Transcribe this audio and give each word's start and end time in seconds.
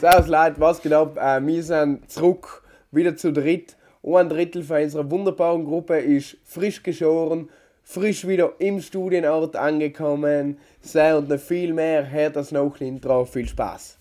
Servus 0.00 0.28
Leute, 0.28 0.60
was 0.60 0.80
geht 0.80 0.92
ab? 0.92 1.16
Äh, 1.16 1.44
wir 1.44 1.62
sind 1.64 2.08
zurück, 2.08 2.62
wieder 2.92 3.16
zu 3.16 3.32
dritt. 3.32 3.76
Ein 4.04 4.28
Drittel 4.28 4.62
von 4.62 4.80
unserer 4.80 5.10
wunderbaren 5.10 5.64
Gruppe 5.64 5.98
ist 5.98 6.36
frisch 6.44 6.84
geschoren, 6.84 7.50
frisch 7.82 8.24
wieder 8.24 8.52
im 8.60 8.80
Studienort 8.80 9.56
angekommen. 9.56 10.58
Sehr 10.80 11.18
und 11.18 11.28
noch 11.28 11.40
viel 11.40 11.72
mehr. 11.72 12.08
Hört 12.08 12.36
das 12.36 12.52
noch 12.52 12.80
Intro. 12.80 13.24
Viel 13.24 13.48
Spaß. 13.48 13.98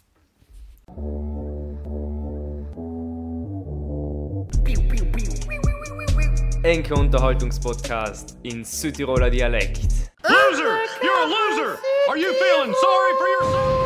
Enke 6.62 6.94
Unterhaltungspodcast 6.94 8.38
in 8.44 8.64
Südtiroler 8.64 9.32
Dialekt. 9.32 9.82
Loser! 10.22 10.78
You're 11.02 11.24
a 11.24 11.28
loser! 11.28 11.80
Are 12.08 12.18
you 12.18 12.32
feeling 12.34 12.74
sorry 12.76 13.14
for 13.18 13.28
yourself? 13.28 13.77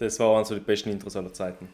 Das 0.00 0.18
war 0.18 0.36
eines 0.36 0.48
der 0.48 0.56
besten 0.56 0.90
Intros 0.90 1.14
aller 1.14 1.32
Zeiten. 1.32 1.68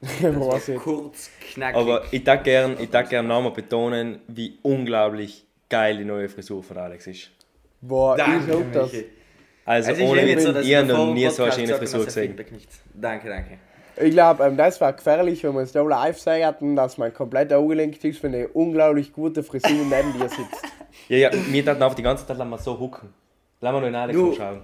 Kurz, 0.78 1.30
knackig. 1.52 1.76
Aber 1.80 2.02
ich 2.10 2.22
darf 2.22 2.42
gern, 2.42 2.76
ich 2.78 2.90
darf 2.90 3.08
gern 3.08 3.26
nochmal 3.26 3.52
betonen, 3.52 4.20
wie 4.28 4.58
unglaublich 4.62 5.44
geil 5.68 5.98
die 5.98 6.04
neue 6.04 6.28
Frisur 6.28 6.62
von 6.62 6.76
Alex 6.78 7.06
ist. 7.06 7.30
Boah, 7.80 8.16
ich 8.16 8.24
danke, 8.24 8.52
hab 8.52 8.72
das. 8.72 8.92
Michi. 8.92 9.04
Also, 9.64 9.90
Also 9.90 10.02
ich 10.02 10.08
ohne 10.08 10.22
jetzt 10.26 10.42
so, 10.44 10.52
ihr 10.52 10.80
ich 10.82 10.86
noch 10.86 11.12
nie 11.12 11.28
so 11.28 11.42
eine 11.42 11.52
schöne 11.52 11.74
Frisur 11.74 12.04
gesehen. 12.04 12.36
Danke, 12.94 13.28
danke. 13.28 13.58
Ich 14.00 14.12
glaube, 14.12 14.44
ähm, 14.44 14.56
das 14.56 14.80
war 14.80 14.92
gefährlich, 14.92 15.42
wenn 15.42 15.54
wir 15.54 15.62
es 15.62 15.72
da 15.72 15.82
live 15.82 16.18
sagen, 16.20 16.76
dass 16.76 16.98
mein 16.98 17.12
kompletter 17.12 17.56
angelenkt 17.58 18.04
ist, 18.04 18.22
wenn 18.22 18.34
eine 18.34 18.48
unglaublich 18.48 19.12
gute 19.12 19.42
Frisur 19.42 19.70
neben 19.70 20.12
dir 20.12 20.28
sitzt. 20.28 20.62
Ja, 21.08 21.18
ja, 21.18 21.30
wir 21.32 21.64
dachten 21.64 21.82
auf 21.84 21.94
die 21.94 22.02
ganze 22.02 22.26
Zeit 22.26 22.38
mal 22.38 22.58
so 22.58 22.80
hucken. 22.80 23.12
Lass 23.60 23.72
mal 23.72 23.80
noch 23.80 23.86
in 23.86 23.94
Alex 23.94 24.18
Du- 24.18 24.34
schauen. 24.34 24.62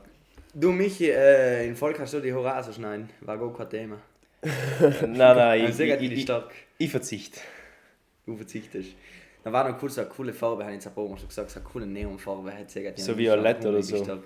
Du, 0.55 0.71
Michi, 0.71 1.11
äh, 1.11 1.67
in 1.67 1.77
Volk 1.77 1.99
hast 1.99 2.13
du 2.15 2.21
die 2.21 2.33
Horaso 2.33 2.73
schneiden. 2.73 3.09
War 3.21 3.39
gar 3.39 3.53
kein 3.55 3.71
Thema. 3.71 3.97
Nein, 5.03 5.13
nein, 5.17 5.65
Ich 5.69 5.75
sehe 5.77 5.93
ich, 5.95 5.99
die 6.01 6.07
ich, 6.07 6.13
ich, 6.13 6.23
stark. 6.23 6.51
ich 6.79 6.91
verzichte. 6.91 7.41
Du 8.27 8.37
verzichtest. 8.37 8.91
Da 9.45 9.53
war 9.53 9.69
noch 9.69 9.81
cool, 9.83 9.89
so 9.89 10.01
eine 10.01 10.11
coole 10.11 10.33
Farbe, 10.33 10.65
habe 10.65 10.75
ich 10.75 10.85
jetzt 10.85 10.97
Mal 11.11 11.19
schon 11.19 11.29
gesagt, 11.29 11.51
so 11.51 11.61
eine 11.61 11.69
coole 11.69 11.87
Neonfarbe. 11.87 12.53
hat 12.53 12.75
die 12.75 13.01
So 13.01 13.17
violett 13.17 13.65
oder 13.65 13.83
so. 13.83 14.03
stark. 14.03 14.25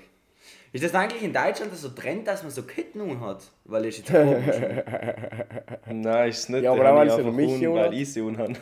Ist 0.73 0.85
das 0.85 0.95
eigentlich 0.95 1.23
in 1.23 1.33
Deutschland 1.33 1.75
so 1.75 1.91
Trend, 1.91 2.27
dass 2.27 2.43
man 2.43 2.51
so 2.51 2.63
Ketten 2.63 3.01
hat? 3.21 3.51
Weil 3.65 3.87
ich 3.87 3.99
jetzt 3.99 4.11
schon- 4.11 6.03
Nein, 6.03 6.29
ist 6.31 6.49
nicht. 6.51 6.63
Ja, 6.65 6.73
aber 6.73 6.83
noch 6.85 7.01
einfach 7.01 7.33
mich 7.33 7.51
weil 7.75 7.95
ich 7.95 8.13
sie 8.13 8.21
unhan. 8.23 8.57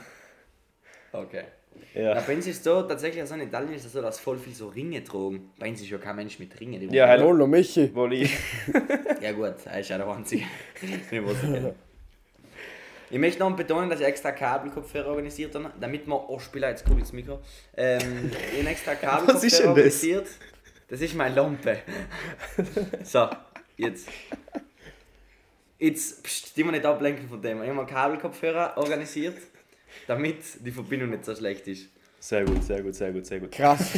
Okay. 1.13 1.45
Ja. 1.95 2.15
Ja, 2.15 2.21
bei 2.27 2.35
uns 2.35 2.47
ist 2.47 2.65
so, 2.65 2.83
tatsächlich 2.83 3.25
so 3.27 3.35
in 3.35 3.43
Italien 3.43 3.73
ist 3.73 3.85
es 3.85 3.93
so, 3.93 4.03
dass 4.03 4.19
voll 4.19 4.39
viel 4.39 4.55
so 4.55 4.69
Ringe 4.69 5.03
tragen. 5.05 5.51
Bei 5.59 5.69
uns 5.69 5.81
ist 5.81 5.91
ja 5.91 5.99
kein 5.99 6.17
Mensch 6.17 6.39
mit 6.39 6.59
Ringen. 6.61 6.93
Ja, 6.93 7.07
hallo. 7.09 7.29
Hallo 7.29 7.47
Michi. 7.47 7.95
Wohl 7.95 8.13
ich. 8.23 8.37
Ja 9.21 9.33
gut, 9.33 9.55
er 9.65 9.81
ist 9.81 9.89
ja 9.91 9.99
der 9.99 10.09
Einzige. 10.09 10.45
Ich 13.11 13.19
möchte 13.19 13.39
noch 13.41 13.55
betonen, 13.55 13.89
dass 13.91 14.01
ich 14.01 14.07
extra 14.07 14.33
Kabelkopfhörer 14.33 15.09
organisiert 15.11 15.55
habe, 15.55 15.71
damit 15.79 16.07
man, 16.09 16.19
oh 16.27 16.39
Spieler, 16.39 16.71
jetzt 16.71 16.85
cool 16.91 16.99
ins 16.99 17.13
Mikro, 17.13 17.41
ähm, 17.77 18.31
ich 18.53 18.59
habe 18.61 18.71
extra 18.71 18.93
Was 19.01 19.01
ist 19.01 19.03
Kabelkopfhörer 19.03 19.51
denn 19.51 19.51
das? 19.51 19.67
organisiert. 19.69 20.27
Das 20.89 21.01
ist 21.01 21.15
meine 21.15 21.35
Lampe. 21.35 21.79
So, 23.05 23.29
jetzt. 23.77 24.09
Jetzt, 25.79 26.23
pst, 26.23 26.57
die 26.57 26.65
wir 26.65 26.73
nicht 26.73 26.85
ablenken 26.85 27.29
von 27.29 27.41
dem. 27.41 27.63
Ich 27.63 27.69
habe 27.71 27.87
Kabelkopfhörer 27.87 28.77
organisiert, 28.77 29.37
damit 30.07 30.37
die 30.65 30.71
Verbindung 30.71 31.11
nicht 31.11 31.25
so 31.25 31.35
schlecht 31.35 31.67
ist. 31.69 31.89
Sehr 32.21 32.45
gut, 32.45 32.65
sehr 32.65 32.83
gut, 32.83 32.95
sehr 32.95 33.13
gut, 33.13 33.27
sehr 33.27 33.41
gut. 33.41 33.53
Krass. 33.53 33.93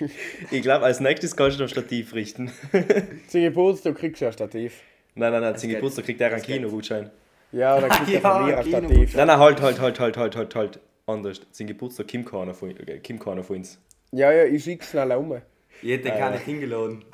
Ich 0.52 0.62
glaube, 0.62 0.84
als 0.84 1.00
nächstes 1.00 1.34
kannst 1.34 1.58
du 1.58 1.64
noch 1.64 1.68
Stativ 1.68 2.14
richten. 2.14 2.52
Zum 3.28 3.40
Geburtstag 3.40 3.96
kriegst 3.96 4.22
du 4.22 4.26
ein 4.26 4.32
Stativ. 4.32 4.74
Nein, 5.14 5.32
nein, 5.32 5.42
nein, 5.42 5.56
zum. 5.56 5.68
Geburtstag 5.68 6.04
kriegt 6.04 6.20
er 6.20 6.32
einen. 6.32 6.42
Kinogutschein. 6.42 7.10
Ja, 7.50 7.80
dann 7.80 7.90
kriegst 7.90 8.08
du 8.08 8.12
Ja, 8.14 8.20
von 8.20 8.46
mir 8.46 8.58
ein 8.58 8.66
Stativ. 8.66 9.14
Nein, 9.14 9.26
nein, 9.26 9.38
halt, 9.38 9.60
halt, 9.60 9.80
halt, 9.80 10.00
halt, 10.00 10.16
halt, 10.16 10.36
halt, 10.36 10.54
halt. 10.54 10.80
Anders. 11.06 11.40
Zum 11.50 11.66
Geburtstag 11.66 12.06
Kim 12.06 12.24
Corner 12.24 12.54
von, 12.54 12.70
äh, 12.70 12.98
Kim 12.98 13.18
Corner 13.18 13.42
von 13.42 13.56
uns. 13.56 13.78
Ja, 14.12 14.30
ja, 14.30 14.44
ich 14.44 14.62
schick's 14.62 14.90
schnell 14.90 15.10
um. 15.12 15.40
Ich 15.82 15.90
hätte 15.90 16.04
den 16.10 16.18
gar 16.18 16.30
nicht 16.30 16.44
hingeladen. 16.44 17.04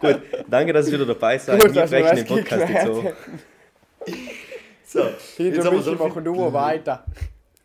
Gut, 0.00 0.22
danke, 0.48 0.72
dass 0.72 0.86
ihr 0.86 0.92
wieder 0.94 1.06
dabei 1.06 1.38
seid. 1.38 1.60
Gut, 1.60 1.74
Wir 1.74 1.86
brechen 1.86 2.16
den 2.16 2.26
Podcast 2.26 2.68
jetzt 2.70 2.86
so. 2.86 3.12
So, 4.90 4.98
jetzt 5.38 5.64
haben 5.64 5.76
wir 5.76 5.82
so 5.82 5.94
machen 5.94 6.24
du 6.24 6.52
weiter. 6.52 7.04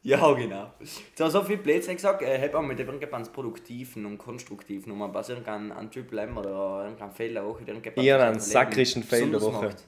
Ja, 0.03 0.31
genau. 0.33 0.71
Jetzt 0.79 1.19
haben 1.19 1.25
wir 1.25 1.31
so 1.31 1.41
viel 1.41 1.57
Blödsinn 1.57 1.95
gesagt, 1.95 2.21
äh, 2.21 2.39
habe 2.39 2.59
auch 2.59 2.61
mit 2.61 2.79
irgendwas 2.79 3.27
Produktiven 3.29 4.05
und 4.05 4.19
Konstruktiven 4.19 4.91
und 4.91 4.99
man 4.99 5.11
was 5.11 5.29
irgendein 5.29 5.71
ein 5.71 5.89
Triple 5.89 6.21
M 6.21 6.37
oder 6.37 6.83
irgendein 6.83 7.09
Fehler 7.09 7.43
auch 7.43 7.59
wieder 7.59 7.73
irgendwas. 7.73 7.93
Ich 8.03 8.11
habe 8.11 8.21
was 8.21 8.29
einen 8.29 8.39
sakrischen 8.39 9.01
besonders 9.01 9.41
Woche. 9.41 9.65
macht. 9.65 9.83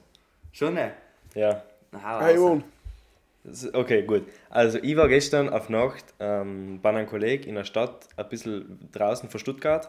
Schon 0.50 0.74
ne? 0.74 0.92
Ja. 1.36 1.62
Hey? 2.18 2.36
Das- 3.44 3.72
Okay, 3.72 4.02
gut. 4.02 4.24
Also, 4.50 4.78
ich 4.82 4.96
war 4.96 5.06
gestern 5.06 5.50
auf 5.50 5.68
Nacht 5.68 6.06
ähm, 6.18 6.80
bei 6.82 6.90
einem 6.90 7.06
Kollegen 7.06 7.44
in 7.44 7.54
der 7.54 7.62
Stadt, 7.64 8.08
ein 8.16 8.28
bisschen 8.28 8.88
draußen 8.90 9.30
von 9.30 9.38
Stuttgart. 9.38 9.88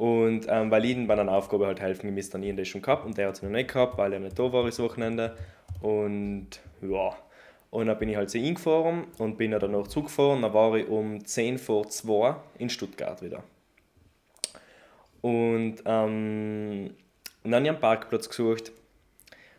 Und 0.00 0.46
ähm, 0.48 0.70
weil 0.70 0.86
ich 0.86 0.92
ihm 0.92 1.06
bei 1.06 1.12
einer 1.12 1.30
Aufgabe 1.30 1.66
halt 1.66 1.78
helfen 1.78 2.06
gemisst, 2.06 2.32
dann 2.32 2.42
ich 2.42 2.56
das 2.56 2.68
schon 2.68 2.80
gehabt 2.80 3.04
und 3.04 3.18
der 3.18 3.28
hat 3.28 3.34
es 3.34 3.42
noch 3.42 3.50
nicht 3.50 3.70
gehabt, 3.70 3.98
weil 3.98 4.14
er 4.14 4.18
nicht 4.18 4.38
da 4.38 4.50
war 4.50 4.64
das 4.64 4.78
Wochenende. 4.78 5.36
Und 5.82 6.58
ja, 6.80 7.14
und 7.68 7.86
dann 7.86 7.98
bin 7.98 8.08
ich 8.08 8.16
halt 8.16 8.30
zu 8.30 8.38
ihm 8.38 8.54
gefahren 8.54 9.08
und 9.18 9.36
bin 9.36 9.50
dann 9.50 9.72
noch 9.72 9.88
zurückgefahren. 9.88 10.40
Dann 10.40 10.54
war 10.54 10.74
ich 10.74 10.88
um 10.88 11.22
10 11.22 11.58
vor 11.58 11.86
2 11.86 12.34
in 12.56 12.70
Stuttgart 12.70 13.20
wieder. 13.20 13.42
Und, 15.20 15.82
ähm, 15.84 16.94
und 17.44 17.50
dann 17.50 17.56
habe 17.56 17.64
ich 17.64 17.70
einen 17.70 17.80
Parkplatz 17.80 18.26
gesucht. 18.30 18.72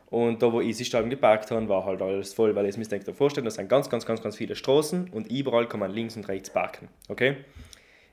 Und 0.09 0.41
da, 0.41 0.51
wo 0.51 0.59
ich 0.59 0.75
Stadion 0.87 1.11
geparkt 1.11 1.51
habe, 1.51 1.69
war 1.69 1.85
halt 1.85 2.01
alles 2.01 2.33
voll, 2.33 2.55
weil 2.55 2.65
ich 2.65 2.77
mir 2.77 2.85
denke, 2.85 3.13
vorstellen, 3.13 3.45
das 3.45 3.53
sind 3.53 3.69
ganz, 3.69 3.91
ganz, 3.91 4.07
ganz, 4.07 4.23
ganz 4.23 4.35
viele 4.37 4.55
Straßen 4.55 5.11
und 5.11 5.31
überall 5.31 5.67
kann 5.67 5.79
man 5.79 5.91
links 5.91 6.15
und 6.15 6.27
rechts 6.27 6.49
parken. 6.49 6.87
Okay? 7.09 7.37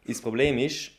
Das 0.06 0.20
Problem 0.20 0.58
ist, 0.58 0.97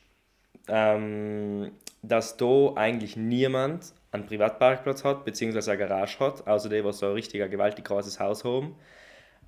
ähm, 0.70 1.72
dass 2.02 2.38
da 2.38 2.74
eigentlich 2.76 3.18
niemand 3.18 3.94
einen 4.12 4.26
Privatparkplatz 4.26 5.04
hat, 5.04 5.26
beziehungsweise 5.26 5.72
eine 5.72 5.80
Garage 5.80 6.20
hat, 6.20 6.48
außer 6.48 6.70
die, 6.70 6.84
was 6.84 7.00
so 7.00 7.08
ein 7.08 7.14
richtiger, 7.14 7.48
gewaltig 7.48 7.86
großes 7.86 8.20
Haus 8.20 8.44
haben. 8.44 8.76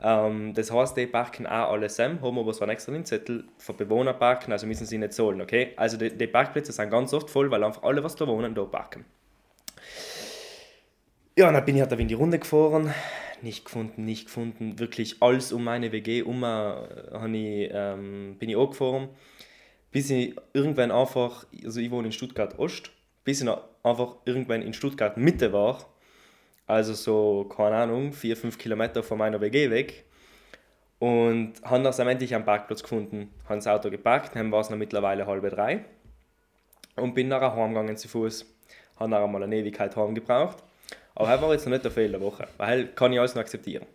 Ähm, 0.04 0.54
das 0.54 0.72
heißt, 0.72 0.98
die 0.98 1.08
parken 1.08 1.46
auch 1.46 1.72
alle 1.72 1.88
zusammen, 1.88 2.22
haben 2.22 2.38
aber 2.38 2.54
so 2.54 2.62
einen 2.62 2.72
extra 2.72 3.04
Zettel 3.04 3.46
für 3.58 3.74
Bewohner 3.74 4.14
parken, 4.14 4.52
also 4.52 4.66
müssen 4.68 4.86
sie 4.86 4.98
nicht 4.98 5.14
zahlen, 5.14 5.42
okay? 5.42 5.74
Also 5.78 5.98
die, 5.98 6.16
die 6.16 6.28
Parkplätze 6.28 6.72
sind 6.72 6.90
ganz 6.90 7.14
oft 7.14 7.30
voll, 7.30 7.52
weil 7.52 7.64
einfach 7.64 7.84
alle, 7.84 8.04
was 8.04 8.16
da 8.16 8.28
wohnen, 8.28 8.56
da 8.56 8.64
parken. 8.64 9.06
Ja, 11.38 11.52
dann 11.52 11.66
bin 11.66 11.76
ich 11.76 11.82
halt 11.82 11.92
in 11.94 12.08
die 12.08 12.14
Runde 12.14 12.40
gefahren, 12.40 12.94
nicht 13.42 13.66
gefunden, 13.66 14.06
nicht 14.06 14.26
gefunden, 14.26 14.80
wirklich 14.80 15.22
alles 15.22 15.54
um 15.54 15.64
meine 15.64 15.92
WG 15.92 16.24
um, 16.24 16.44
äh, 16.44 16.74
ich, 17.34 17.72
ähm, 17.74 18.36
bin 18.38 18.50
ich 18.50 18.58
angefahren, 18.58 19.10
bis 19.92 20.10
ich 20.10 20.36
irgendwann 20.54 20.92
einfach, 20.92 21.46
also 21.64 21.80
ich 21.80 21.92
wohne 21.92 22.08
in 22.08 22.12
Stuttgart 22.12 22.58
Ost, 22.58 22.92
bis 23.24 23.42
ich 23.42 23.50
einfach 23.84 24.16
irgendwann 24.26 24.62
in 24.62 24.74
Stuttgart 24.74 25.18
Mitte 25.18 25.54
war, 25.54 25.86
also 26.66 26.94
so, 26.94 27.46
keine 27.46 27.76
Ahnung, 27.76 28.12
4-5 28.12 28.58
Kilometer 28.58 29.04
von 29.04 29.18
meiner 29.18 29.42
WG 29.42 29.70
weg 29.70 30.06
und 31.00 31.54
haben 31.64 31.84
dann 31.84 32.08
endlich 32.08 32.34
einen 32.34 32.46
Parkplatz 32.46 32.82
gefunden, 32.82 33.34
haben 33.48 33.58
das 33.58 33.68
Auto 33.68 33.90
geparkt, 33.90 34.36
dann 34.36 34.52
war 34.52 34.62
es 34.62 34.70
noch 34.70 34.78
mittlerweile 34.78 35.28
halb 35.28 35.50
drei 35.50 35.84
und 36.96 37.14
bin 37.14 37.28
nachher 37.28 37.56
heimgegangen 37.56 37.98
zu 37.98 38.08
Fuß, 38.08 38.46
habe 38.98 39.10
nachher 39.10 39.28
mal 39.28 39.44
eine 39.44 39.58
Ewigkeit 39.58 39.96
heim 39.96 40.16
gebraucht. 40.16 40.64
Aber 41.16 41.30
heute 41.30 41.42
war 41.42 41.52
jetzt 41.52 41.66
noch 41.66 41.72
nicht 41.72 41.84
der 41.84 41.92
Fehler 41.92 42.22
Woche, 42.22 42.48
weil 42.58 42.88
kann 42.88 43.12
ich 43.12 43.20
alles 43.20 43.36
noch 43.36 43.42
akzeptieren. 43.42 43.86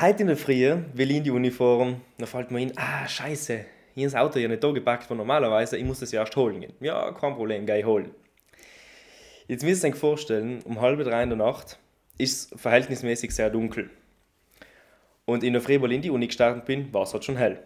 Heute 0.00 0.22
in 0.22 0.28
der 0.28 0.36
Früh 0.36 0.76
will 0.94 1.10
ich 1.10 1.16
in 1.16 1.24
die 1.24 1.30
Uniform, 1.32 2.00
dann 2.16 2.28
fällt 2.28 2.52
mir 2.52 2.60
in, 2.60 2.78
ah, 2.78 3.08
scheiße, 3.08 3.64
hier 3.94 4.06
ist 4.06 4.12
das 4.14 4.20
Auto 4.22 4.38
ja 4.38 4.48
nicht 4.48 4.62
da 4.62 4.70
gepackt, 4.70 5.08
wo 5.10 5.14
normalerweise, 5.14 5.76
ich 5.76 5.84
muss 5.84 6.00
das 6.00 6.12
ja 6.12 6.20
erst 6.20 6.36
holen 6.36 6.60
gehen. 6.60 6.72
Ja, 6.80 7.12
kein 7.12 7.34
Problem, 7.34 7.66
gehe 7.66 7.78
ich 7.80 7.84
holen. 7.84 8.10
Jetzt 9.48 9.64
müsst 9.64 9.84
ihr 9.84 9.90
euch 9.90 9.96
vorstellen, 9.96 10.60
um 10.64 10.80
halb 10.80 11.02
drei 11.02 11.22
in 11.22 11.30
der 11.30 11.38
Nacht 11.38 11.78
ist 12.18 12.52
es 12.54 12.60
verhältnismäßig 12.60 13.32
sehr 13.34 13.50
dunkel. 13.50 13.90
Und 15.24 15.42
in 15.44 15.52
der 15.52 15.62
Früh, 15.62 15.80
wo 15.80 15.86
ich 15.86 15.92
in 15.92 16.02
die 16.02 16.10
Uni 16.10 16.26
gestartet 16.26 16.64
bin, 16.66 16.92
war 16.92 17.02
es 17.02 17.12
halt 17.12 17.24
schon 17.24 17.36
hell. 17.36 17.58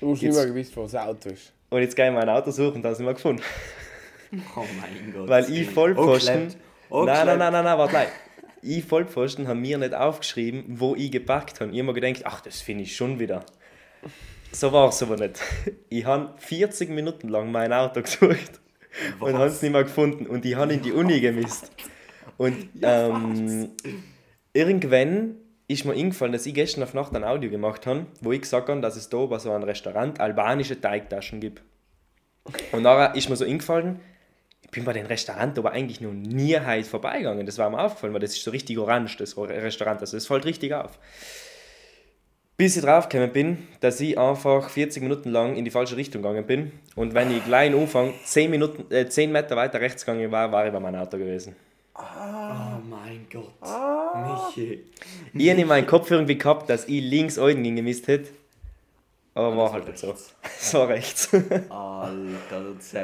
Du 0.00 0.12
hast 0.12 0.22
Jetzt- 0.22 0.34
mehr 0.36 0.46
gewusst, 0.46 0.76
wo 0.76 0.82
das 0.82 0.94
Auto 0.96 1.30
ist. 1.30 1.52
Und 1.70 1.80
jetzt 1.80 1.96
gehe 1.96 2.06
ich 2.08 2.12
mein 2.14 2.28
Auto 2.28 2.50
suchen 2.50 2.76
und 2.76 2.82
dann 2.82 2.94
sind 2.94 3.06
wir 3.06 3.14
gefunden. 3.14 3.42
Oh 4.56 4.64
mein 4.80 5.12
Gott. 5.12 5.28
Weil 5.28 5.50
ich 5.52 5.68
Vollpfosten. 5.70 6.34
Angeschleppt. 6.34 6.64
Oh, 6.90 7.04
Nein, 7.04 7.26
nein, 7.26 7.38
nein, 7.38 7.52
nein, 7.52 7.64
nein, 7.64 7.78
warte, 7.78 7.92
nein. 7.94 8.06
Ich 8.62 8.84
Vollpfosten 8.84 9.46
haben 9.48 9.60
mir 9.60 9.78
nicht 9.78 9.94
aufgeschrieben, 9.94 10.64
wo 10.80 10.94
ich 10.94 11.10
gepackt 11.10 11.60
habe. 11.60 11.70
Ich 11.72 11.78
habe 11.78 11.92
mir 11.92 12.00
gedacht, 12.00 12.22
ach, 12.26 12.40
das 12.40 12.60
finde 12.60 12.84
ich 12.84 12.96
schon 12.96 13.18
wieder. 13.20 13.44
So 14.54 14.72
war 14.72 14.88
es 14.88 15.02
aber 15.02 15.16
nicht. 15.16 15.40
Ich 15.88 16.04
habe 16.04 16.32
40 16.38 16.88
Minuten 16.90 17.28
lang 17.28 17.50
mein 17.50 17.72
Auto 17.72 18.02
gesucht 18.02 18.60
und 19.18 19.34
habe 19.34 19.46
es 19.46 19.60
nicht 19.60 19.72
mehr 19.72 19.82
gefunden. 19.82 20.26
Und 20.26 20.44
ich 20.44 20.54
habe 20.54 20.72
in 20.72 20.82
die 20.82 20.92
Uni 20.92 21.20
gemisst. 21.20 21.72
Und 22.36 22.68
ähm, 22.82 23.70
irgendwann 24.52 25.36
ist 25.66 25.84
mir 25.84 25.94
eingefallen, 25.94 26.32
dass 26.32 26.46
ich 26.46 26.54
gestern 26.54 26.84
auf 26.84 26.94
Nacht 26.94 27.14
ein 27.16 27.24
Audio 27.24 27.50
gemacht 27.50 27.86
habe, 27.86 28.06
wo 28.20 28.30
ich 28.30 28.42
gesagt 28.42 28.68
habe, 28.68 28.80
dass 28.80 28.96
es 28.96 29.08
da 29.08 29.26
bei 29.26 29.38
so 29.38 29.50
einem 29.50 29.64
Restaurant 29.64 30.20
albanische 30.20 30.80
Teigtaschen 30.80 31.40
gibt. 31.40 31.62
Und 32.70 32.82
nachher 32.82 33.14
ist 33.16 33.28
mir 33.28 33.36
so 33.36 33.44
eingefallen, 33.44 34.00
ich 34.62 34.70
bin 34.70 34.84
bei 34.84 34.92
dem 34.92 35.06
Restaurant 35.06 35.58
aber 35.58 35.72
eigentlich 35.72 36.00
noch 36.00 36.12
nie 36.12 36.58
heute 36.58 36.88
vorbeigegangen. 36.88 37.46
Das 37.46 37.58
war 37.58 37.70
mir 37.70 37.80
aufgefallen, 37.80 38.12
weil 38.12 38.20
das 38.20 38.34
ist 38.34 38.44
so 38.44 38.50
richtig 38.52 38.78
orange, 38.78 39.16
das 39.16 39.36
Restaurant. 39.36 40.00
Also 40.00 40.16
das 40.16 40.26
fällt 40.26 40.44
richtig 40.44 40.74
auf. 40.74 40.98
Bis 42.56 42.76
ich 42.76 42.82
draufgekommen 42.82 43.32
bin, 43.32 43.66
dass 43.80 44.00
ich 44.00 44.16
einfach 44.16 44.68
40 44.68 45.02
Minuten 45.02 45.30
lang 45.30 45.56
in 45.56 45.64
die 45.64 45.72
falsche 45.72 45.96
Richtung 45.96 46.22
gegangen 46.22 46.46
bin. 46.46 46.72
Und 46.94 47.12
wenn 47.14 47.36
ich 47.36 47.44
gleich 47.44 47.72
am 47.72 47.80
Anfang 47.80 48.14
10, 48.24 48.50
Minuten, 48.50 48.94
äh, 48.94 49.08
10 49.08 49.32
Meter 49.32 49.56
weiter 49.56 49.80
rechts 49.80 50.04
gegangen 50.04 50.30
war, 50.30 50.52
war 50.52 50.66
ich 50.66 50.72
bei 50.72 50.78
meinem 50.78 51.00
Auto 51.00 51.18
gewesen. 51.18 51.56
Oh 51.96 52.00
mein 52.88 53.26
Gott. 53.32 53.50
Michi. 54.54 54.84
Ich 55.32 55.50
habe 55.50 55.60
in 55.60 55.66
meinem 55.66 55.86
Kopf 55.86 56.10
irgendwie 56.10 56.38
gehabt, 56.38 56.70
dass 56.70 56.86
ich 56.86 57.02
links 57.02 57.38
Euden 57.38 57.62
gemisst 57.74 58.06
hätte. 58.06 58.30
Aber 59.34 59.56
war 59.56 59.72
halt 59.72 59.86
nicht 59.86 59.98
so. 59.98 60.12
Es 60.12 60.74
war 60.74 60.88
rechts. 60.90 61.28
Alter, 61.32 62.74
das 62.76 62.86
ist 62.86 62.94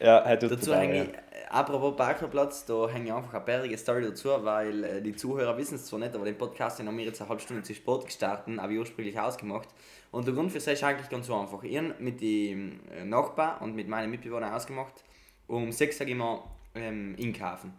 ja, 0.00 0.24
hat 0.24 0.40
tut 0.40 0.52
Dazu 0.52 0.66
total 0.66 0.80
hänge 0.82 0.94
weh. 0.94 1.02
ich, 1.02 1.08
äh, 1.08 1.12
apropos 1.50 1.96
Parkplatz, 1.96 2.64
da 2.64 2.88
hänge 2.88 3.06
ich 3.06 3.12
einfach 3.12 3.34
eine 3.34 3.44
bärige 3.44 3.76
Story 3.76 4.02
dazu, 4.02 4.30
weil 4.42 4.84
äh, 4.84 5.02
die 5.02 5.14
Zuhörer 5.14 5.56
wissen 5.56 5.76
es 5.76 5.86
zwar 5.86 5.98
nicht, 5.98 6.14
aber 6.14 6.24
den 6.24 6.38
Podcast 6.38 6.78
den 6.78 6.88
haben 6.88 6.96
wir 6.96 7.04
jetzt 7.04 7.20
eine 7.20 7.28
halbe 7.28 7.42
Stunde 7.42 7.62
zu 7.62 7.74
Sport 7.74 8.06
gestartet, 8.06 8.58
habe 8.58 8.72
ich 8.72 8.78
ursprünglich 8.78 9.18
ausgemacht. 9.18 9.68
Und 10.10 10.26
der 10.26 10.34
Grund 10.34 10.50
für 10.50 10.58
das 10.58 10.66
ist 10.66 10.84
eigentlich 10.84 11.08
ganz 11.08 11.26
so 11.26 11.34
einfach. 11.38 11.62
Ich 11.62 11.76
habe 11.76 11.94
mit 11.98 12.20
dem 12.20 12.80
äh, 12.90 13.04
Nachbar 13.04 13.60
und 13.62 13.74
mit 13.74 13.88
meinen 13.88 14.10
Mitbewohnern 14.10 14.52
ausgemacht, 14.52 15.04
um 15.46 15.72
6 15.72 16.00
Uhr 16.00 16.06
gehen 16.06 16.18
wir 16.18 16.44
ähm, 16.74 17.16
einkaufen. 17.20 17.72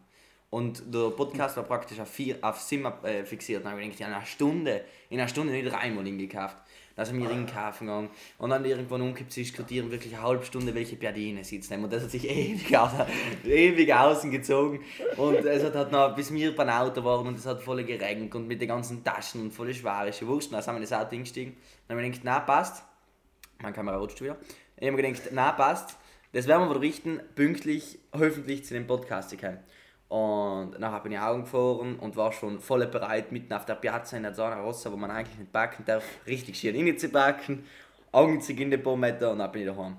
Und 0.49 0.93
der 0.93 1.11
Podcast 1.11 1.57
war 1.57 1.63
praktisch 1.63 1.99
auf, 1.99 2.09
vier, 2.09 2.37
auf 2.41 2.59
sieben 2.59 2.85
äh, 3.03 3.23
fixiert. 3.23 3.63
Dann 3.63 3.73
habe 3.73 3.83
ich 3.83 3.91
gedacht, 3.91 4.09
in 4.09 4.15
einer 4.15 4.25
Stunde, 4.25 4.83
in 5.09 5.19
einer 5.19 5.27
Stunde 5.27 5.53
nicht 5.53 5.71
dreimal 5.71 6.03
hingekauft. 6.03 6.57
Dann 6.99 7.05
sind 7.05 7.23
wir 7.23 7.29
einkaufen 7.29 7.87
gegangen 7.87 8.09
und 8.39 8.49
dann 8.49 8.65
irgendwann 8.65 9.01
umgekippt 9.01 9.31
zu 9.31 9.39
diskutieren, 9.39 9.89
wirklich 9.89 10.13
eine 10.13 10.21
halbe 10.21 10.45
Stunde, 10.45 10.75
welche 10.75 10.97
Piadine 10.97 11.45
sitzt. 11.45 11.71
Und 11.71 11.89
das 11.93 12.03
hat 12.03 12.11
sich 12.11 12.29
ewig, 12.29 12.77
ewig 13.45 13.93
außen 13.93 14.29
gezogen. 14.29 14.81
Und 15.15 15.35
es 15.45 15.63
hat 15.63 15.75
halt 15.75 15.93
noch, 15.93 16.13
bis 16.13 16.33
wir 16.33 16.53
beim 16.53 16.67
Auto 16.67 17.01
waren 17.05 17.25
und 17.25 17.37
es 17.37 17.45
hat 17.45 17.61
voll 17.61 17.85
geregnet 17.85 18.35
und 18.35 18.49
mit 18.49 18.59
den 18.59 18.67
ganzen 18.67 19.01
Taschen 19.01 19.43
und 19.43 19.53
voll 19.53 19.73
schwarische 19.73 20.27
Wurst. 20.27 20.51
Dann 20.51 20.61
sind 20.61 20.73
wir 20.73 20.75
in 20.75 20.83
das 20.83 20.91
Auto 20.91 21.15
eingestiegen. 21.15 21.55
Dann 21.87 21.95
habe 21.95 22.05
ich 22.05 22.19
gedacht, 22.19 22.25
na 22.25 22.39
passt. 22.41 22.83
Meine 23.61 23.73
Kamera 23.73 23.95
rutscht 23.95 24.19
wieder. 24.19 24.35
Ich 24.75 24.85
habe 24.85 25.01
gedacht, 25.01 25.29
na 25.31 25.53
passt. 25.53 25.95
Das 26.33 26.47
werden 26.47 26.67
wir 26.67 26.69
wohl 26.69 26.79
richten, 26.79 27.21
pünktlich, 27.33 27.97
hoffentlich 28.11 28.65
zu 28.65 28.73
dem 28.73 28.87
Podcast 28.87 29.29
zu 29.29 29.37
kommen. 29.37 29.59
Und 30.09 30.79
nachher 30.79 31.01
bin 31.01 31.11
ich 31.11 31.19
Augen 31.19 31.43
gefahren 31.43 31.99
und 31.99 32.17
war 32.17 32.31
schon 32.31 32.59
voll 32.59 32.85
bereit, 32.87 33.31
mitten 33.31 33.53
auf 33.53 33.65
der 33.65 33.75
Piazza 33.75 34.17
in 34.17 34.23
der 34.23 34.33
Zona 34.33 34.59
Rossa, 34.59 34.91
wo 34.91 34.97
man 34.97 35.11
eigentlich 35.11 35.37
nicht 35.37 35.51
backen 35.51 35.85
darf, 35.85 36.03
richtig 36.25 36.59
schön 36.59 36.75
rein 36.75 36.97
zu 36.97 37.09
backen, 37.09 37.63
Augen 38.11 38.41
zu 38.41 38.55
gehen, 38.55 38.73
ein 38.73 38.81
paar 38.81 38.97
Meter 38.97 39.31
und 39.31 39.39
dann 39.39 39.51
bin 39.51 39.61
ich 39.61 39.67
daheim. 39.67 39.97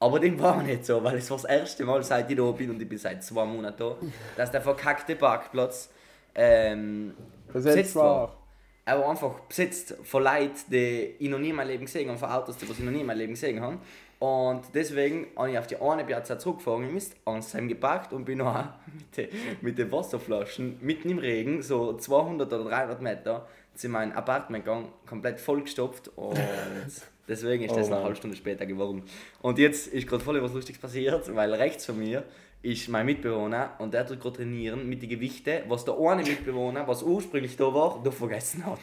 Aber 0.00 0.18
dem 0.18 0.38
war 0.40 0.60
nicht 0.64 0.84
so, 0.84 1.02
weil 1.04 1.18
es 1.18 1.30
war 1.30 1.36
das 1.36 1.44
erste 1.44 1.84
Mal, 1.84 2.02
seit 2.02 2.28
ich 2.28 2.36
da 2.36 2.50
bin 2.50 2.70
und 2.70 2.82
ich 2.82 2.88
bin 2.88 2.98
seit 2.98 3.22
zwei 3.22 3.44
Monaten 3.44 3.78
da, 3.78 3.96
dass 4.36 4.50
der 4.50 4.60
verkackte 4.60 5.14
Parkplatz 5.14 5.90
ähm, 6.34 7.14
Besetzt 7.52 7.94
war. 7.94 8.41
Er 8.84 8.98
war 8.98 9.10
einfach 9.10 9.40
besetzt 9.40 9.94
von 10.02 10.24
Leuten, 10.24 10.58
die 10.70 11.14
ich 11.18 11.28
noch 11.28 11.38
nie 11.38 11.50
in 11.50 11.56
meinem 11.56 11.68
Leben 11.68 11.84
gesehen 11.84 12.08
habe, 12.08 12.18
von 12.18 12.30
Autos, 12.30 12.56
die 12.56 12.64
ich 12.64 12.78
noch 12.80 12.90
nie 12.90 13.00
in 13.00 13.06
meinem 13.06 13.18
Leben 13.18 13.32
gesehen 13.34 13.60
habe. 13.60 13.78
Und 14.18 14.62
deswegen 14.74 15.26
habe 15.36 15.50
ich 15.50 15.58
auf 15.58 15.66
die 15.66 15.76
eine 15.76 16.04
Piazza 16.04 16.38
zurückgefahren, 16.38 16.86
ich 16.86 16.92
Mist, 16.92 17.16
Ansheim 17.24 17.74
und 18.10 18.24
bin 18.24 18.38
noch 18.38 18.54
mit 18.94 19.16
den 19.16 19.28
mit 19.60 19.78
den 19.78 19.90
Wasserflaschen 19.90 20.78
mitten 20.80 21.10
im 21.10 21.18
Regen, 21.18 21.60
so 21.62 21.96
200 21.96 22.52
oder 22.52 22.64
300 22.70 23.02
Meter, 23.02 23.48
zu 23.74 23.88
meinem 23.88 24.12
Apartment 24.12 24.64
gegangen, 24.64 24.88
komplett 25.06 25.40
vollgestopft 25.40 26.10
und 26.16 26.38
deswegen 27.28 27.64
ist 27.64 27.74
das 27.74 27.88
Oh 27.88 27.94
eine 27.94 28.04
halbe 28.04 28.16
Stunde 28.16 28.36
später 28.36 28.64
geworden. 28.64 29.02
Und 29.40 29.58
jetzt 29.58 29.88
ist 29.88 30.06
gerade 30.06 30.22
voll 30.22 30.40
was 30.40 30.52
Lustiges 30.52 30.80
passiert, 30.80 31.34
weil 31.34 31.52
rechts 31.54 31.86
von 31.86 31.98
mir 31.98 32.22
ist 32.62 32.88
mein 32.88 33.06
Mitbewohner 33.06 33.72
und 33.78 33.92
der 33.92 34.06
tut 34.06 34.20
gerade 34.20 34.36
trainieren 34.36 34.88
mit 34.88 35.02
den 35.02 35.08
Gewichten, 35.08 35.62
was 35.68 35.84
der 35.84 35.98
eine 35.98 36.22
Mitbewohner, 36.22 36.86
was 36.86 37.02
ursprünglich 37.02 37.56
da 37.56 37.74
war, 37.74 38.00
da 38.04 38.10
vergessen 38.12 38.64
hat. 38.64 38.78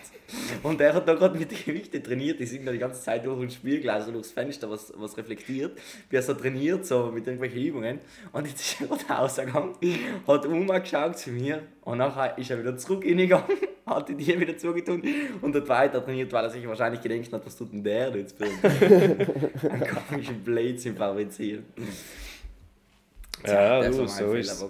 Und 0.64 0.81
der 0.81 0.94
hat 0.94 1.08
da 1.08 1.14
gerade 1.14 1.40
mit 1.40 1.50
den 1.50 1.58
Gewichten 1.64 2.04
trainiert, 2.04 2.42
die 2.42 2.46
sind 2.46 2.66
da 2.66 2.74
die 2.74 2.78
ganze 2.78 3.02
Zeit 3.02 3.26
durch 3.26 3.42
ein 3.42 3.50
Spielglas 3.50 4.06
und 4.08 4.16
durchs 4.16 4.31
Fenster, 4.31 4.70
was, 4.70 4.92
was 4.98 5.18
reflektiert, 5.18 5.80
wie 6.10 6.16
er 6.18 6.22
so 6.22 6.34
trainiert, 6.34 6.86
so 6.86 7.10
mit 7.14 7.26
irgendwelchen 7.26 7.62
Übungen. 7.62 8.00
Und 8.34 8.48
jetzt 8.48 8.60
ist 8.60 8.81
er 8.81 8.88
gerade 8.88 9.06
rausgegangen, 9.14 9.76
hat 10.28 10.46
umgeschaut 10.46 11.18
zu 11.18 11.30
mir 11.31 11.62
und 11.81 12.00
nachher 12.00 12.38
ist 12.38 12.52
er 12.52 12.60
wieder 12.60 12.76
zurück 12.76 13.06
reingegangen, 13.06 13.48
hat 13.86 14.10
die 14.10 14.18
Tür 14.18 14.42
wieder 14.42 14.58
zugetun 14.58 15.02
und 15.42 15.56
hat 15.56 15.70
weiter 15.70 16.04
trainiert, 16.04 16.34
weil 16.34 16.44
er 16.44 16.50
sich 16.50 16.68
wahrscheinlich 16.68 17.02
gedacht 17.02 17.31
hat, 17.31 17.46
was 17.46 17.56
tut 17.56 17.72
denn 17.72 17.81
der 17.81 18.14
jetzt 18.14 18.38
für 18.38 18.44
einen 19.70 19.88
komischen 19.88 20.44
Blödsinn 20.44 20.98
fabrizieren. 20.98 21.64
Ja, 23.46 23.82
du, 23.82 24.08
so 24.08 24.34
ist. 24.34 24.66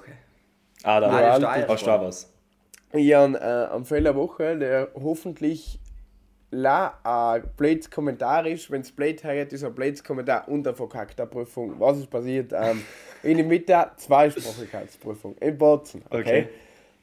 Ah, 0.83 0.99
da 0.99 1.07
Nein, 1.07 1.61
ist 1.61 1.67
hast 1.67 1.85
du 1.85 1.91
auch 1.91 2.01
was. 2.01 2.33
Ich 2.93 3.13
habe 3.13 3.37
äh, 3.37 3.73
am 3.73 3.85
Fehler 3.85 4.15
Woche, 4.15 4.57
der 4.57 4.89
hoffentlich 4.95 5.79
la 6.51 6.97
ein 7.03 7.43
blödes 7.55 7.91
Kommentar 7.91 8.47
ist. 8.47 8.71
Wenn 8.71 8.81
es 8.81 8.91
blöd 8.91 9.23
heißt, 9.23 9.53
ist 9.53 9.63
ein 9.63 9.75
blödes 9.75 10.03
Kommentar 10.03 10.47
und 10.47 10.67
eine 10.67 10.75
verkackte 10.75 11.25
Prüfung. 11.25 11.79
Was 11.79 11.97
ist 11.97 12.09
passiert? 12.09 12.53
Ähm, 12.53 12.81
in 13.23 13.37
der 13.37 13.45
Mitte 13.45 13.91
Zweisprachigkeitsprüfung 13.97 15.35
in 15.39 15.57
Bozen. 15.57 16.03
Okay. 16.09 16.19
Okay. 16.19 16.47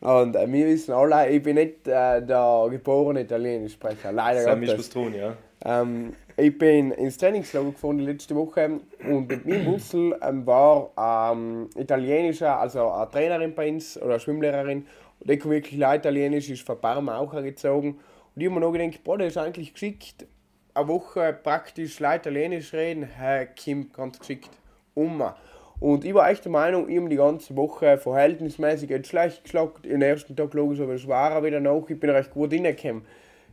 Und 0.00 0.36
äh, 0.36 0.50
wir 0.50 0.66
wissen 0.66 0.92
alle, 0.92 1.30
ich 1.30 1.42
bin 1.42 1.54
nicht 1.54 1.86
äh, 1.88 2.20
der 2.22 2.66
geborene 2.70 3.22
Italienischsprecher. 3.22 4.12
Leider 4.12 4.42
Sam 4.42 4.64
Gottes. 4.64 4.90
tun, 4.90 5.14
ja. 5.14 5.36
Ähm, 5.64 6.12
ich 6.36 6.58
bin 6.58 6.90
ins 6.92 7.16
Trainingslager 7.16 7.70
gefahren 7.70 7.98
letzte 8.00 8.34
Woche 8.34 8.80
und 9.08 9.28
mit 9.28 9.46
mir 9.46 9.56
im 9.56 9.64
Bussel 9.64 10.18
ähm, 10.22 10.46
war 10.46 10.90
ähm, 11.32 11.70
italienischer, 11.76 12.58
also 12.58 12.90
eine 12.90 13.10
Trainerin 13.10 13.54
bei 13.54 13.70
uns 13.70 13.96
oder 13.96 14.14
eine 14.14 14.20
Schwimmlehrerin 14.20 14.86
und 15.20 15.30
die 15.30 15.38
kann 15.38 15.50
wirklich 15.50 15.78
leid 15.78 16.00
Italienisch, 16.00 16.50
ist 16.50 16.66
von 16.66 16.78
Parma 16.78 17.18
auch 17.18 17.32
hergezogen 17.32 17.92
und 17.92 18.42
ich 18.42 18.46
habe 18.48 18.60
mir 18.60 18.66
noch 18.66 18.72
gedacht, 18.72 19.02
boah, 19.02 19.16
das 19.16 19.28
ist 19.28 19.38
eigentlich 19.38 19.72
geschickt, 19.72 20.26
eine 20.74 20.88
Woche 20.88 21.32
praktisch 21.42 22.00
Italienisch 22.00 22.74
reden, 22.74 23.04
hey, 23.04 23.46
Kim, 23.56 23.90
ganz 23.92 24.18
geschickt, 24.18 24.50
Oma. 24.94 25.36
Und 25.78 26.04
ich 26.04 26.14
war 26.14 26.30
echt 26.30 26.44
der 26.44 26.52
Meinung, 26.52 26.88
ich 26.88 26.98
habe 26.98 27.08
die 27.08 27.16
ganze 27.16 27.54
Woche 27.54 27.98
verhältnismäßig 27.98 28.88
jetzt 28.88 29.08
schlecht 29.08 29.44
geschlagen. 29.44 29.82
Den 29.84 30.00
ersten 30.00 30.34
Tag 30.34 30.54
logisch, 30.54 30.80
aber 30.80 30.94
es 30.94 31.06
war 31.06 31.42
wieder 31.44 31.60
noch. 31.60 31.88
Ich 31.90 32.00
bin 32.00 32.08
recht 32.08 32.30
gut 32.30 32.52
reingekommen. 32.52 33.04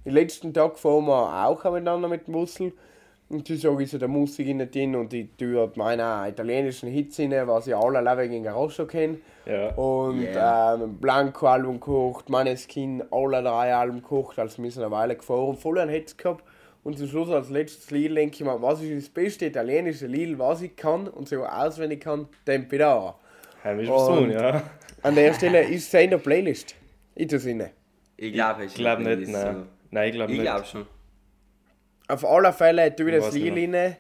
Den 0.06 0.14
letzten 0.14 0.54
Tag 0.54 0.78
fahren 0.78 1.06
wir 1.06 1.46
auch 1.48 1.64
miteinander 1.66 2.08
mit 2.08 2.28
dem. 2.28 2.36
Und 3.30 3.48
sie 3.48 3.56
sagen, 3.56 3.86
so, 3.88 3.98
da 3.98 4.08
muss 4.08 4.38
ich 4.38 4.54
nicht 4.54 4.74
hin 4.74 4.96
und 4.96 5.12
ich 5.14 5.28
tue 5.38 5.54
dort 5.54 5.76
meine 5.78 6.26
italienischen 6.30 6.90
Hits 6.90 7.20
rein, 7.20 7.32
was 7.48 7.66
ich 7.68 7.76
alle 7.76 7.98
alle 8.00 8.18
wegen 8.22 8.44
Garoscho 8.44 8.86
kenne. 8.86 9.18
Ja. 9.46 9.70
Und 9.76 10.22
Yeah. 10.22 10.76
ähm, 10.76 10.98
Blanco-Album 11.00 11.80
gekocht, 11.80 12.30
Maneskin, 12.30 13.02
alle 13.12 13.42
drei 13.42 13.74
Alben 13.74 14.02
gekocht, 14.02 14.38
also 14.38 14.62
wir 14.62 14.70
sind 14.70 14.84
eine 14.84 14.92
Weile 14.92 15.16
gefahren, 15.16 15.56
voll 15.56 15.80
einen 15.80 15.90
Hits 15.90 16.16
gehabt. 16.18 16.44
Und 16.84 16.98
zum 17.00 17.08
Schluss 17.08 17.30
als 17.30 17.50
letztes 17.50 17.90
Lied 17.92 18.16
denke 18.16 18.36
ich 18.36 18.44
mir, 18.44 18.62
was 18.62 18.82
ist 18.82 18.94
das 19.06 19.10
beste 19.10 19.46
italienische 19.46 20.06
Lied, 20.06 20.38
was 20.38 20.62
ich 20.62 20.76
kann 20.76 21.08
und 21.08 21.28
sogar 21.30 21.66
auswendig 21.66 22.02
kann, 22.02 22.28
Tempi 22.46 22.78
da. 22.78 23.16
Heim 23.64 23.80
ist 23.80 23.90
was 23.90 24.08
tun, 24.08 24.18
Und- 24.26 24.32
ja. 24.32 24.62
An 25.02 25.16
der 25.16 25.34
Stelle 25.34 25.64
ist 25.64 25.92
es 25.94 26.02
in 26.02 26.10
der 26.12 26.18
Playlist. 26.18 26.76
Ich 27.16 27.28
tue 27.28 27.38
es 27.38 27.46
rein. 27.48 27.70
Ich 28.18 28.34
glaube, 28.34 28.66
Ich 28.66 28.74
glaube 28.76 29.02
nicht, 29.04 29.32
nein. 29.32 29.64
Nein, 29.94 30.10
ich 30.10 30.16
glaube 30.16 30.32
Ich 30.32 30.38
nicht. 30.40 30.48
glaube 30.50 30.66
schon. 30.66 30.88
Auf 32.08 32.26
alle 32.26 32.52
Fälle 32.52 32.96
tue 32.96 33.10
ich 33.12 33.16
das 33.18 33.26
Weiß 33.28 33.34
nicht 33.36 33.44
Lied 33.44 33.52
rein. 33.76 33.98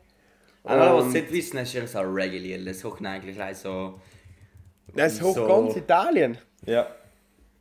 Aber 0.63 0.97
was 0.97 1.11
Sie 1.11 1.21
nicht 1.21 1.31
wissen, 1.31 1.57
ist 1.57 1.73
ja 1.73 1.85
so 1.85 1.99
ein 1.99 2.05
Reggae-Lied. 2.07 2.67
Das 2.67 2.83
hoch 2.83 2.99
eigentlich 3.01 3.35
gleich 3.35 3.57
so. 3.57 3.99
Das 4.95 5.21
hoch 5.21 5.35
So. 5.35 5.47
ganz 5.47 5.75
Italien. 5.75 6.37
Ja. 6.65 6.87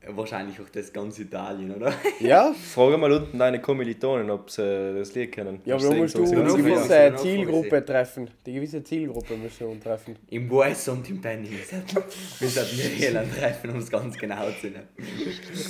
Wahrscheinlich 0.09 0.61
auch 0.61 0.68
das 0.68 0.92
ganze 0.92 1.23
Italien, 1.23 1.75
oder? 1.76 1.92
Ja, 2.21 2.52
Frage 2.52 2.97
mal 2.99 3.12
unten 3.12 3.38
deine 3.38 3.61
Kommilitonen, 3.61 4.30
ob 4.30 4.50
sie 4.50 4.94
das 4.99 5.14
Lied 5.14 5.30
kennen. 5.32 5.61
ja 5.64 5.76
aber 5.76 5.85
du 5.85 5.92
musst 5.94 6.14
du 6.16 6.18
eine 6.21 6.26
singen. 6.28 6.44
genau. 6.44 6.56
gewisse 6.56 6.94
Ja, 6.94 7.16
Zielgruppe 7.16 7.52
vorgesehen. 7.68 7.87
treffen. 7.87 8.30
Die 8.47 8.52
gewisse 8.54 8.82
Zielgruppe 8.82 9.37
musst 9.37 9.61
du 9.61 9.75
treffen. 9.76 10.16
Im 10.30 10.50
Wes 10.50 10.88
und 10.88 11.09
im 11.09 11.21
Penny. 11.21 11.50
Wir 12.40 12.49
sollten 12.49 12.76
wir 12.78 13.06
Irland 13.09 13.32
treffen, 13.37 13.71
um 13.71 13.76
es 13.78 13.90
ganz 13.90 14.18
genau 14.18 14.50
zu 14.61 14.66
nehmen. 14.68 14.88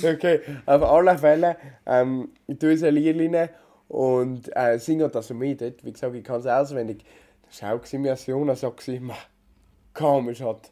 Okay, 0.03 0.39
auf 0.65 0.81
alle 0.83 1.17
Fälle, 1.17 1.57
ähm, 1.85 2.29
ich 2.47 2.57
tue 2.57 2.73
es 2.73 2.83
ein 2.83 2.95
Lied 2.95 3.19
rein 3.35 3.49
und 3.87 4.49
äh, 4.55 4.79
singe 4.79 5.09
das 5.09 5.29
mit. 5.29 5.61
Wie 5.83 5.91
gesagt, 5.91 6.15
ich 6.15 6.23
kann 6.23 6.39
es 6.39 6.47
auswendig. 6.47 7.03
Da 7.59 7.79
sie 7.83 7.99
mir 7.99 8.15
so 8.15 8.41
an 8.41 8.49
und 8.49 8.57
sagt 8.57 8.81
sie 8.81 8.95
immer, 8.95 9.17
komisch 9.93 10.41
hat. 10.41 10.71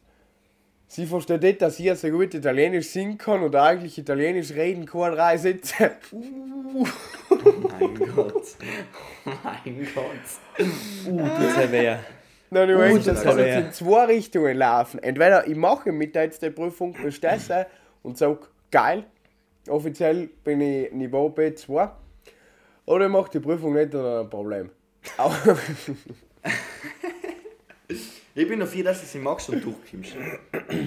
Sie 0.94 1.06
versteht 1.06 1.40
nicht, 1.40 1.62
dass 1.62 1.80
ich 1.80 1.98
so 1.98 2.10
gut 2.10 2.34
Italienisch 2.34 2.88
singen 2.88 3.16
kann 3.16 3.42
und 3.42 3.56
eigentlich 3.56 3.96
Italienisch 3.96 4.50
reden 4.50 4.84
kann, 4.84 5.14
drei 5.14 5.38
Sätze. 5.38 5.92
Mein 6.12 7.94
Gott. 8.14 8.44
Mein 9.24 9.88
Gott. 9.94 10.66
Uh, 11.06 11.16
das 11.16 11.64
ist 11.64 11.72
wer. 11.72 12.00
Nein, 12.50 12.68
du 12.68 12.78
weißt, 12.78 13.06
das 13.06 13.22
kann 13.22 13.38
jetzt 13.38 13.56
in 13.56 13.72
zwei 13.72 14.04
Richtungen 14.04 14.54
laufen. 14.58 15.02
Entweder 15.02 15.46
ich 15.46 15.56
mache 15.56 15.92
mit 15.92 16.14
der 16.14 16.24
jetzt 16.24 16.42
die 16.42 16.50
Prüfung, 16.50 16.92
bestehe 16.92 17.66
und 18.02 18.18
sage, 18.18 18.40
geil, 18.70 19.06
Offiziell 19.68 20.28
bin 20.44 20.60
ich 20.60 20.92
Niveau 20.92 21.28
B2. 21.30 21.88
Oder 22.84 23.06
ich 23.06 23.12
mache 23.12 23.30
die 23.30 23.40
Prüfung 23.40 23.72
nicht, 23.72 23.94
dann 23.94 24.24
ein 24.24 24.28
Problem. 24.28 24.68
Ich 28.34 28.48
bin 28.48 28.60
dafür, 28.60 28.84
dass 28.84 29.00
du 29.00 29.06
sie 29.06 29.18
magst 29.18 29.48
und 29.50 29.62
durchkommst. 29.62 30.14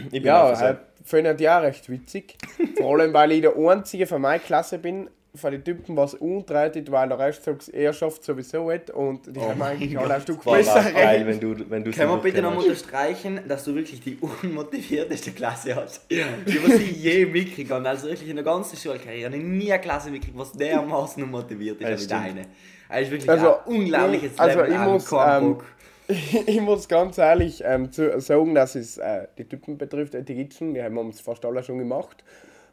Ich 0.06 0.12
bin 0.12 0.26
ja, 0.26 0.78
finde 1.04 1.34
ich 1.36 1.42
ja 1.42 1.60
recht 1.60 1.88
witzig. 1.90 2.38
Vor 2.78 2.98
allem, 2.98 3.14
weil 3.14 3.32
ich 3.34 3.42
der 3.42 3.56
Einzige 3.56 4.08
von 4.08 4.22
meiner 4.22 4.40
Klasse 4.40 4.80
bin, 4.80 5.10
von 5.36 5.52
den 5.52 5.64
Typen, 5.64 5.98
was 5.98 6.14
untreitet, 6.16 6.90
weil 6.92 7.10
der 7.10 7.20
Rest 7.20 7.44
sagt, 7.44 7.68
er 7.70 7.92
schafft 7.92 8.24
sowieso 8.24 8.72
nicht 8.72 8.90
und 8.90 9.36
die 9.36 9.40
haben 9.42 9.62
eigentlich 9.62 10.00
alle 10.00 10.14
ein 10.16 10.22
Stück 10.22 10.42
besser. 10.44 10.90
geil, 10.92 11.28
wenn 11.28 11.40
du, 11.42 11.70
wenn 11.70 11.84
du 11.84 11.92
Können 11.92 12.10
wir 12.12 12.18
bitte 12.20 12.42
noch 12.42 12.56
unterstreichen, 12.58 13.42
dass 13.48 13.66
du 13.66 13.76
wirklich 13.76 14.00
die 14.02 14.18
unmotivierteste 14.22 15.32
Klasse 15.32 15.76
hast, 15.76 16.02
die 16.10 16.64
was 16.64 16.80
ich 16.80 17.04
je 17.04 17.26
mitgekriegt 17.26 17.70
habe. 17.70 17.88
Also 17.88 18.08
wirklich 18.08 18.30
in 18.30 18.38
der 18.38 18.46
ganzen 18.46 18.78
Schulkarriere 18.78 19.26
habe 19.28 19.38
ich 19.38 19.44
nie 19.44 19.72
eine 19.72 19.82
Klasse 19.82 20.10
mitgekriegt, 20.10 20.40
was 20.40 20.54
dermaßen 20.54 21.22
unmotiviert 21.22 21.82
ist 21.82 22.10
Ja, 22.10 22.22
wie 22.22 22.26
deine. 22.28 22.42
Also 22.88 23.04
ist 23.04 23.12
wirklich 23.12 23.30
Also, 23.30 23.58
ein 23.58 23.66
unglaubliches 23.66 24.32
ich- 24.34 24.40
also 24.40 24.60
Level 24.60 24.74
ich 24.74 24.80
muss, 24.80 25.06
Kornbock. 25.06 25.66
ich 26.46 26.62
muss 26.62 26.88
ganz 26.88 27.18
ehrlich 27.18 27.64
ähm, 27.66 27.92
zu, 27.92 28.20
sagen, 28.22 28.54
dass 28.54 28.76
es 28.76 28.98
äh, 28.98 29.28
die 29.38 29.46
Typen 29.46 29.78
betrifft, 29.78 30.14
äh, 30.14 30.24
die 30.24 30.36
Gitschen, 30.36 30.74
die 30.74 30.84
haben 30.84 30.98
uns 30.98 31.20
fast 31.22 31.44
alle 31.46 31.64
schon 31.64 31.80
gemacht. 31.80 32.24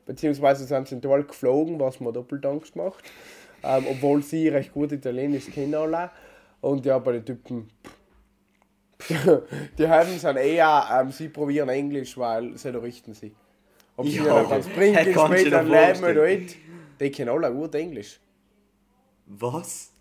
Beziehungsweise 0.05 0.65
sind 0.65 0.89
sie 0.89 1.01
Tor 1.01 1.23
geflogen, 1.23 1.79
was 1.79 2.01
mir 2.01 2.13
doppelt 2.13 2.45
Angst 2.45 2.77
macht. 2.77 3.05
Ähm, 3.63 3.87
obwohl 3.89 4.23
sie 4.23 4.49
recht 4.49 4.73
gut 4.73 4.93
Italienisch 4.93 5.47
kennen 5.51 5.75
alle. 5.75 6.11
Und 6.61 6.85
ja, 6.85 6.99
bei 6.99 7.13
den 7.13 7.25
Typen. 7.25 7.71
die 9.79 9.89
haben 9.89 10.19
sind 10.19 10.37
eher, 10.37 11.01
ähm, 11.01 11.11
sie 11.11 11.29
probieren 11.29 11.69
Englisch, 11.69 12.19
weil 12.19 12.57
sie 12.57 12.73
da 12.73 12.79
richten 12.81 13.15
sie. 13.15 13.33
Ob 13.97 14.07
sie 14.07 14.19
Ja, 14.19 14.43
das 14.45 14.69
bringt, 14.69 14.99
später 15.01 15.63
leben 15.63 16.05
oder 16.05 16.27
nicht. 16.27 16.57
Die 17.01 17.11
kennen 17.11 17.31
alle 17.31 17.53
gut 17.53 17.75
Englisch. 17.75 18.21
Was? 19.27 19.92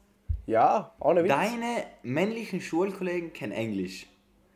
Ja, 0.51 0.91
ohne 0.99 1.23
Witz. 1.23 1.31
Deine 1.31 1.85
männlichen 2.03 2.59
Schulkollegen 2.59 3.31
kennen 3.31 3.53
Englisch. 3.53 4.05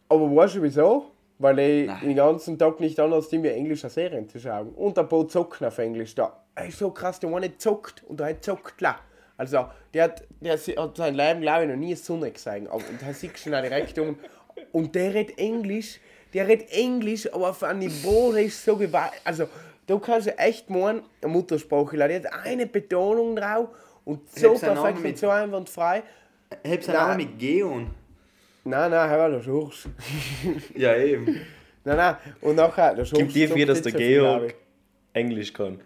Aber 0.09 0.35
weißt 0.35 0.55
du 0.55 0.63
wieso? 0.63 1.11
Weil 1.39 1.57
ich 1.59 1.87
Nein. 1.87 1.99
den 2.01 2.15
ganzen 2.17 2.59
Tag 2.59 2.81
nicht 2.81 2.99
anders 2.99 3.29
tue, 3.29 3.41
wie 3.41 3.47
englische 3.47 3.89
Serien 3.89 4.27
zu 4.27 4.37
schauen. 4.37 4.73
Und 4.73 4.99
ein 4.99 5.07
paar 5.07 5.25
zocken 5.29 5.65
auf 5.65 5.77
Englisch 5.77 6.13
da. 6.13 6.43
Ey, 6.53 6.69
so 6.69 6.91
krass, 6.91 7.21
der 7.21 7.33
eine 7.33 7.57
zockt 7.57 8.03
und 8.09 8.19
der 8.19 8.41
zockt 8.41 8.81
la. 8.81 8.99
Also, 9.37 9.67
der 9.93 10.03
hat, 10.03 10.23
der 10.41 10.57
hat 10.57 10.97
sein 10.97 11.15
Leben, 11.15 11.39
glaube 11.39 11.63
ich, 11.63 11.69
noch 11.69 11.77
nie 11.77 11.95
Sonne 11.95 12.29
gesehen. 12.29 12.67
Aber, 12.67 12.83
und 12.89 13.01
er 13.01 13.13
sieht 13.13 13.39
schon 13.39 13.53
direkt 13.53 13.97
um. 13.97 14.17
Und 14.73 14.95
der 14.95 15.13
redet 15.13 15.37
Englisch, 15.37 16.01
der 16.33 16.45
redet 16.45 16.73
Englisch, 16.73 17.33
aber 17.33 17.51
auf 17.51 17.63
einem 17.63 17.79
Niveau, 17.79 18.33
der 18.33 18.43
ist 18.43 18.65
so 18.65 18.75
gewalt. 18.75 19.13
Also, 19.23 19.47
da 19.87 19.97
kannst 19.97 20.27
du 20.27 20.37
echt 20.37 20.69
meinen, 20.69 21.03
ein 21.21 21.31
Muttersprachler, 21.31 22.09
der 22.09 22.23
hat 22.23 22.45
eine 22.45 22.65
Betonung 22.65 23.37
drauf 23.37 23.69
und 24.05 24.29
so 24.29 24.53
perfekt 24.57 24.97
und 24.97 25.03
mit- 25.03 25.17
so 25.17 25.29
einwandfrei. 25.29 26.03
Hebst 26.63 26.89
einen 26.89 26.97
Nein. 26.97 27.07
Namen 27.09 27.17
mit 27.29 27.39
Geon. 27.39 27.87
Nein, 28.63 28.91
nein, 28.91 29.09
hör 29.09 29.17
mal, 29.17 29.31
das 29.33 29.43
Schurz. 29.45 29.87
Ja, 30.75 30.95
eben. 30.95 31.25
Nein, 31.83 31.97
nein, 31.97 32.15
und 32.41 32.55
nachher, 32.55 32.95
der 32.95 33.05
Schurz. 33.05 33.19
Gibt 33.19 33.35
dir 33.35 33.49
viel, 33.49 33.65
dass 33.65 33.83
nicht 33.83 33.85
der 33.85 33.91
so 33.91 33.97
viel, 33.97 34.19
Georg 34.19 34.55
Englisch 35.13 35.53
kann. 35.53 35.79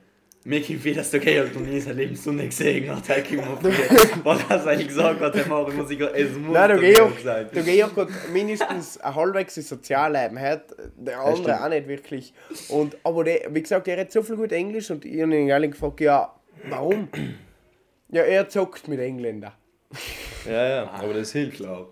Mir 0.45 0.61
gibt 0.61 0.81
viel, 0.83 0.95
dass 0.95 1.11
der 1.11 1.19
Georg 1.19 1.53
noch 1.53 1.61
nie 1.61 1.79
sein 1.81 1.97
Leben 1.97 2.15
Sonne 2.15 2.45
gesehen 2.45 2.89
hat. 2.95 3.09
Er 3.09 3.21
kommt 3.23 3.45
auf 3.47 3.59
die- 3.59 3.67
Was 4.23 4.39
er 4.49 4.67
eigentlich 4.67 4.87
gesagt 4.87 5.19
hat, 5.19 5.35
er 5.35 5.47
macht, 5.47 5.73
muss 5.75 5.91
ich 5.91 5.99
es 5.99 6.37
muss 6.37 6.53
Nein, 6.53 6.69
der 6.69 6.77
der 6.77 6.93
Georg, 6.93 7.19
sein. 7.21 7.47
der 7.53 7.63
Georg 7.63 7.97
hat 7.97 8.09
mindestens 8.31 8.97
ein 9.01 9.15
halbwegs 9.15 9.55
Sozialleben. 9.55 10.37
Er 10.37 10.51
hat 10.51 10.63
der 10.95 11.19
andere 11.19 11.61
auch 11.63 11.67
nicht 11.69 11.87
wirklich. 11.89 12.33
Und, 12.69 12.95
aber 13.03 13.25
der, 13.25 13.53
wie 13.53 13.61
gesagt, 13.61 13.87
er 13.89 13.99
hat 13.99 14.11
so 14.13 14.21
viel 14.23 14.37
gut 14.37 14.53
Englisch 14.53 14.89
und 14.89 15.03
ich 15.03 15.21
habe 15.21 15.35
ihn 15.37 15.49
ehrlich 15.49 15.71
gefragt, 15.71 15.99
ja, 15.99 16.33
warum? 16.69 17.09
Ja, 18.11 18.23
er 18.23 18.49
zockt 18.49 18.87
mit 18.87 18.99
Engländern. 18.99 19.53
Ja, 20.45 20.67
ja, 20.67 20.89
aber 20.91 21.13
das 21.13 21.31
hilft. 21.31 21.61
Aber 21.63 21.87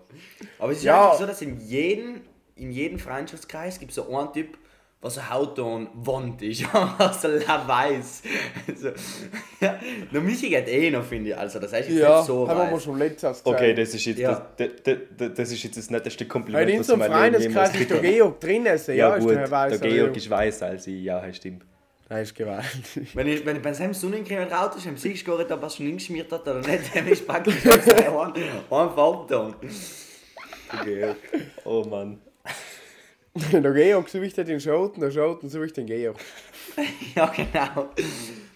es 0.72 0.78
ist 0.78 0.84
Ja. 0.84 1.14
so, 1.18 1.26
dass 1.26 1.42
in 1.42 1.60
jedem, 1.60 2.20
in 2.56 2.70
jedem 2.70 2.98
Freundschaftskreis 2.98 3.78
gibt 3.78 3.90
es 3.90 3.96
so 3.96 4.14
einen 4.16 4.32
Typ, 4.32 4.56
was 5.00 5.16
ein 5.16 5.30
Hautton 5.30 5.88
Wand 5.94 6.42
ist, 6.42 6.64
was 6.98 7.22
er 7.24 7.40
weiß. 7.68 8.22
Also, 8.68 8.88
ja, 9.60 9.78
der 10.12 10.20
Michi 10.20 10.48
geht 10.48 10.66
eh 10.68 10.90
noch, 10.90 11.04
finde 11.04 11.30
ich. 11.30 11.36
Also, 11.38 11.60
das 11.60 11.72
heißt 11.72 11.88
jetzt 11.88 11.98
Ja, 12.00 12.16
nicht 12.18 12.26
so 12.26 12.48
haben 12.48 12.68
wir 12.68 12.72
weiß. 12.74 12.82
schon 12.82 12.98
letztes 12.98 13.46
Okay, 13.46 13.74
das 13.74 13.94
ist 13.94 14.04
jetzt, 14.06 14.18
Ja. 14.18 14.50
das, 14.56 14.70
das, 14.84 14.96
das, 15.16 15.34
das 15.34 15.52
ist 15.52 15.62
jetzt 15.62 15.76
das 15.78 15.90
netteste 15.90 16.24
Weil 16.24 16.28
Kompliment, 16.28 16.70
in 16.70 16.80
was 16.80 16.86
so 16.88 16.96
ich 16.96 17.02
einem 17.02 17.12
in 17.34 17.52
Freundeskreis 17.52 17.80
ist 17.80 17.90
der. 17.90 18.00
Georg 18.00 18.40
drin. 18.40 18.66
Also, 18.66 18.90
Ja, 18.92 18.96
ja, 19.10 19.14
ist 19.16 19.22
gut, 19.22 19.30
der 19.32 19.38
Herr 19.40 19.50
Weiss, 19.52 19.80
der 19.80 19.90
Georg 19.90 20.16
ist 20.16 20.30
weiß 20.30 20.62
als 20.64 20.86
ich, 20.88 21.02
ja, 21.04 21.32
stimmt. 21.32 21.64
Das 22.08 22.22
ist 22.22 22.34
gewaltig. 22.34 23.08
Wenn 23.14 23.26
ich, 23.26 23.44
wenn 23.44 23.56
ich 23.56 23.62
bei 23.62 23.74
seinem 23.74 23.92
Sonnencreme 23.92 24.48
drauf 24.48 24.74
ist, 24.76 24.86
im 24.86 24.96
Sieg 24.96 25.22
gehört 25.22 25.50
habe, 25.50 25.60
was 25.60 25.76
schon 25.76 25.86
hingeschmiert 25.86 26.32
hat 26.32 26.42
oder 26.42 26.60
nicht, 26.60 26.96
dann 26.96 27.06
ist 27.06 27.26
praktisch 27.26 27.66
ein, 27.66 27.72
ein 27.72 28.66
Farbton. 28.68 29.54
Okay. 30.72 31.14
Oh 31.64 31.84
Mann. 31.84 32.18
der 33.52 33.72
Georg 33.72 34.08
sucht 34.08 34.36
den 34.38 34.60
Schoten, 34.60 35.00
der 35.00 35.10
Schoten 35.10 35.48
sucht 35.48 35.76
den 35.76 35.86
Georg. 35.86 36.18
Ja, 37.14 37.26
genau. 37.26 37.90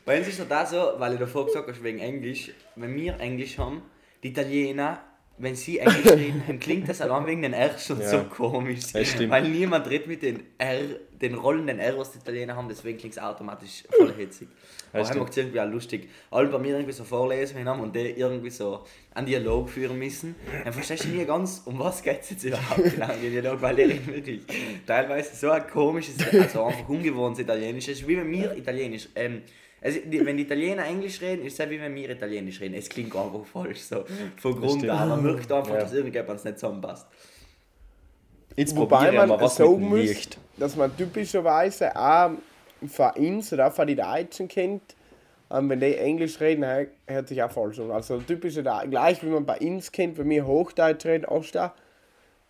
Bei 0.05 0.19
uns 0.19 0.29
ist 0.29 0.39
es 0.39 0.49
da 0.49 0.65
so, 0.65 0.93
weil 0.99 1.15
ich 1.15 1.19
davor 1.19 1.47
gesagt 1.47 1.69
habe, 1.69 1.83
wegen 1.83 1.99
Englisch, 1.99 2.51
wenn 2.77 2.95
wir 2.95 3.19
Englisch 3.19 3.59
haben, 3.59 3.83
die 4.23 4.29
Italiener, 4.29 5.01
wenn 5.43 5.57
sie 5.57 5.79
Englisch 5.81 6.07
reden, 6.07 6.43
dann 6.47 6.61
klingt 6.61 6.89
das 6.89 7.01
allein 7.01 7.27
wegen 7.27 7.43
den 7.43 7.53
R 7.53 7.77
schon 7.77 8.01
Ja. 8.01 8.09
so 8.09 8.25
komisch. 8.25 8.95
Weil 8.95 9.49
niemand 9.49 9.91
redet 9.91 10.07
mit 10.07 10.23
den 10.23 10.45
R, 10.57 10.79
den 11.21 11.35
rollenden 11.35 11.81
R, 11.81 11.99
was 11.99 12.13
die 12.13 12.19
Italiener 12.19 12.55
haben, 12.55 12.69
deswegen 12.69 12.97
klingt 12.97 13.17
es 13.17 13.23
automatisch 13.23 13.83
voll 13.91 14.15
hitzig. 14.15 14.47
Aber 14.93 15.03
macht 15.17 15.31
es 15.33 15.39
irgendwie 15.39 15.61
auch 15.61 15.69
lustig. 15.69 16.09
Alle 16.31 16.49
bei 16.49 16.59
mir 16.59 16.75
irgendwie 16.75 16.93
so 16.93 17.03
Vorlesungen 17.03 17.69
haben 17.69 17.81
und 17.81 17.97
die 17.97 18.11
irgendwie 18.11 18.51
so 18.51 18.85
einen 19.15 19.27
Dialog 19.27 19.69
führen 19.69 19.99
müssen, 19.99 20.37
dann 20.65 20.73
verstehst 20.73 21.05
du 21.05 21.09
nie 21.09 21.25
ganz, 21.25 21.63
um 21.65 21.79
was 21.79 22.03
geht 22.03 22.21
es 22.21 22.31
jetzt 22.31 22.45
überhaupt 22.45 22.85
genau 22.95 23.13
in 23.15 23.31
Dialog, 23.33 23.61
weil 23.63 23.75
die 23.75 23.83
reden 23.83 24.15
wirklich 24.15 24.43
teilweise 24.87 25.35
so 25.35 25.51
ein 25.51 25.67
komisches, 25.67 26.15
also 26.33 26.65
einfach 26.65 26.89
ungewohntes 26.89 27.43
Italienisch. 27.43 27.89
Ist 27.89 28.07
wie 28.07 28.17
wenn 28.17 28.31
wir 28.31 28.57
Italienisch, 28.57 29.09
ähm, 29.17 29.43
also 29.83 29.99
wenn 30.11 30.37
die 30.37 30.45
Italiener 30.45 30.85
Englisch 30.87 31.21
reden, 31.21 31.45
ist 31.45 31.59
es 31.59 31.71
wie 31.71 31.81
wenn 31.81 31.95
wir 31.95 32.09
Italienisch 32.11 32.61
reden. 32.61 32.75
Es 32.75 32.89
klingt 32.89 33.15
einfach 33.17 33.45
falsch, 33.45 33.81
so 33.81 34.05
von 34.37 34.61
Grund 34.61 34.89
an. 34.89 35.09
Man 35.09 35.23
merkt 35.23 35.51
einfach, 35.51 35.75
Ja. 35.75 35.81
dass 35.81 35.93
irgendjemand 35.93 36.45
nicht 36.45 36.59
zusammenpasst. 36.59 37.07
Jetzt 38.57 38.77
Wobei 38.77 39.11
man 39.13 39.29
mal 39.31 39.41
was 39.41 39.57
sagen 39.57 39.79
dem 39.81 39.89
muss, 39.89 39.99
Licht. 40.01 40.39
dass 40.59 40.77
man 40.77 40.95
typischerweise 40.97 41.97
auch 41.97 42.33
von 42.87 43.11
uns 43.13 43.53
oder 43.53 43.69
auch 43.69 43.73
von 43.73 43.87
den 43.87 43.97
Deutschen 43.97 44.47
kennt, 44.49 44.83
ähm, 45.51 45.71
wenn 45.71 45.81
die 45.81 45.97
Englisch 45.97 46.39
reden, 46.41 46.65
hör- 46.65 46.87
hört 47.07 47.29
sich 47.29 47.43
auch 47.43 47.51
falsch 47.51 47.79
an. 47.81 47.91
Also 47.91 48.19
typische, 48.19 48.63
Da- 48.63 48.85
gleich 48.85 49.23
wie 49.23 49.29
man 49.31 49.47
bei 49.47 49.59
uns 49.59 49.91
kennt, 49.91 50.19
wenn 50.19 50.29
wir 50.29 50.47
Hochdeutsch 50.47 51.07
reden, 51.07 51.25
Osta, 51.25 51.75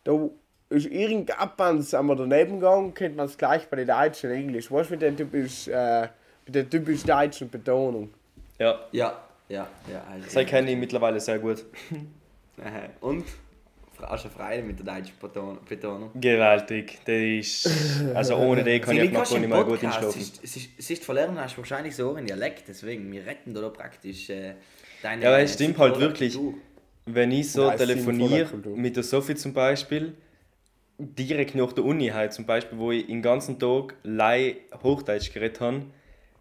da 0.05 0.29
ist 0.71 0.87
irgendwas 0.87 1.95
einmal 1.95 2.17
daneben 2.17 2.59
gegangen, 2.59 2.95
kennt 2.95 3.15
man 3.17 3.27
es 3.27 3.37
gleich 3.37 3.69
bei 3.69 3.77
den 3.77 3.87
Deutschen 3.89 4.31
Englisch. 4.33 4.69
Du, 4.69 4.83
mit 4.91 5.03
der 5.03 5.15
typisch, 5.15 5.69
äh, 5.69 6.09
der 6.55 6.69
typisch 6.69 7.03
deutschen 7.03 7.49
Betonung. 7.51 8.11
Ja, 8.59 8.81
Ja, 8.93 9.23
ja, 9.49 9.69
ja. 9.91 10.05
Also, 10.11 10.39
das 10.39 10.47
kenne 10.47 10.71
ich 10.71 10.77
mittlerweile 10.77 11.21
sehr 11.21 11.39
gut. 11.39 11.65
Und? 13.01 13.25
Auch 14.01 14.19
schon 14.19 14.33
Freude 14.33 14.63
mit 14.65 14.79
der 14.81 14.97
deutschen 14.97 15.15
Beton- 15.21 15.59
Betonung. 15.69 16.11
Gewaltig. 16.21 16.99
Das 17.05 17.15
ist. 17.15 18.05
Also 18.15 18.37
ohne 18.37 18.65
den 18.65 18.81
kann 18.81 18.97
ich 18.97 19.17
auch 19.17 19.31
noch 19.31 19.39
nicht 19.39 19.49
mal 19.49 19.65
gut 19.65 19.85
einschlafen. 19.85 20.09
Es 20.09 20.17
ist, 20.17 20.41
es 20.43 20.57
ist, 20.57 20.71
es 20.77 20.91
ist 20.91 21.05
verlernen 21.05 21.39
hast 21.39 21.55
du 21.55 21.59
wahrscheinlich 21.59 21.95
so 21.95 22.15
einen 22.15 22.27
Dialekt, 22.27 22.65
deswegen, 22.67 23.13
wir 23.13 23.25
retten 23.25 23.55
da 23.55 23.69
praktisch 23.69 24.29
äh, 24.29 24.55
deine... 25.03 25.23
Ja, 25.23 25.39
es 25.39 25.55
stimmt 25.55 25.79
halt 25.79 25.93
Kultur. 25.93 26.09
wirklich. 26.09 26.37
Wenn 27.07 27.31
ich 27.31 27.53
so 27.53 27.71
telefoniere 27.71 28.47
Kultur. 28.47 28.77
mit 28.77 28.97
der 28.97 29.05
Sophie 29.05 29.37
zum 29.37 29.53
Beispiel, 29.53 30.15
direkt 30.99 31.55
nach 31.55 31.73
der 31.73 31.85
Uni 31.85 32.09
halt 32.09 32.33
zum 32.33 32.45
Beispiel, 32.45 32.79
wo 32.79 32.91
ich 32.91 33.07
den 33.07 33.23
ganzen 33.23 33.59
Tag 33.61 33.95
lei 34.03 34.57
Hochdeutsch 34.83 35.33
geredet 35.33 35.61
habe, 35.61 35.83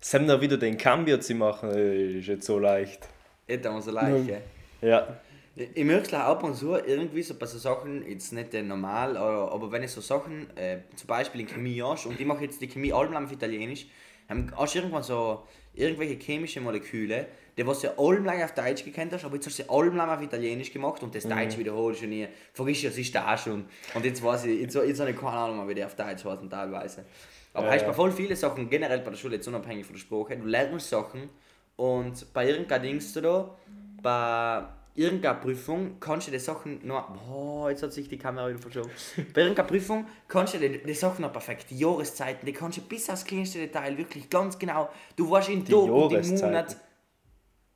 sind 0.01 0.27
da 0.27 0.41
wieder 0.41 0.57
den 0.57 0.77
Cambio 0.77 1.17
zu 1.19 1.35
machen, 1.35 1.69
ist 1.71 2.27
jetzt 2.27 2.45
so 2.45 2.59
leicht. 2.59 3.07
Hätte 3.47 3.69
man 3.69 3.81
so 3.81 3.91
leicht, 3.91 4.27
gell? 4.27 4.41
Ja, 4.81 5.19
Ich 5.55 5.85
es 5.85 6.13
ab 6.13 6.43
und 6.43 6.55
zu 6.55 6.75
irgendwie 6.75 7.21
so 7.21 7.35
bei 7.35 7.45
so 7.45 7.57
Sachen, 7.57 8.07
jetzt 8.09 8.33
nicht 8.33 8.53
normal, 8.53 9.15
aber, 9.15 9.51
aber 9.51 9.71
wenn 9.71 9.83
ich 9.83 9.91
so 9.91 10.01
Sachen, 10.01 10.55
äh, 10.57 10.79
zum 10.95 11.07
Beispiel 11.07 11.41
in 11.41 11.47
Chemie 11.47 11.81
hast 11.83 12.05
und 12.05 12.19
ich 12.19 12.25
mache 12.25 12.43
jetzt 12.43 12.61
die 12.61 12.67
Chemie 12.67 12.91
allem 12.91 13.15
auf 13.15 13.31
Italienisch, 13.31 13.85
hast 14.29 14.75
du 14.75 14.79
irgendwann 14.79 15.03
so 15.03 15.43
irgendwelche 15.73 16.15
chemische 16.15 16.61
Moleküle, 16.61 17.27
die 17.57 17.67
was 17.67 17.81
du 17.81 17.89
allem 17.99 18.27
auf 18.27 18.53
Deutsch 18.53 18.83
gekannt 18.83 19.13
hast, 19.13 19.25
aber 19.25 19.35
jetzt 19.35 19.45
hast 19.45 19.59
du 19.59 19.63
sie 19.63 19.69
allem 19.69 19.99
auf 19.99 20.21
Italienisch 20.21 20.71
gemacht 20.71 21.03
und 21.03 21.13
das 21.13 21.27
Deutsch 21.27 21.57
wiederholst 21.57 22.01
du 22.01 22.07
nie. 22.07 22.27
Vergiss 22.53 22.83
es 22.85 22.97
ist 22.97 23.13
da 23.13 23.37
schon. 23.37 23.65
Und 23.93 24.05
jetzt 24.05 24.23
weiß 24.23 24.45
ich, 24.45 24.61
jetzt, 24.61 24.75
jetzt 24.75 24.99
habe 24.99 25.11
ich 25.11 25.17
keine 25.17 25.31
Ahnung 25.31 25.57
mehr, 25.57 25.67
wie 25.67 25.75
die 25.75 25.83
auf 25.83 25.95
Deutsch 25.95 26.23
heißen 26.25 26.49
teilweise. 26.49 27.05
Aber 27.53 27.67
Ja, 27.67 27.75
ja. 27.75 27.87
bei 27.87 27.93
voll 27.93 28.11
viele 28.11 28.35
Sachen, 28.35 28.69
generell 28.69 28.99
bei 28.99 29.11
der 29.11 29.17
Schule, 29.17 29.35
jetzt 29.35 29.47
unabhängig 29.47 29.85
von 29.85 29.95
der 29.95 29.99
Sprache, 30.01 30.37
du 30.37 30.45
lernst 30.45 30.89
Sachen 30.89 31.29
und 31.75 32.33
bei 32.33 32.47
irgendeinem 32.47 32.83
Dings 32.83 33.13
du 33.13 33.21
da, 33.21 33.57
bei 34.01 34.63
irgendeiner 34.95 35.35
Prüfung 35.35 35.99
kannst 35.99 36.27
du 36.27 36.31
die 36.31 36.39
Sachen 36.39 36.85
noch. 36.85 37.09
Oh, 37.29 37.67
jetzt 37.69 37.83
hat 37.83 37.93
sich 37.93 38.07
die 38.07 38.17
Kamera 38.17 38.49
wieder 38.49 38.59
verschoben. 38.59 38.89
Bei 39.33 39.41
irgendeiner 39.41 39.67
Prüfung 39.67 40.05
kannst 40.27 40.53
du 40.53 40.59
die, 40.59 40.83
die 40.83 40.93
Sachen 40.93 41.21
noch 41.21 41.31
perfekt. 41.31 41.67
Die 41.69 41.79
Jahreszeiten, 41.79 42.45
die 42.45 42.53
kannst 42.53 42.77
du 42.77 42.81
bis 42.81 43.09
aufs 43.09 43.23
kleinste 43.23 43.59
Detail 43.59 43.97
wirklich 43.97 44.29
ganz 44.29 44.59
genau. 44.59 44.89
Du 45.15 45.29
weißt 45.29 45.49
in 45.49 45.65
Tag 45.65 45.75
und 45.75 46.11
im. 46.11 46.39
Monat. 46.39 46.77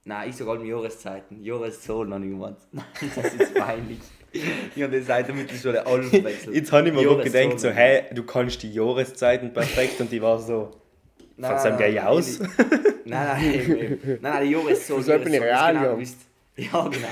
Nein, 0.04 0.30
ich 0.30 0.36
sag 0.36 0.48
allem 0.48 0.66
Jahreszeiten. 0.66 1.42
Jahreszahlen 1.42 2.10
noch 2.10 2.20
nicht 2.20 2.32
gemeint. 2.32 2.58
Nein, 2.72 2.86
das 3.16 3.34
ist 3.34 3.56
peinlich. 3.56 4.00
Ich 4.76 4.84
habe 4.84 4.98
die 4.98 5.04
Seite 5.04 5.34
mittlerweile 5.34 5.86
alles 5.86 6.12
wechselt. 6.12 6.56
Jetzt 6.56 6.72
habe 6.72 6.90
ich 6.90 6.94
mir 6.94 7.24
gedacht, 7.24 7.60
so, 7.60 7.70
hey, 7.70 8.04
du 8.14 8.24
kannst 8.24 8.62
die 8.64 8.74
Jahreszeiten 8.74 9.54
perfekt 9.54 10.00
und 10.02 10.12
die 10.12 10.22
war 10.22 10.40
so, 10.40 10.72
Nein, 11.38 11.52
fängst 11.52 11.66
du 11.66 11.78
gleich 11.78 12.02
aus? 12.02 12.40
Nein, 12.40 13.28
nein, 13.28 13.54
eben, 13.54 13.78
eben. 13.78 14.18
nein, 14.22 14.34
nein, 14.34 14.48
die. 14.48 14.98
Das 14.98 15.10
hat 15.10 15.26
mich 15.26 15.34
Jahreszahlen, 15.34 15.44
real, 15.44 15.74
genau 15.74 15.86
ja. 15.86 15.94
gewusst. 15.94 16.18
Ja, 16.56 16.88
genau. 16.88 17.08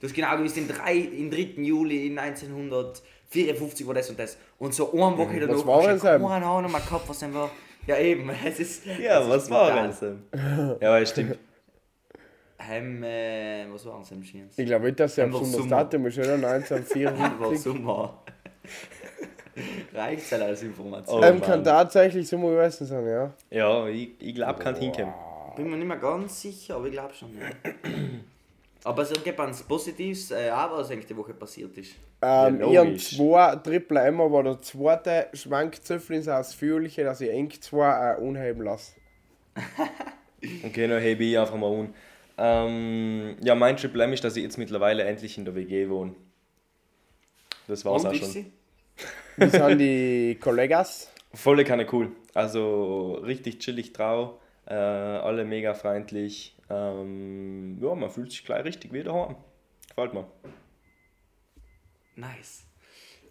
Du 0.00 0.06
hast 0.06 0.14
genau 0.14 0.36
gewusst, 0.36 0.58
im, 0.58 0.68
3, 0.68 0.94
im 0.94 1.30
3. 1.30 1.38
Juli 1.62 2.18
1954 2.18 3.86
war 3.86 3.94
das 3.94 4.10
und 4.10 4.18
das. 4.18 4.36
Und 4.58 4.74
so 4.74 4.92
eine 4.92 5.16
Woche 5.16 5.40
danach 5.40 5.56
was 5.56 5.66
war 5.66 5.86
denn 5.86 5.98
so? 5.98 6.06
keine 6.06 6.46
Ahnung 6.46 6.72
mehr 6.72 6.80
gehabt, 6.80 7.08
was 7.08 7.18
denn 7.20 7.32
war. 7.32 7.50
Ja, 7.86 7.98
eben, 7.98 8.30
es 8.44 8.60
ist. 8.60 8.86
Ja, 8.86 9.22
es 9.22 9.28
was 9.28 9.50
war 9.50 9.88
das? 9.88 10.04
Ja, 10.80 11.06
stimmt. 11.06 11.38
Ähm, 12.68 13.02
äh, 13.02 13.66
was 13.70 13.86
war 13.86 14.00
es 14.00 14.12
am 14.12 14.22
Schiens? 14.22 14.58
Ich 14.58 14.66
glaube 14.66 14.86
nicht, 14.86 15.00
dass 15.00 15.16
er 15.16 15.24
ein 15.24 15.30
besonderes 15.30 15.56
Sommer. 15.56 15.76
Datum 15.76 16.06
ist, 16.06 16.18
oder? 16.18 16.34
1954. 16.34 17.40
War 17.40 17.56
Sommer. 17.56 18.22
Reicht 19.92 20.32
halt 20.32 20.42
als 20.42 20.62
Information. 20.62 21.22
Oh. 21.22 21.26
ähm, 21.26 21.40
kann 21.40 21.64
tatsächlich 21.64 22.28
Sommer 22.28 22.50
gewesen 22.50 22.86
sein, 22.86 23.06
ja. 23.06 23.32
Ja, 23.50 23.86
ich, 23.88 24.10
ich 24.18 24.34
glaube, 24.34 24.62
kann 24.62 24.74
hinkommen. 24.76 25.12
Bin 25.56 25.70
mir 25.70 25.76
nicht 25.76 25.88
mehr 25.88 25.96
ganz 25.96 26.40
sicher, 26.40 26.76
aber 26.76 26.86
ich 26.86 26.92
glaube 26.92 27.14
schon. 27.14 27.30
Ja. 27.36 27.70
aber 28.84 29.02
es 29.02 29.12
gibt 29.24 29.40
eins 29.40 29.62
Positives, 29.62 30.30
äh, 30.30 30.50
auch 30.50 30.78
was 30.78 30.90
eigentlich 30.90 31.06
die 31.06 31.16
Woche 31.16 31.34
passiert 31.34 31.76
ist. 31.78 31.94
Ähm, 32.22 32.60
Ja, 32.60 32.68
ich 32.68 32.78
habe 32.78 32.96
zwei 32.96 33.56
Triple 33.56 34.00
M, 34.00 34.20
aber 34.20 34.42
der 34.42 34.60
zweite 34.60 35.28
Schwankzöpfel 35.32 36.16
ist 36.16 36.28
ausführliche, 36.28 37.04
dass 37.04 37.20
ich 37.20 37.30
eng 37.30 37.50
zwei 37.60 38.12
äh, 38.12 38.20
unheben 38.20 38.64
lasse. 38.64 38.92
Okay, 40.64 40.88
dann 40.88 41.02
hebe 41.02 41.22
ich 41.22 41.38
einfach 41.38 41.56
mal 41.56 41.70
un. 41.70 41.92
Ähm, 42.42 43.36
ja, 43.42 43.54
mein 43.54 43.76
Triple 43.76 44.02
M 44.02 44.14
ist, 44.14 44.24
dass 44.24 44.34
ich 44.34 44.42
jetzt 44.42 44.56
mittlerweile 44.56 45.04
endlich 45.04 45.36
in 45.36 45.44
der 45.44 45.54
WG 45.54 45.90
wohne. 45.90 46.14
Das 47.68 47.84
war's 47.84 48.02
Und 48.02 48.10
auch 48.10 48.14
schon. 48.14 48.28
sie? 48.28 48.52
Wie 49.36 49.48
sind 49.50 49.78
die 49.78 50.38
Kollegas? 50.40 51.12
Volle 51.34 51.64
Kanne 51.64 51.86
cool. 51.92 52.12
Also 52.32 53.20
richtig 53.22 53.58
chillig 53.58 53.92
trau. 53.92 54.40
Äh, 54.66 54.72
alle 54.72 55.44
mega 55.44 55.74
freundlich. 55.74 56.56
Ähm, 56.70 57.78
ja, 57.78 57.94
man 57.94 58.08
fühlt 58.08 58.30
sich 58.30 58.42
gleich 58.42 58.64
richtig 58.64 58.90
wieder 58.90 59.12
daheim. 59.12 59.36
Gefällt 59.88 60.14
mir. 60.14 60.26
Nice. 62.16 62.64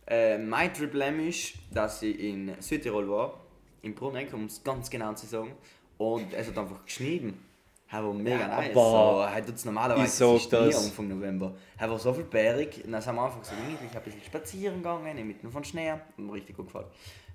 Äh, 0.06 0.38
mein 0.38 0.72
Triple 0.72 1.06
M 1.06 1.28
ist, 1.28 1.54
dass 1.74 2.04
ich 2.04 2.20
in 2.20 2.54
Südtirol 2.62 3.10
war, 3.10 3.40
in 3.82 3.96
Bruneck, 3.96 4.34
um 4.36 4.46
es 4.46 4.64
ganz 4.64 4.88
genau 4.92 5.14
zu 5.14 5.26
sagen. 5.26 5.56
Und 5.98 6.32
es 6.34 6.48
hat 6.48 6.58
einfach 6.60 6.86
geschnitten. 6.86 7.49
Er 7.92 8.04
war 8.04 8.14
mega 8.14 8.48
nice. 8.48 8.70
aber 8.76 9.26
So, 9.28 9.36
er 9.36 9.46
tut 9.46 9.56
es 9.56 9.66
normalerweise 9.66 10.26
es 10.36 10.42
ist 10.44 10.54
das. 10.54 10.86
Anfang 10.86 11.08
November. 11.08 11.56
Er 11.78 11.90
war 11.90 11.98
so 11.98 12.14
viel 12.14 12.26
berg. 12.26 12.82
Und 12.86 12.92
dann 12.92 13.02
sind 13.02 13.16
wir 13.16 13.24
einfach 13.24 13.44
so 13.44 13.56
gemütlich 13.56 13.96
ein 13.96 14.04
bisschen 14.04 14.22
spazieren 14.24 14.76
gegangen, 14.78 15.18
inmitten 15.18 15.50
von 15.50 15.64
Schnee. 15.64 15.90
Hat 15.90 16.20
mir 16.20 16.34
richtig 16.34 16.56
gut 16.56 16.68
gefallen. 16.68 16.86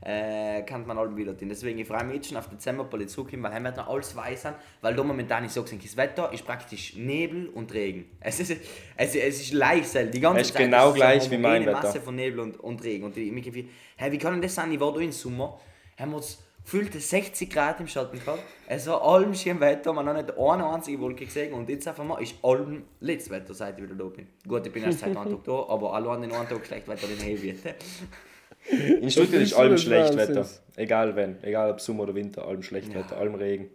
Äh, 0.00 0.62
kann 0.62 0.86
man 0.86 0.96
alle 0.96 1.16
wieder 1.16 1.36
tun. 1.36 1.48
Deswegen 1.48 1.78
ich 1.78 1.88
freue 1.88 2.04
mich 2.04 2.16
jetzt 2.16 2.28
schon 2.28 2.36
auf 2.36 2.48
Dezember, 2.48 2.86
weil 2.88 3.02
ich 3.02 3.08
zurückkomme, 3.08 3.50
weil 3.50 3.64
wird 3.64 3.76
noch 3.76 3.88
alles 3.88 4.14
weiß 4.14 4.42
sein. 4.42 4.54
Weil 4.80 4.94
da 4.94 5.02
momentan, 5.02 5.44
ich 5.44 5.50
sage 5.50 5.76
das 5.76 5.96
Wetter 5.96 6.32
ist 6.32 6.44
praktisch 6.44 6.94
Nebel 6.94 7.48
und 7.48 7.72
Regen. 7.74 8.04
Es 8.20 8.38
ist, 8.38 8.50
es, 8.50 9.14
es 9.16 9.40
ist 9.40 9.52
leise, 9.52 10.06
die 10.06 10.20
ganze 10.20 10.40
Es 10.40 10.48
ist 10.48 10.52
Zeit. 10.52 10.66
genau 10.66 10.88
so 10.90 10.94
gleich 10.94 11.22
eine 11.22 11.30
wie 11.32 11.38
mein 11.38 11.66
Wetter. 11.66 11.82
Masse 11.82 12.00
von 12.00 12.14
Nebel 12.14 12.38
und, 12.40 12.60
und 12.60 12.84
Regen. 12.84 13.04
Und 13.04 13.16
ich 13.16 13.32
mich 13.32 13.66
hey, 13.96 14.12
wie 14.12 14.18
kann 14.18 14.34
denn 14.34 14.42
das 14.42 14.54
sein? 14.54 14.70
Ich 14.70 14.78
war 14.78 14.92
da 14.92 15.00
im 15.00 15.10
Sommer, 15.10 15.58
haben 15.98 16.10
wir 16.10 16.16
uns 16.18 16.38
gefühlte 16.64 16.98
60 16.98 17.50
Grad 17.50 17.80
im 17.80 17.86
Schatten 17.86 18.18
gehabt. 18.18 18.42
Es 18.66 18.86
war 18.86 19.02
allem 19.02 19.34
schön 19.34 19.60
Wetter, 19.60 19.92
man 19.92 20.06
hat 20.08 20.16
nicht 20.16 20.38
eine 20.38 20.66
einzige 20.66 20.98
Wolke 21.00 21.26
gesehen. 21.26 21.52
Und 21.52 21.68
jetzt 21.68 21.86
auf 21.86 22.00
einmal 22.00 22.22
ist 22.22 22.36
allem 22.42 22.84
letztes 23.00 23.30
Wetter, 23.30 23.54
seit 23.54 23.78
ich 23.78 23.84
wieder 23.84 23.94
da 23.94 24.04
bin. 24.04 24.26
Gut, 24.48 24.66
ich 24.66 24.72
bin 24.72 24.82
erst 24.82 25.00
seit 25.00 25.16
einem 25.16 25.30
Tag 25.30 25.44
da, 25.44 25.66
aber 25.68 25.92
allein 25.92 26.22
den 26.22 26.32
einen 26.32 26.48
Tag 26.48 26.66
schlecht 26.66 26.88
Wetter, 26.88 27.06
den 27.06 27.18
hell 27.18 27.40
wird. 27.42 27.58
In 28.70 29.10
Stuttgart 29.10 29.42
ist 29.42 29.52
ist 29.52 29.58
allem 29.58 29.76
schlecht. 29.76 30.16
Wetter. 30.16 30.46
Egal 30.76 31.14
wenn. 31.14 31.42
Egal 31.42 31.70
ob 31.70 31.80
Sommer 31.80 32.04
oder 32.04 32.14
Winter, 32.14 32.46
allem 32.46 32.62
schlecht 32.62 32.94
Wetter, 32.94 33.18
allem 33.18 33.34
Regen. 33.34 33.68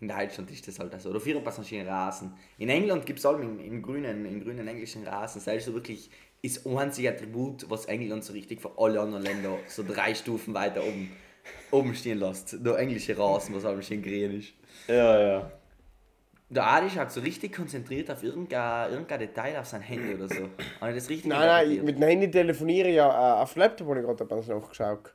In 0.00 0.08
Deutschland 0.08 0.50
ist 0.50 0.66
das 0.66 0.78
halt 0.78 1.00
so. 1.00 1.10
Oder 1.10 1.20
vier 1.20 1.40
passen 1.40 1.64
schön 1.64 1.86
Rasen. 1.86 2.32
In 2.58 2.68
England 2.68 3.06
gibt 3.06 3.20
es 3.20 3.26
allem 3.26 3.42
in, 3.42 3.60
in, 3.60 3.82
grünen, 3.82 4.26
in 4.26 4.42
grünen 4.42 4.66
englischen 4.66 5.06
Rasen. 5.06 5.42
Das 5.44 5.56
ist 5.56 5.64
so 5.64 5.74
wirklich 5.74 6.10
das 6.42 6.64
einzige 6.66 7.10
Attribut, 7.10 7.68
was 7.68 7.86
England 7.86 8.24
so 8.24 8.32
richtig 8.32 8.60
für 8.60 8.70
alle 8.78 9.00
anderen 9.00 9.24
Länder 9.24 9.58
so 9.66 9.82
drei 9.82 10.14
Stufen 10.14 10.54
weiter 10.54 10.82
oben, 10.84 11.10
oben 11.70 11.94
stehen 11.94 12.18
lässt. 12.18 12.64
Der 12.64 12.78
englische 12.78 13.16
Rasen, 13.18 13.54
was 13.54 13.64
allem 13.64 13.82
schön 13.82 14.02
grün 14.02 14.38
ist. 14.38 14.52
Ja, 14.86 15.20
ja. 15.20 15.52
Der 16.50 16.66
Adi 16.66 16.86
ist 16.86 16.96
halt 16.96 17.10
so 17.10 17.20
richtig 17.20 17.54
konzentriert 17.54 18.10
auf 18.10 18.22
irgendein, 18.22 18.90
irgendein 18.90 19.18
Detail 19.18 19.58
auf 19.58 19.66
sein 19.66 19.82
Handy 19.82 20.14
oder 20.14 20.28
so. 20.28 20.48
Habe 20.80 20.92
ich 20.92 20.96
das 20.96 21.10
richtig 21.10 21.26
Nein, 21.26 21.46
nein, 21.46 21.70
ich, 21.70 21.82
mit 21.82 21.96
dem 21.96 22.02
Handy 22.04 22.30
telefoniere 22.30 22.88
ich 22.88 22.96
ja 22.96 23.08
äh, 23.08 23.42
auf 23.42 23.54
Laptop, 23.54 23.88
habe 23.88 24.00
ich 24.00 24.06
gerade 24.06 24.34
ein 24.34 24.46
nachgeschaut. 24.48 25.14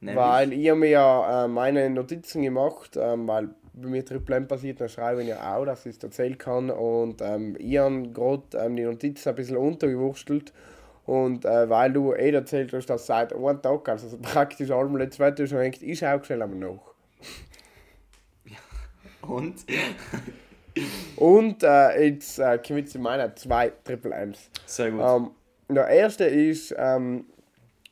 Nämlich? 0.00 0.24
Weil 0.24 0.52
ich 0.52 0.68
habe 0.68 0.80
mir 0.80 0.90
ja 0.90 1.44
äh, 1.44 1.48
meine 1.48 1.88
Notizen 1.90 2.42
gemacht, 2.42 2.98
ähm, 3.00 3.28
weil 3.28 3.50
bei 3.72 3.88
mir 3.88 4.04
Triple 4.04 4.36
M 4.36 4.48
passiert, 4.48 4.80
dann 4.80 4.88
schreibe 4.88 5.22
ich 5.22 5.28
ja 5.28 5.56
auch, 5.56 5.64
dass 5.64 5.86
ich 5.86 5.96
es 5.96 6.02
erzählen 6.02 6.36
kann. 6.36 6.70
Und 6.70 7.20
ähm, 7.22 7.56
ich 7.58 7.78
habe 7.78 8.08
gerade 8.12 8.42
ähm, 8.58 8.76
die 8.76 8.82
Notizen 8.82 9.28
ein 9.28 9.34
bisschen 9.36 9.56
untergewurstelt. 9.56 10.52
Und 11.06 11.44
äh, 11.44 11.68
weil 11.68 11.92
du 11.92 12.12
eh 12.12 12.30
erzählt 12.30 12.72
hast, 12.72 12.86
dass 12.86 13.06
seit 13.06 13.34
einem 13.34 13.60
Tag, 13.60 13.88
also 13.88 14.16
praktisch 14.22 14.70
allem 14.70 14.96
letztes 14.96 15.20
Wetter 15.20 15.46
schon 15.46 15.58
denkt, 15.58 15.82
ich 15.82 15.98
schaue 15.98 16.24
schnell 16.24 16.42
einmal 16.42 16.58
nach. 16.58 16.94
Und? 19.28 19.64
Und 21.16 21.62
äh, 21.62 22.08
jetzt 22.08 22.38
äh, 22.38 22.58
kommen 22.58 22.78
wir 22.78 22.86
zu 22.86 22.98
meinen 22.98 23.36
zwei 23.36 23.72
Triple 23.84 24.12
M's. 24.12 24.50
Sehr 24.66 24.90
gut. 24.90 25.00
Ähm, 25.00 25.30
der 25.68 25.86
erste 25.88 26.24
ist, 26.24 26.74
ähm, 26.76 27.26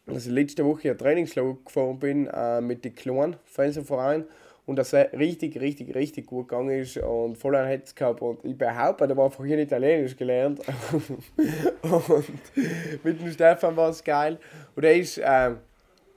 dass 0.07 0.27
ich 0.27 0.33
letzte 0.33 0.65
Woche 0.65 0.91
ein 0.91 0.99
Trainingslager 0.99 1.57
gefahren 1.65 1.99
bin 1.99 2.27
äh, 2.27 2.61
mit 2.61 2.85
den 2.85 2.95
kleinen 2.95 3.37
Fensterverein 3.45 4.25
und 4.65 4.77
das 4.77 4.95
richtig, 4.95 5.61
richtig, 5.61 5.95
richtig 5.95 6.27
gut 6.27 6.49
gegangen 6.49 6.71
ist 6.81 6.97
und 6.99 7.37
voll 7.37 7.57
ein 7.57 7.67
Hetz 7.67 7.95
gehabt 7.95 8.23
und 8.23 8.45
ich 8.45 8.57
behaupte, 8.57 9.09
da 9.09 9.17
war 9.17 9.25
einfach 9.25 9.45
hier 9.45 9.59
Italienisch 9.59 10.17
gelernt. 10.17 10.61
Und 11.83 13.05
mit 13.05 13.21
dem 13.21 13.31
Stefan 13.33 13.77
war 13.77 13.91
es 13.91 14.05
geil. 14.05 14.39
Und 14.77 14.85
er 14.85 14.95
ist, 14.95 15.21
ähm, 15.23 15.59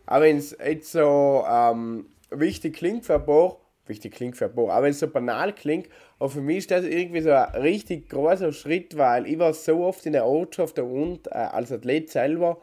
auch 0.05 0.21
wenn 0.21 0.38
es 0.38 0.55
jetzt 0.63 0.91
so 0.91 1.43
ähm, 1.49 2.05
wichtig 2.29 2.75
klingt 2.75 3.03
für 3.03 3.15
ein 3.15 3.25
paar, 3.25 3.58
wichtig 3.88 4.13
klingt 4.13 4.38
für 4.38 4.45
ein 4.45 4.53
paar, 4.53 4.77
auch 4.77 4.81
wenn 4.84 4.91
es 4.91 4.99
so 4.99 5.08
banal 5.08 5.53
klingt, 5.53 5.89
aber 6.19 6.29
für 6.29 6.41
mich 6.41 6.58
ist 6.58 6.71
das 6.71 6.86
irgendwie 6.86 7.21
so 7.21 7.31
ein 7.31 7.49
richtig 7.62 8.10
großer 8.10 8.53
Schritt, 8.53 8.95
weil 8.95 9.25
ich 9.25 9.39
war 9.39 9.53
so 9.53 9.84
oft 9.84 10.05
in 10.05 10.13
der 10.13 10.25
Ortschaft 10.25 10.77
und 10.77 11.27
äh, 11.27 11.31
als 11.31 11.71
Athlet 11.71 12.12
selber 12.12 12.60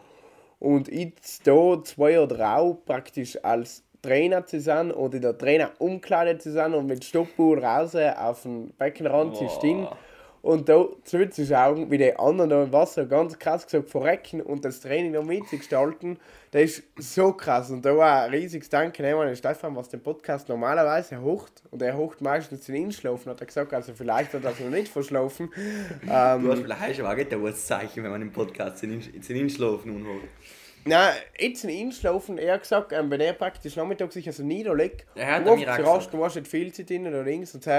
und 0.60 0.86
jetzt 0.88 1.44
da 1.44 1.82
zwei 1.82 2.12
Jahre 2.12 2.28
drauf 2.28 2.84
praktisch 2.84 3.44
als 3.44 3.82
Trainer 4.02 4.44
zu 4.44 4.60
sein 4.60 4.90
und 4.90 5.14
in 5.14 5.22
der 5.22 5.38
Trainerumkleide 5.38 6.38
zu 6.38 6.50
sein 6.50 6.74
und 6.74 6.86
mit 6.86 7.04
Stoppuhr 7.04 7.62
raus 7.62 7.94
auf 7.94 8.42
den 8.42 8.70
Beckenrand 8.78 9.36
zu 9.36 9.48
stehen 9.48 9.86
und 10.42 10.68
da 10.68 10.86
zuzuschauen, 11.04 11.88
wie 11.90 11.98
die 11.98 12.16
anderen 12.16 12.50
da 12.50 12.64
im 12.64 12.72
Wasser 12.72 13.06
ganz 13.06 13.38
krass 13.38 13.64
gesagt 13.64 13.88
verrecken 13.88 14.42
und 14.42 14.64
das 14.64 14.80
Training 14.80 15.12
noch 15.12 15.24
mitzugestalten, 15.24 16.18
das 16.50 16.62
ist 16.62 17.14
so 17.14 17.32
krass. 17.32 17.70
Und 17.70 17.84
da 17.84 17.96
war 17.96 18.24
ein 18.24 18.30
riesiges 18.30 18.68
Danke 18.68 19.06
an 19.16 19.26
den 19.26 19.36
Stefan, 19.36 19.76
was 19.76 19.88
den 19.88 20.02
Podcast 20.02 20.48
normalerweise 20.48 21.22
hocht. 21.22 21.62
Und 21.70 21.80
er 21.80 21.96
hocht 21.96 22.20
meistens 22.20 22.66
den 22.66 22.74
Inschlafen, 22.74 23.30
hat 23.30 23.40
er 23.40 23.46
gesagt, 23.46 23.72
also 23.72 23.94
vielleicht 23.94 24.34
hat 24.34 24.44
er 24.44 24.50
es 24.50 24.58
noch 24.58 24.68
nicht 24.68 24.88
verschlafen. 24.88 25.48
Du 26.04 26.10
hast 26.10 26.40
Ähm, 26.40 26.64
vielleicht 26.64 26.96
schon 26.96 27.06
auch 27.06 27.10
ein 27.16 27.54
Zeichen, 27.54 28.02
wenn 28.02 28.10
man 28.10 28.22
im 28.22 28.32
Podcast 28.32 28.82
den 28.82 29.00
Inschlafen 29.00 29.94
unholt. 29.94 30.28
Nein, 30.84 31.14
jetzt 31.38 31.64
ein 31.64 31.70
Inschlafen, 31.70 32.38
er 32.38 32.54
hat 32.54 32.62
gesagt, 32.62 32.92
ähm, 32.92 33.10
wenn 33.10 33.20
er 33.20 33.34
praktisch 33.34 33.76
nachmittags 33.76 34.14
sich 34.14 34.26
also 34.26 34.42
niederlegt, 34.42 35.06
hat 35.16 35.46
er 35.46 35.52
oft 35.52 35.68
raus, 35.68 35.76
gesagt. 35.76 36.14
du 36.14 36.24
hast 36.24 36.34
nicht 36.36 36.48
viel 36.48 36.72
Zeit 36.72 36.90
drin 36.90 37.06
oder 37.06 37.22
links 37.22 37.54
und 37.54 37.62
so. 37.62 37.70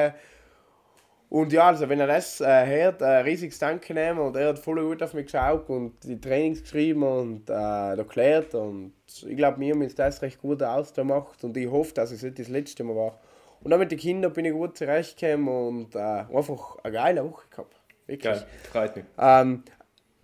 Und 1.29 1.51
ja, 1.51 1.69
also 1.69 1.89
wenn 1.89 1.99
er 1.99 2.05
das 2.05 2.41
äh, 2.41 2.65
hört, 2.67 3.01
äh, 3.01 3.05
riesiges 3.05 3.57
Danke 3.57 3.95
nehmen 3.95 4.19
und 4.19 4.35
er 4.35 4.49
hat 4.49 4.59
voll 4.59 4.83
gut 4.83 5.01
auf 5.01 5.15
mich 5.15 5.25
geschaut 5.25 5.67
und 5.67 6.03
die 6.03 6.21
Trainings 6.21 6.61
geschrieben 6.61 7.01
und 7.01 7.49
äh, 7.49 7.97
erklärt 7.97 8.53
und 8.53 8.93
ich 9.07 9.35
glaube, 9.35 9.57
mir 9.57 9.73
haben 9.73 9.95
das 9.95 10.21
recht 10.21 10.39
gut 10.39 10.61
ausgemacht 10.61 11.43
und 11.43 11.57
ich 11.57 11.69
hoffe, 11.69 11.91
dass 11.95 12.11
es 12.11 12.21
nicht 12.21 12.37
das 12.37 12.49
letzte 12.49 12.83
Mal 12.83 12.95
war. 12.95 13.19
Und 13.63 13.73
auch 13.73 13.79
mit 13.79 13.91
den 13.91 13.97
Kindern 13.97 14.31
bin 14.31 14.45
ich 14.45 14.51
gut 14.51 14.77
zurechtgekommen 14.77 15.47
und 15.47 15.95
äh, 15.95 15.99
einfach 15.99 16.77
eine 16.83 16.93
geile 16.93 17.23
Woche 17.23 17.47
gehabt. 17.49 17.81
Wirklich. 18.05 18.33
Geil, 18.33 18.45
freut 18.71 18.95
mich. 18.95 19.05
Ähm, 19.17 19.63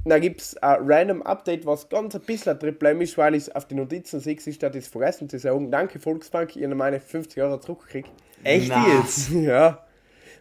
dann 0.05 0.21
gibt 0.21 0.41
es 0.41 0.57
ein 0.57 0.77
random 0.89 1.21
Update, 1.23 1.65
was 1.65 1.89
ganz 1.89 2.15
ein 2.15 2.21
bisschen 2.21 2.53
ein 2.53 2.59
Problem 2.59 3.01
ist, 3.01 3.17
weil 3.17 3.35
ich 3.35 3.43
es 3.43 3.55
auf 3.55 3.65
die 3.67 3.75
Notizen 3.75 4.19
sehe, 4.19 4.39
statt 4.39 4.75
es 4.75 4.87
vergessen 4.87 5.29
zu 5.29 5.37
sagen. 5.39 5.69
Danke 5.71 5.99
Volksbank, 5.99 6.55
ihr 6.55 6.67
habt 6.67 6.77
meine 6.77 6.99
50 6.99 7.41
Euro 7.43 7.57
zurückgekriegt. 7.59 8.09
Echt 8.43 8.69
Na. 8.69 8.85
jetzt? 8.97 9.29
ja. 9.31 9.85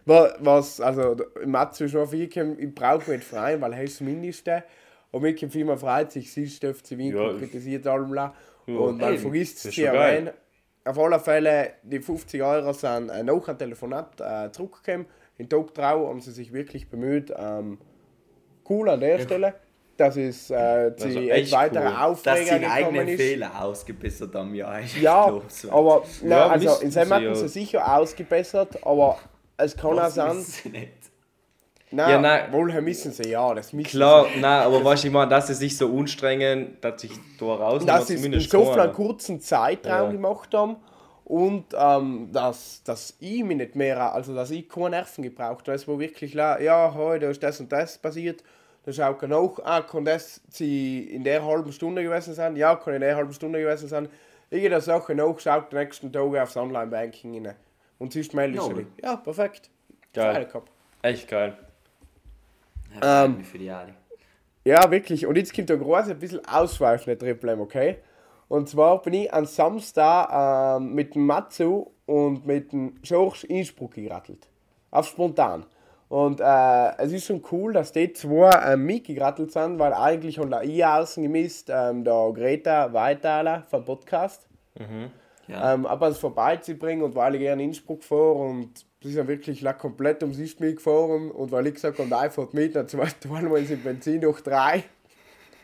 Wa- 0.05 0.33
Was, 0.39 0.79
also, 0.79 1.15
der- 1.15 1.47
Matze 1.47 1.85
ist 1.85 1.93
noch 1.93 2.09
viel, 2.09 2.23
ich 2.57 2.73
brauche 2.75 3.11
nicht 3.11 3.23
frei, 3.23 3.59
weil 3.59 3.73
er 3.73 3.83
ist 3.83 3.95
das 3.99 4.01
Mindeste. 4.07 4.63
Und 5.11 5.23
mir 5.23 5.35
kommt 5.35 5.51
viel 5.51 5.65
mehr 5.65 5.77
Freizeit, 5.77 6.23
siehst 6.23 6.63
du, 6.63 6.73
FC 6.73 6.91
Wien 6.97 7.15
Ja. 7.15 7.33
kritisiert 7.33 7.85
allem 7.87 8.13
la. 8.13 8.33
Und 8.67 8.99
man 9.01 9.17
vergisst 9.17 9.65
Das 9.65 9.73
schon 9.73 9.85
geil. 9.85 9.95
erwähnen. 9.95 10.29
Auf 10.85 10.97
alle 10.99 11.19
Fälle, 11.19 11.71
die 11.83 11.99
50 11.99 12.41
Euro 12.41 12.71
sind 12.73 13.09
äh, 13.09 13.23
nach 13.23 13.47
einem 13.47 13.57
Telefonat 13.57 14.21
äh, 14.21 14.51
zurückgekommen. 14.51 15.05
In 15.37 15.49
Tagtrau 15.49 16.07
haben 16.07 16.21
sie 16.21 16.31
sich 16.31 16.53
wirklich 16.53 16.89
bemüht. 16.89 17.33
Ähm, 17.35 17.79
cool 18.69 18.89
an 18.89 18.99
der 18.99 19.19
Stelle, 19.19 19.53
dass 19.97 20.15
es 20.15 20.49
äh, 20.49 20.95
zu 20.95 21.05
Also 21.07 21.19
jetzt 21.19 21.37
echt 21.37 21.51
weitere 21.51 21.85
cool. 21.85 21.91
Dass 21.91 21.99
Aufreger 22.01 22.45
sie 22.45 22.51
einen 22.51 22.61
gekommen 22.61 22.73
eigenen 22.85 23.07
ist. 23.09 23.21
Fehler 23.21 23.61
ausgebessert 23.63 24.35
haben, 24.35 24.55
ja. 24.55 24.77
ist 24.79 24.97
Ja, 24.97 25.27
los. 25.27 25.67
aber 25.69 26.03
nein, 26.21 26.29
Ja, 26.29 26.47
also 26.47 26.81
in 26.81 26.91
seinem 26.91 27.07
sie 27.07 27.13
hatten 27.15 27.25
ja. 27.25 27.35
sie 27.35 27.47
sicher 27.49 27.97
ausgebessert, 27.97 28.85
aber 28.85 29.17
es 29.57 29.75
kann 29.75 29.91
auch 29.91 30.03
Das 30.03 30.15
sein, 30.15 30.37
wissen 30.37 30.51
sie 30.63 30.69
nicht. 30.69 30.91
nein, 31.91 32.09
Ja, 32.11 32.21
nein. 32.21 32.53
wohl 32.53 32.81
müssen 32.81 33.11
sie, 33.11 33.29
ja, 33.29 33.53
das 33.53 33.73
müssen 33.73 33.89
Klar, 33.89 34.27
nein, 34.39 34.61
aber 34.63 34.83
weißt 34.85 35.03
du, 35.03 35.07
ich 35.07 35.13
meine, 35.13 35.29
dass 35.29 35.47
sie 35.47 35.53
sich 35.55 35.77
so 35.77 35.87
anstrengen, 35.97 36.77
dass 36.79 37.01
sich 37.01 37.11
da 37.37 37.45
raus 37.45 37.81
sie. 37.81 37.87
Dass 37.87 38.07
sie 38.07 38.13
in 38.15 38.39
so 38.39 38.71
einem 38.71 38.93
kurzen 38.93 39.41
Zeitraum 39.41 40.05
Ja. 40.05 40.11
gemacht 40.11 40.53
haben 40.53 40.77
und 41.25 41.65
ähm, 41.77 42.29
dass, 42.31 42.83
dass 42.83 43.17
ich 43.19 43.43
mich 43.43 43.57
nicht 43.57 43.75
mehr, 43.75 44.13
also 44.13 44.33
dass 44.33 44.49
ich 44.49 44.69
keine 44.69 44.91
Nerven 44.91 45.23
gebraucht 45.23 45.67
habe, 45.67 45.73
es 45.75 45.87
war 45.89 45.99
wirklich, 45.99 46.33
ja, 46.35 46.93
heute 46.95 47.25
ist 47.25 47.43
das 47.43 47.59
und 47.59 47.69
das 47.71 47.97
passiert, 47.97 48.43
dann 48.85 48.93
schaut 48.93 49.21
ich 49.21 49.29
nach, 49.29 49.59
ah, 49.63 49.81
kann 49.81 50.05
das 50.05 50.41
sie 50.49 51.03
in 51.03 51.23
der 51.23 51.45
halben 51.45 51.71
Stunde 51.71 52.03
gewesen 52.03 52.33
sein, 52.33 52.55
ja, 52.55 52.75
kann 52.75 52.93
in 52.93 53.01
der 53.01 53.15
halben 53.15 53.33
Stunde 53.33 53.59
gewesen 53.59 53.87
sein, 53.87 54.09
irgendeine 54.49 54.81
Sache 54.81 55.15
nach, 55.15 55.39
schaut 55.39 55.71
den 55.71 55.79
nächsten 55.79 56.11
Tag 56.11 56.35
aufs 56.35 56.57
Online-Banking 56.57 57.45
rein 57.45 57.55
und 57.99 58.13
siehst 58.13 58.33
melde 58.33 58.55
ich 58.57 58.61
Nobel. 58.61 58.85
dich. 58.85 59.03
Ja, 59.03 59.15
perfekt. 59.17 59.69
Geil. 60.13 60.47
Echt 61.01 61.27
geil. 61.27 61.57
Ähm, 63.01 63.43
für 63.43 63.57
die 63.57 63.69
Ali. 63.69 63.93
Ja, 64.63 64.89
wirklich. 64.91 65.25
Und 65.25 65.37
jetzt 65.37 65.53
kommt 65.53 65.69
der 65.69 65.77
große, 65.77 66.11
ein 66.11 66.19
bisschen 66.19 66.45
ausschweifende 66.45 67.17
Triple 67.17 67.57
okay? 67.59 67.97
Und 68.47 68.67
zwar 68.67 69.01
bin 69.01 69.13
ich 69.13 69.33
am 69.33 69.45
Samstag 69.45 70.77
ähm, 70.79 70.93
mit 70.93 71.13
dem 71.13 71.25
Matsu 71.25 71.91
und 72.05 72.45
mit 72.45 72.71
dem 72.71 72.99
George 73.03 73.45
Innsbruck 73.47 73.93
gerattelt. 73.93 74.47
Auf 74.91 75.07
spontan. 75.07 75.65
Und 76.09 76.41
äh, 76.41 76.97
es 76.97 77.11
ist 77.11 77.25
schon 77.25 77.43
cool, 77.51 77.71
dass 77.71 77.91
die 77.91 78.11
zwei 78.13 78.49
äh, 78.49 78.75
mitgerattelt 78.75 79.51
sind, 79.51 79.77
weil 79.77 79.93
eigentlich 79.93 80.39
haben 80.39 80.49
da 80.49 80.61
ich 80.63 80.83
außen 80.83 81.21
gemisst, 81.21 81.69
ähm, 81.71 82.03
der 82.03 82.31
Greta 82.33 82.91
Weithaler 82.93 83.63
vom 83.69 83.85
Podcast. 83.85 84.47
Ja. 85.47 85.73
Ähm, 85.73 85.85
ab 85.85 86.01
ans 86.03 86.17
vorbeizubringen 86.17 87.03
und 87.03 87.15
weil 87.15 87.35
ich 87.35 87.41
gerne 87.41 87.63
in 87.63 87.69
Innsbruck 87.69 88.03
fahre 88.03 88.33
und 88.33 88.85
sie 89.01 89.11
sind 89.11 89.27
wirklich 89.27 89.61
la 89.61 89.73
komplett 89.73 90.21
um 90.23 90.33
sich 90.33 90.59
mitgefahren 90.59 91.31
und 91.31 91.51
weil 91.51 91.67
ich 91.67 91.73
gesagt 91.75 91.97
habe, 91.97 92.09
nein, 92.09 92.29
fährt 92.29 92.53
mit, 92.53 92.75
dann 92.75 92.87
zweite 92.87 93.27
Mal 93.27 93.43
mal 93.43 93.63
sind 93.63 93.83
Benzin 93.83 94.21
durch 94.21 94.41
drei. 94.41 94.83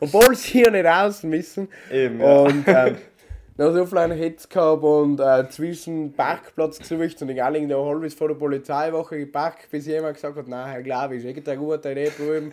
Obwohl 0.00 0.34
sie 0.34 0.58
hier 0.58 0.70
nicht 0.70 0.86
außen 0.86 1.30
müssen. 1.30 1.68
Eben, 1.90 2.20
ja. 2.20 2.38
Und 2.40 2.64
ähm, 2.66 2.96
noch 3.56 3.72
so 3.72 3.96
einen 3.96 4.18
Hetz 4.18 4.48
gehabt 4.48 4.82
und 4.82 5.18
äh, 5.18 5.48
zwischen 5.48 6.12
Parkplatz 6.12 6.78
gesucht 6.78 7.22
und 7.22 7.30
ich 7.30 7.42
alle 7.42 7.66
da 7.66 7.76
halbwegs 7.76 8.14
vor 8.14 8.28
der 8.28 8.34
Polizeiwoche 8.34 9.18
geparkt, 9.18 9.70
bis 9.70 9.86
jemand 9.86 10.14
gesagt 10.14 10.36
hat, 10.36 10.48
nein, 10.48 10.84
Glaube, 10.84 11.16
ist 11.16 11.24
echt 11.24 11.48
eine 11.48 11.58
gute 11.58 11.90
Idee 11.90 12.10
drüben. 12.16 12.52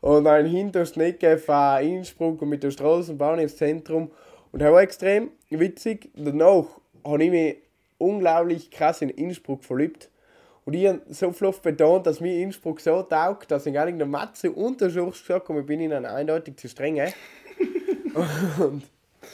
Und 0.00 0.24
dann 0.24 0.46
hinterst 0.46 0.96
Ecke 0.96 1.38
von 1.38 1.82
Innsbruck 1.82 2.40
und 2.40 2.48
mit 2.48 2.62
der 2.62 2.70
Straßenbahn 2.70 3.40
ins 3.40 3.56
Zentrum. 3.56 4.10
Und 4.52 4.62
er 4.62 4.72
war 4.72 4.80
extrem 4.80 5.30
witzig. 5.50 6.10
Danach 6.14 6.66
habe 7.04 7.24
ich 7.24 7.30
mich 7.30 7.56
unglaublich 7.98 8.70
krass 8.70 9.02
in 9.02 9.10
Innsbruck 9.10 9.64
verliebt. 9.64 10.08
Und 10.64 10.74
ich 10.74 10.86
habe 10.86 11.00
so 11.08 11.48
oft 11.48 11.62
betont, 11.62 12.06
dass 12.06 12.20
mir 12.20 12.42
Innsbruck 12.42 12.80
so 12.80 13.02
taugt, 13.02 13.50
dass 13.50 13.66
ich 13.66 13.74
gar 13.74 13.86
nicht 13.86 13.98
der 13.98 14.06
Matze 14.06 14.52
und 14.52 14.80
der 14.80 14.90
Schurz 14.90 15.20
gesagt 15.20 15.48
habe, 15.48 15.60
ich 15.60 15.66
bin 15.66 15.80
ihnen 15.80 16.06
eindeutig 16.06 16.56
zu 16.56 16.68
streng. 16.68 17.00
und 18.58 18.82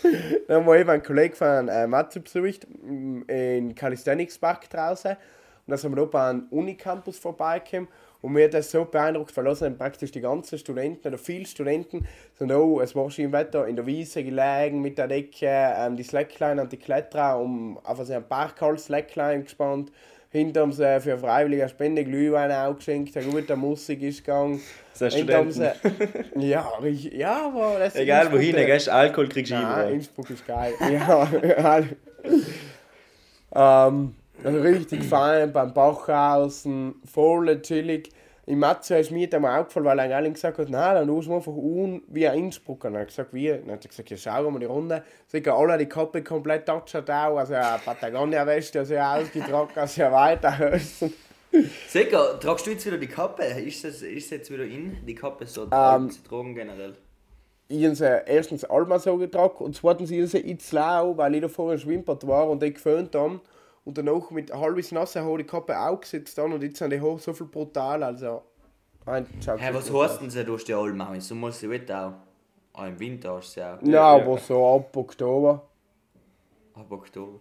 dann 0.48 0.56
haben 0.56 0.66
wir 0.66 0.76
eben 0.76 0.90
einen 0.90 1.02
Kollegen 1.02 1.34
von 1.34 1.68
äh, 1.68 1.86
Matze 1.86 2.20
besucht, 2.20 2.66
m, 2.82 3.24
in 3.28 3.74
Calisthenics 3.74 4.38
Park 4.38 4.68
draußen. 4.70 5.12
Und 5.12 5.70
dann 5.70 5.78
sind 5.78 5.96
wir 5.96 6.06
da 6.06 6.30
an 6.30 6.46
Unicampus 6.50 7.18
vorbeigekommen. 7.18 7.88
Und 8.24 8.32
mir 8.32 8.44
hat 8.44 8.54
das 8.54 8.70
so 8.70 8.86
beeindruckt, 8.86 9.36
weil 9.36 9.54
sind 9.54 9.76
praktisch 9.76 10.10
die 10.10 10.22
ganzen 10.22 10.58
Studenten, 10.58 11.08
oder 11.08 11.18
viele 11.18 11.44
Studenten, 11.44 12.06
sind 12.32 12.52
auch, 12.52 12.80
es 12.80 12.94
war 12.96 13.10
schon 13.10 13.26
im 13.26 13.32
Wetter, 13.32 13.66
in 13.66 13.76
der 13.76 13.84
Wiese 13.84 14.24
gelegen, 14.24 14.80
mit 14.80 14.96
der 14.96 15.08
Decke, 15.08 15.46
ähm, 15.46 15.94
die 15.96 16.04
Slackline 16.04 16.62
und 16.62 16.72
die 16.72 16.78
Kletterer, 16.78 17.38
um 17.38 17.78
einfach 17.84 18.06
so 18.06 18.14
ein 18.14 18.26
Parkhals 18.26 18.86
Slackline 18.86 19.42
gespannt. 19.42 19.92
Hinter 20.34 20.62
haben 20.62 20.72
sie 20.72 21.00
für 21.00 21.16
freiwillige 21.16 21.68
Spende 21.68 22.04
Glühwein 22.04 22.50
auch 22.50 22.74
geschenkt, 22.74 23.16
eine 23.16 23.26
gute 23.26 23.54
Musik 23.54 24.02
ist 24.02 24.24
gegangen. 24.24 24.60
Das 24.98 25.12
Studenten. 25.12 25.52
sie, 25.52 25.70
ja, 26.40 26.68
richtig, 26.82 27.12
ja, 27.12 27.46
aber 27.46 27.78
das 27.78 27.94
Egal 27.94 28.22
Innsbruck, 28.22 28.40
wohin, 28.40 28.56
gehst, 28.56 28.88
Alkohol 28.88 29.28
kriegst 29.28 29.52
du 29.52 29.56
überall. 29.56 29.92
Innsbruck 29.92 30.30
ist 30.30 30.44
geil. 30.44 30.72
ja, 30.92 31.28
ja. 33.54 33.88
ähm, 33.88 34.14
also 34.42 34.60
richtig 34.60 35.04
fein 35.04 35.52
beim 35.52 35.72
Bachhausen, 35.72 36.96
voll 37.04 37.62
chillig. 37.62 38.10
Im 38.46 38.58
Matze 38.58 38.98
ist 38.98 39.10
mir 39.10 39.28
dann 39.28 39.44
aufgefallen, 39.44 39.86
weil 39.86 39.98
er 39.98 40.16
eigentlich 40.18 40.34
gesagt 40.34 40.58
hat, 40.58 40.68
nein, 40.68 40.94
dann 40.94 41.08
muss 41.08 41.26
man 41.26 41.38
einfach 41.38 41.52
un 41.52 42.02
wie 42.08 42.28
ein 42.28 42.38
Innsbruck. 42.38 42.84
Und 42.84 42.92
dann 42.92 43.00
hat 43.00 43.06
er 43.06 43.06
gesagt, 43.06 43.32
wie? 43.32 43.48
Dann 43.48 43.70
hat 43.72 43.84
er 43.84 43.88
gesagt, 43.88 44.10
ja, 44.10 44.16
schauen 44.16 44.44
wir 44.44 44.50
mal 44.50 44.58
die 44.58 44.66
Runde. 44.66 45.02
Sicher 45.26 45.54
alle 45.54 45.78
die 45.78 45.86
Kappe 45.86 46.22
komplett 46.22 46.66
touched 46.66 47.10
auch, 47.10 47.38
also 47.38 47.54
eine 47.54 47.78
Patagonia-Weste, 47.84 48.80
also 48.80 48.96
ausgetragen, 48.96 49.70
also 49.74 50.02
weiter. 50.02 50.78
Sicher, 51.88 52.38
tragst 52.40 52.66
du 52.66 52.72
jetzt 52.72 52.84
wieder 52.84 52.98
die 52.98 53.06
Kappe? 53.06 53.44
Ist 53.44 53.84
das, 53.84 54.02
ist 54.02 54.30
jetzt 54.30 54.50
wieder 54.50 54.64
in, 54.64 54.98
die 55.06 55.14
Kappe 55.14 55.46
so 55.46 55.68
Ähm, 55.72 56.10
zu 56.10 56.22
tragen 56.22 56.54
generell? 56.54 56.94
ich 57.68 57.84
habe 57.84 57.94
sie 57.94 58.22
erstens 58.26 58.64
einmal 58.64 59.00
so 59.00 59.16
getragen 59.16 59.64
und 59.64 59.74
zweitens 59.74 60.10
ich 60.10 60.18
habe 60.18 60.26
sie 60.26 60.38
in 60.38 60.58
Zlau, 60.58 61.16
weil 61.16 61.34
ich 61.34 61.40
da 61.40 61.48
vorher 61.48 61.78
schwimpert 61.78 62.26
war 62.26 62.48
und 62.48 62.62
die 62.62 62.72
geföhnt 62.72 63.14
haben. 63.14 63.40
Und 63.84 63.98
danach 63.98 64.30
mit 64.30 64.52
halbwegs 64.52 64.92
nasse 64.92 65.20
habe 65.22 65.32
ich 65.32 65.46
die 65.46 65.50
Kappe 65.50 65.78
aufgesetzt 65.78 66.38
dann 66.38 66.52
und 66.52 66.62
jetzt 66.62 66.78
sind 66.78 66.90
die 66.90 67.00
Haare 67.00 67.18
so 67.18 67.32
viel 67.32 67.46
brutal, 67.46 68.02
also... 68.02 68.42
Ein, 69.06 69.26
schaut 69.44 69.60
Hey, 69.60 69.72
so 69.72 69.98
was 69.98 70.10
heißt 70.10 70.22
denn 70.22 70.30
sie 70.30 70.44
durch 70.44 70.64
die 70.64 70.72
Alm? 70.72 71.02
So 71.20 71.34
muss 71.34 71.60
sie 71.60 71.68
Wetter 71.68 72.06
auch. 72.06 72.12
Ah, 72.80 72.88
im 72.88 72.98
Winter 72.98 73.34
hast 73.36 73.54
du 73.56 73.60
sie 73.60 73.66
auch. 73.66 73.78
Nein, 73.82 73.94
aber 73.96 74.38
so 74.38 74.76
ab 74.76 74.96
Oktober. 74.96 75.62
Ab 76.74 76.90
Oktober. 76.90 77.38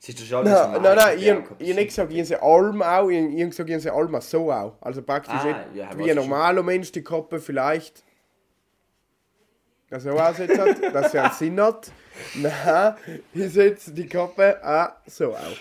Es 0.00 0.08
ist 0.08 0.20
doch 0.20 0.24
schon 0.26 0.44
Nein, 0.44 0.82
nein, 0.82 0.96
nein, 0.96 1.18
ich 1.18 1.30
habe 1.30 1.44
ich 1.58 1.70
hab 1.70 1.76
nicht 1.76 1.88
gesagt, 1.88 2.12
ich 2.12 2.32
habe 2.32 2.42
Alm 2.42 2.82
auch, 2.82 3.08
ich 3.08 3.18
habe 3.18 3.48
gesagt, 3.48 3.70
ich 3.70 3.90
Alm 3.92 4.20
so 4.20 4.52
auch. 4.52 4.74
Also 4.80 5.02
praktisch 5.02 5.34
Ah, 5.34 5.44
nicht 5.44 5.58
ja, 5.74 5.88
wie 5.96 6.02
ein 6.02 6.08
ich 6.08 6.14
schon. 6.14 6.16
normaler 6.16 6.62
Mensch 6.62 6.92
die 6.92 7.02
Kappe 7.02 7.40
vielleicht 7.40 8.04
so 9.90 10.10
aussieht, 10.10 10.58
hat, 10.58 10.94
dass 10.94 11.12
sie 11.12 11.18
einen 11.18 11.32
Sinn 11.32 11.60
hat. 11.60 11.90
Nein, 12.34 12.94
ich 13.32 13.52
setze 13.52 13.92
die 13.92 14.06
Kappe 14.06 14.58
auch 14.62 14.90
so 15.06 15.32
auf. 15.32 15.58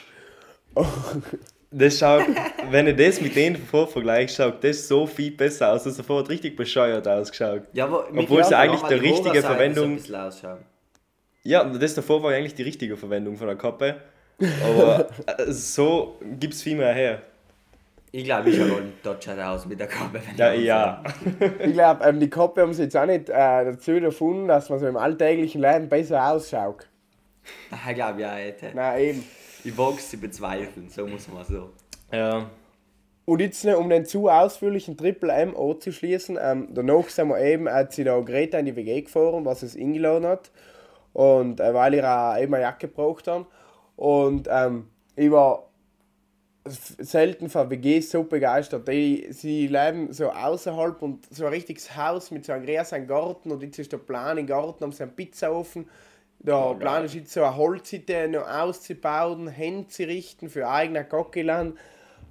Das 1.70 2.00
schaut, 2.00 2.24
wenn 2.72 2.88
ich 2.88 2.96
das 2.96 3.20
mit 3.20 3.36
denen 3.36 3.58
davor 3.58 3.88
vergleiche, 3.88 4.34
schaut 4.34 4.63
das 4.63 4.88
so 4.88 5.06
viel 5.06 5.32
besser 5.32 5.74
aus. 5.74 5.84
Das 5.84 5.98
davor 5.98 6.20
hat 6.22 6.30
richtig 6.30 6.56
bescheuert 6.56 7.06
ausgeschaut. 7.08 7.63
Ja, 7.74 7.86
aber 7.86 8.08
Obwohl 8.16 8.40
es 8.42 8.50
ja 8.50 8.60
eigentlich 8.60 8.82
die 8.84 8.94
richtige 8.94 9.42
So 9.42 9.48
Verwendung- 9.48 9.90
ein 9.92 9.96
bisschen 9.96 10.16
ausschauen. 10.16 10.58
Ja, 11.44 11.63
das 11.66 11.94
davor 11.94 12.24
war 12.24 12.32
eigentlich 12.32 12.56
die 12.56 12.63
richtige 12.63 12.96
Verwendung 12.98 13.36
von 13.38 13.48
der 13.48 13.56
Kappe. 13.58 13.96
Aber 14.63 15.08
äh, 15.26 15.52
so 15.52 16.18
gibt 16.40 16.54
es 16.54 16.62
viel 16.62 16.78
mehr 16.78 16.94
her. 16.94 17.22
Ich 18.13 18.24
glaube, 18.24 18.50
ich 18.50 18.60
habe 18.60 18.84
dort 19.04 19.28
aus 19.28 19.66
mit 19.66 19.80
der 19.80 19.88
Kappe. 19.88 20.22
Ja, 20.38 20.54
ich 20.54 20.63
ja. 20.63 21.04
Ich 21.63 21.74
glaube, 21.74 22.04
ähm, 22.06 22.20
die 22.22 22.30
Kappe 22.30 22.62
haben 22.62 22.74
sie 22.74 22.84
jetzt 22.84 22.96
auch 22.96 23.06
nicht 23.06 23.30
äh, 23.30 23.34
dazu 23.66 23.92
erfunden, 23.92 24.48
dass 24.48 24.70
man 24.70 24.80
so 24.80 24.88
im 24.88 24.96
alltäglichen 24.98 25.62
Leben 25.62 25.90
besser 25.90 26.32
ausschaut. 26.32 26.88
Ich 27.90 27.96
glaube, 27.96 28.22
ja, 28.22 28.32
hätte. 28.32 28.72
Nein, 28.74 29.00
eben. 29.04 29.24
Ich 29.67 29.77
wage 29.77 29.99
sie 29.99 30.15
bezweifeln, 30.15 30.88
so 30.89 31.06
muss 31.06 31.27
man 31.27 31.43
so. 31.43 31.71
Ja, 32.10 32.49
Und 33.25 33.41
jetzt, 33.41 33.65
ne, 33.65 33.77
um 33.77 33.89
den 33.89 34.06
zu 34.06 34.30
ausführlichen 34.30 34.95
Triple 34.95 35.34
M 35.34 35.58
anzuschließen, 35.58 36.39
ähm, 36.41 36.69
danach 36.71 37.10
sind 37.10 37.27
wir 37.27 37.41
eben, 37.41 37.67
hat 37.67 37.91
sie 37.91 38.06
da 38.06 38.17
Greta 38.21 38.60
in 38.60 38.67
die 38.67 38.77
WG 38.77 39.01
gefahren, 39.01 39.43
was 39.43 39.63
es 39.63 39.75
eingeladen 39.75 40.25
hat. 40.25 40.51
Und 41.12 41.60
äh, 41.60 41.73
weil 41.73 41.95
ihr 41.95 42.10
auch 42.10 42.38
eben 42.38 42.53
eine 42.53 42.63
Jacke 42.63 42.88
gebraucht 42.88 43.27
haben. 43.27 43.45
Und 43.97 44.47
ähm, 44.49 44.88
ich 45.17 45.30
war 45.32 45.67
selten 46.63 47.49
von 47.49 47.69
WG 47.69 47.99
so 47.99 48.23
begeistert. 48.23 48.88
Die, 48.88 49.27
sie 49.32 49.67
leben 49.67 50.13
so 50.13 50.30
außerhalb 50.32 51.01
und 51.01 51.25
so 51.30 51.45
ein 51.45 51.51
richtiges 51.51 51.97
Haus 51.97 52.32
mit 52.32 52.45
so 52.45 52.53
einem 52.53 52.63
riesigen 52.63 53.06
Garten 53.06 53.51
und 53.51 53.62
jetzt 53.63 53.80
ist 53.80 53.91
der 53.91 53.97
Plan 53.97 54.38
im 54.38 54.47
Garten, 54.47 54.86
haben 54.86 54.93
sie 54.93 55.03
einen 55.03 55.12
Pizzaofen. 55.13 55.89
Der 56.39 56.76
Plan 56.80 57.04
ist 57.04 57.15
jetzt 57.15 57.34
so 57.34 57.43
eine 57.43 57.58
Holzhütte 57.58 58.28
noch 58.28 58.47
auszubauen, 58.47 59.47
Hände 59.47 59.88
zu 59.88 60.04
richten 60.04 60.50
für 60.50 60.67
eigene 60.69 61.04
Gockeland. 61.04 61.78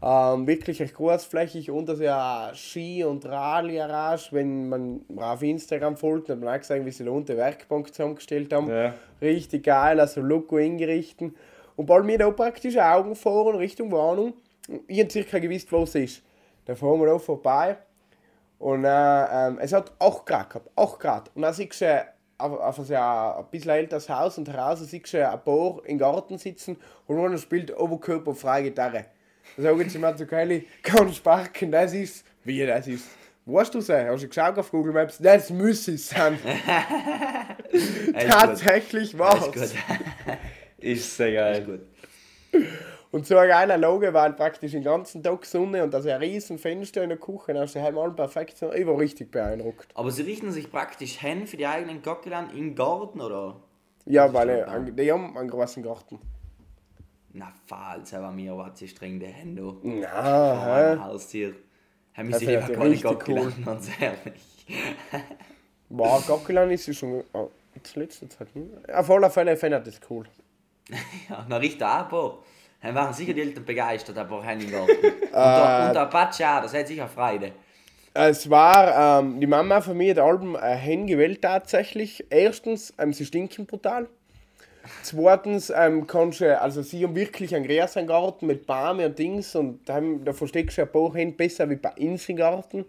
Ähm, 0.02 0.46
wirklich 0.46 0.80
recht 0.80 0.94
großflächig 0.94 1.70
und 1.70 1.88
also 1.88 2.04
ja 2.04 2.50
Ski- 2.54 3.04
und 3.04 3.24
Rallye-Garage, 3.24 4.28
wenn 4.32 4.68
man 4.68 5.00
auf 5.16 5.42
Instagram 5.42 5.96
folgt, 5.96 6.28
hat 6.28 6.38
man 6.38 6.54
auch 6.54 6.58
gesehen, 6.58 6.84
wie 6.84 6.90
sie 6.90 7.04
da 7.04 7.10
unten 7.10 7.36
Werkbank 7.36 7.88
zusammengestellt 7.94 8.52
haben. 8.52 8.68
Ja. 8.68 8.94
Richtig 9.22 9.64
geil, 9.64 9.98
also 9.98 10.20
Loco 10.20 10.56
eingerichtet. 10.56 11.32
Und 11.76 11.86
bald 11.86 12.04
mir 12.04 12.18
da 12.18 12.30
praktisch 12.30 12.76
Augen 12.76 13.16
fahren 13.16 13.56
Richtung 13.56 13.90
Warnung. 13.90 14.34
ich 14.86 15.00
habe 15.00 15.10
circa 15.10 15.38
gewusst, 15.38 15.72
wo 15.72 15.82
es 15.84 15.94
ist. 15.94 16.22
Dann 16.66 16.76
fahren 16.76 17.00
wir 17.00 17.06
da 17.06 17.18
vorbei 17.18 17.78
und 18.58 18.84
äh, 18.84 18.88
ähm, 19.48 19.58
es 19.60 19.72
hat 19.72 19.92
8 19.98 20.26
Grad 20.26 20.50
gehabt, 20.50 20.70
8 20.76 21.00
Grad. 21.00 21.30
Und 21.34 21.42
dann 21.42 21.52
siehst 21.52 21.80
du 21.80 22.06
auf, 22.38 22.78
ein, 22.78 22.96
ein 22.96 23.44
bisschen 23.50 23.70
älteres 23.70 24.08
Haus 24.08 24.38
und 24.38 24.44
draußen 24.44 24.86
siehst 24.86 25.12
du 25.12 25.28
ein 25.28 25.42
paar 25.42 25.80
im 25.84 25.98
Garten 25.98 26.38
sitzen 26.38 26.76
und 27.06 27.18
einer 27.18 27.38
spielt 27.38 27.76
oberkörperfreie 27.76 28.64
Gitarre. 28.64 29.06
Da 29.56 29.62
sagen 29.62 29.88
sie 29.88 29.98
mir 29.98 30.14
zu 30.16 30.26
Kelly, 30.26 30.66
kannst 30.82 31.22
parken, 31.22 31.70
das 31.70 31.92
ist, 31.92 32.24
wie 32.44 32.66
das 32.66 32.86
ist. 32.86 33.08
Weißt 33.46 33.72
du 33.74 33.78
es? 33.78 33.88
Hast 33.88 34.24
du 34.24 34.28
geschaut 34.28 34.58
auf 34.58 34.70
Google 34.72 34.92
Maps? 34.92 35.18
Das 35.18 35.50
muss 35.50 35.86
es 35.86 36.08
sein. 36.08 36.36
Tatsächlich 38.28 39.16
war 39.16 39.38
gut. 39.38 39.54
Ist 40.78 41.16
sehr 41.16 41.32
geil. 41.32 41.64
Gut. 41.64 42.64
Und 43.16 43.24
so 43.26 43.38
eine 43.38 43.48
geile 43.48 43.76
Lage 43.78 44.12
war 44.12 44.24
halt 44.24 44.36
praktisch 44.36 44.72
den 44.72 44.82
ganzen 44.82 45.22
Tag 45.22 45.46
Sonne 45.46 45.82
und 45.82 45.94
das 45.94 46.04
ein 46.06 46.18
riesen 46.20 46.58
Fenster 46.58 47.02
in 47.02 47.08
der 47.08 47.16
Küche. 47.18 47.54
Da 47.54 47.60
hast 47.60 47.74
du 47.74 47.80
halt 47.80 47.94
mal 47.94 48.10
perfekt. 48.12 48.58
so- 48.58 48.70
Ich 48.74 48.86
war 48.86 48.98
richtig 48.98 49.30
beeindruckt. 49.30 49.88
Aber 49.94 50.10
sie 50.10 50.20
richten 50.20 50.52
sich 50.52 50.70
praktisch 50.70 51.18
hin 51.20 51.46
für 51.46 51.56
die 51.56 51.66
eigenen 51.66 52.02
Gockelan 52.02 52.50
im 52.54 52.74
Garten, 52.74 53.22
oder? 53.22 53.56
Ja, 54.04 54.30
weil 54.34 54.64
an- 54.64 54.94
die 54.94 55.10
haben 55.10 55.34
einen 55.34 55.48
großen 55.48 55.82
Garten. 55.82 56.18
Na, 57.32 57.50
falls, 57.66 58.12
aber 58.12 58.30
mir 58.32 58.54
war 58.54 58.74
zu 58.74 58.86
streng 58.86 59.18
der 59.18 59.30
Hände. 59.30 59.74
Na, 59.82 60.90
Ein 60.92 61.02
Haustier. 61.04 61.54
Haben 62.14 62.32
sie 62.34 62.46
wär 62.46 62.60
lieber 62.68 62.74
keine 62.80 62.96
Gockelan, 62.98 63.64
ganz 63.64 63.88
ehrlich. 63.98 64.66
Wow, 65.88 66.26
Gockelan 66.26 66.70
ist 66.70 66.86
ja 66.86 66.92
schon. 66.92 67.24
Oh, 67.32 67.48
zuletzt 67.82 68.20
Zeit. 68.30 68.48
Hm? 68.52 68.70
Auf 68.92 69.10
alle 69.10 69.30
Fälle 69.30 69.56
finde 69.56 69.78
ich 69.78 69.84
das 69.98 70.10
cool. 70.10 70.26
Ja, 71.30 71.46
na 71.48 71.56
richtig 71.56 71.82
auch 71.82 72.00
ein 72.04 72.08
paar. 72.08 72.38
Dann 72.86 72.94
waren 72.94 73.12
sicher 73.12 73.32
die 73.32 73.40
Eltern 73.40 73.64
begeistert, 73.64 74.16
ein 74.16 74.28
paar 74.28 74.44
Hennen 74.44 74.62
im 74.62 74.70
Garten. 74.70 74.92
Und, 74.92 75.32
der, 75.32 75.86
und 75.88 75.94
der 75.94 76.02
Apache 76.02 76.48
auch, 76.48 76.62
das 76.62 76.72
hat 76.72 76.86
sicher 76.86 77.08
Freude. 77.08 77.50
Es 78.14 78.48
war, 78.48 79.20
ähm, 79.20 79.40
die 79.40 79.46
Mama 79.46 79.80
von 79.80 79.96
mir 79.96 80.12
hat 80.12 80.20
Alben 80.20 80.54
äh, 80.54 80.76
hingewählt 80.76 81.42
tatsächlich. 81.42 82.24
Erstens, 82.30 82.94
ähm, 82.98 83.12
sie 83.12 83.26
stinken 83.26 83.66
brutal. 83.66 84.06
Zweitens, 85.02 85.72
ähm, 85.74 86.06
kannst 86.06 86.40
du, 86.40 86.60
also 86.60 86.80
sie 86.82 87.02
haben 87.02 87.16
wirklich 87.16 87.56
einen 87.56 87.66
großen 87.66 88.06
Garten 88.06 88.46
mit 88.46 88.66
Bäumen 88.66 89.04
und 89.04 89.18
Dings 89.18 89.56
und 89.56 89.80
da, 89.88 89.94
haben, 89.94 90.24
da 90.24 90.32
versteckst 90.32 90.78
du 90.78 90.82
ein 90.82 90.92
paar 90.92 91.12
hin 91.12 91.36
besser 91.36 91.68
wie 91.68 91.76
bei 91.76 91.90
uns 91.98 92.28
im 92.28 92.36
Garten. 92.36 92.84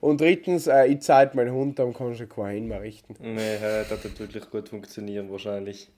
Und 0.00 0.20
drittens, 0.20 0.66
äh, 0.66 0.86
ich 0.86 1.00
zeige 1.00 1.36
meinen 1.36 1.52
Hund, 1.52 1.78
dann 1.78 1.92
kannst 1.92 2.20
du 2.20 2.26
keinen 2.26 2.68
mehr 2.68 2.80
richten. 2.80 3.14
Nee, 3.20 3.56
äh, 3.56 3.84
das 3.88 4.02
wird 4.02 4.18
wirklich 4.18 4.50
gut 4.50 4.70
funktionieren, 4.70 5.30
wahrscheinlich. 5.30 5.90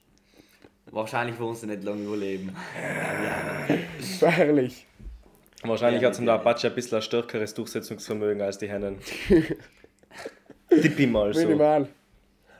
Wahrscheinlich 0.90 1.38
wollen 1.38 1.54
sie 1.54 1.66
nicht 1.66 1.84
lange 1.84 2.02
überleben. 2.04 2.54
Feierlich. 4.18 4.86
Wahrscheinlich 5.62 6.00
Ja, 6.02 6.08
hat 6.08 6.14
es 6.14 6.20
ja, 6.20 6.24
der. 6.24 6.34
Apache 6.34 6.68
ein 6.68 6.74
bisschen 6.74 6.96
ein 6.96 7.02
stärkeres 7.02 7.52
Durchsetzungsvermögen 7.54 8.40
als 8.42 8.58
die 8.58 8.68
Hennen. 8.68 8.98
Tipp 10.70 10.98
ich 10.98 11.08
mal 11.08 11.32
so. 11.34 11.40
Minimal. 11.40 11.88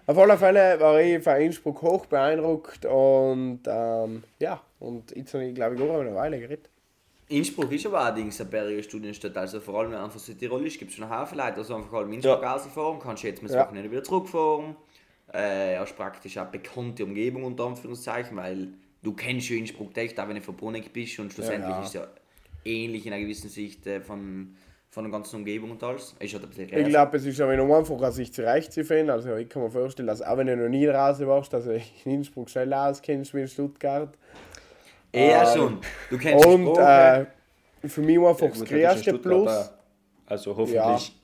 Auf 0.07 0.19
alle 0.19 0.37
Fälle 0.39 0.81
war 0.81 1.01
ich 1.01 1.23
von 1.23 1.37
Innsbruck 1.37 1.83
hoch 1.83 2.07
beeindruckt 2.07 2.87
und 2.87 3.61
ähm, 3.67 4.25
ja, 4.41 4.61
und 4.81 5.15
jetzt 5.15 5.35
habe 5.35 5.45
ich 5.45 5.55
glaube 5.55 5.77
ich 5.77 5.83
auch 5.83 6.01
eine 6.01 6.15
Weile 6.15 6.41
geredet. 6.41 6.71
Innsbruck 7.29 7.71
ist 7.73 7.85
aber 7.85 8.01
allerdings 8.01 8.41
eine 8.41 8.49
bergige 8.49 8.83
Studienstadt, 8.83 9.37
also 9.37 9.61
vor 9.61 9.79
allem 9.81 9.91
wenn 9.93 9.99
einfach 9.99 10.19
Südtirol 10.19 10.67
ist, 10.67 10.79
gibt 10.79 10.91
es 10.91 10.97
schon 10.97 11.05
einen 11.05 11.21
Haufen 11.21 11.37
Leute, 11.37 11.57
also 11.59 11.77
einfach 11.77 11.93
allem 11.93 12.11
Innsbruck 12.15 12.41
Ja. 12.43 12.53
rausfahren, 12.55 12.99
kannst 12.99 13.23
du 13.23 13.27
jetzt 13.27 13.43
mit 13.43 13.53
Ja. 13.53 13.67
Wochenende 13.67 13.91
wieder 13.91 14.03
zurückfahren. 14.03 14.77
Äh, 15.33 15.77
hast 15.79 15.95
praktisch 15.97 16.39
eine 16.39 16.49
bekannte 16.51 17.05
Umgebung 17.05 17.45
unter 17.45 17.67
Anführungszeichen, 17.67 18.37
weil 18.37 18.69
du 19.03 19.13
kennst 19.13 19.51
ja 19.51 19.57
Innsbruck 19.57 19.97
echt, 19.97 20.19
auch 20.19 20.29
wenn 20.29 20.37
du 20.37 20.43
von 20.43 20.57
Bruneck 20.57 20.93
bist 20.93 21.19
und 21.19 21.33
schlussendlich 21.33 21.69
Ja, 21.69 21.79
ja. 21.79 21.85
ist 21.85 21.95
ja 21.95 22.07
ähnlich 22.65 23.07
in 23.07 23.13
einer 23.13 23.23
gewissen 23.23 23.51
Sicht 23.51 23.87
äh, 23.87 24.01
von, 24.01 24.55
von 24.91 25.05
der 25.05 25.13
ganzen 25.13 25.37
Umgebung 25.37 25.73
und 25.73 25.83
alles. 25.83 26.17
Ist 26.19 26.33
halt 26.33 26.45
ein 26.45 26.49
bisschen 26.49 26.79
Ich 26.79 26.89
glaube, 26.89 27.17
es 27.19 27.27
ist 27.27 27.41
aber 27.41 27.57
noch 27.57 27.77
einfacher, 27.77 28.11
sich 28.11 28.33
zurechtzufinden. 28.33 29.11
Also 29.11 29.37
ich 29.37 29.49
kann 29.49 29.63
mir 29.63 29.71
vorstellen, 29.71 30.07
dass 30.07 30.23
auch 30.23 30.37
wenn 30.39 30.47
du 30.47 30.57
noch 30.57 30.69
nie 30.69 30.87
draußen 30.87 31.27
warst, 31.27 31.53
dass 31.53 31.65
du 31.65 31.75
dich 31.75 31.93
in 32.07 32.13
Innsbruck 32.13 32.49
schnell 32.49 32.73
auskennst 32.73 33.35
wie 33.35 33.43
in 33.43 33.49
Stuttgart. 33.49 34.17
Eher 35.13 35.43
äh, 35.43 35.57
schon. 35.57 35.79
Du 36.11 36.19
kennst 36.19 36.47
Und 36.47 36.75
Sprache. 36.75 37.27
äh, 37.83 37.89
für 37.89 38.01
mich 38.01 38.19
einfach 38.19 38.49
das 38.49 38.59
Gut, 38.61 38.73
das 38.73 38.95
größte 38.95 39.19
Plus. 39.19 39.73
Also 40.27 40.57
hoffentlich. 40.57 41.15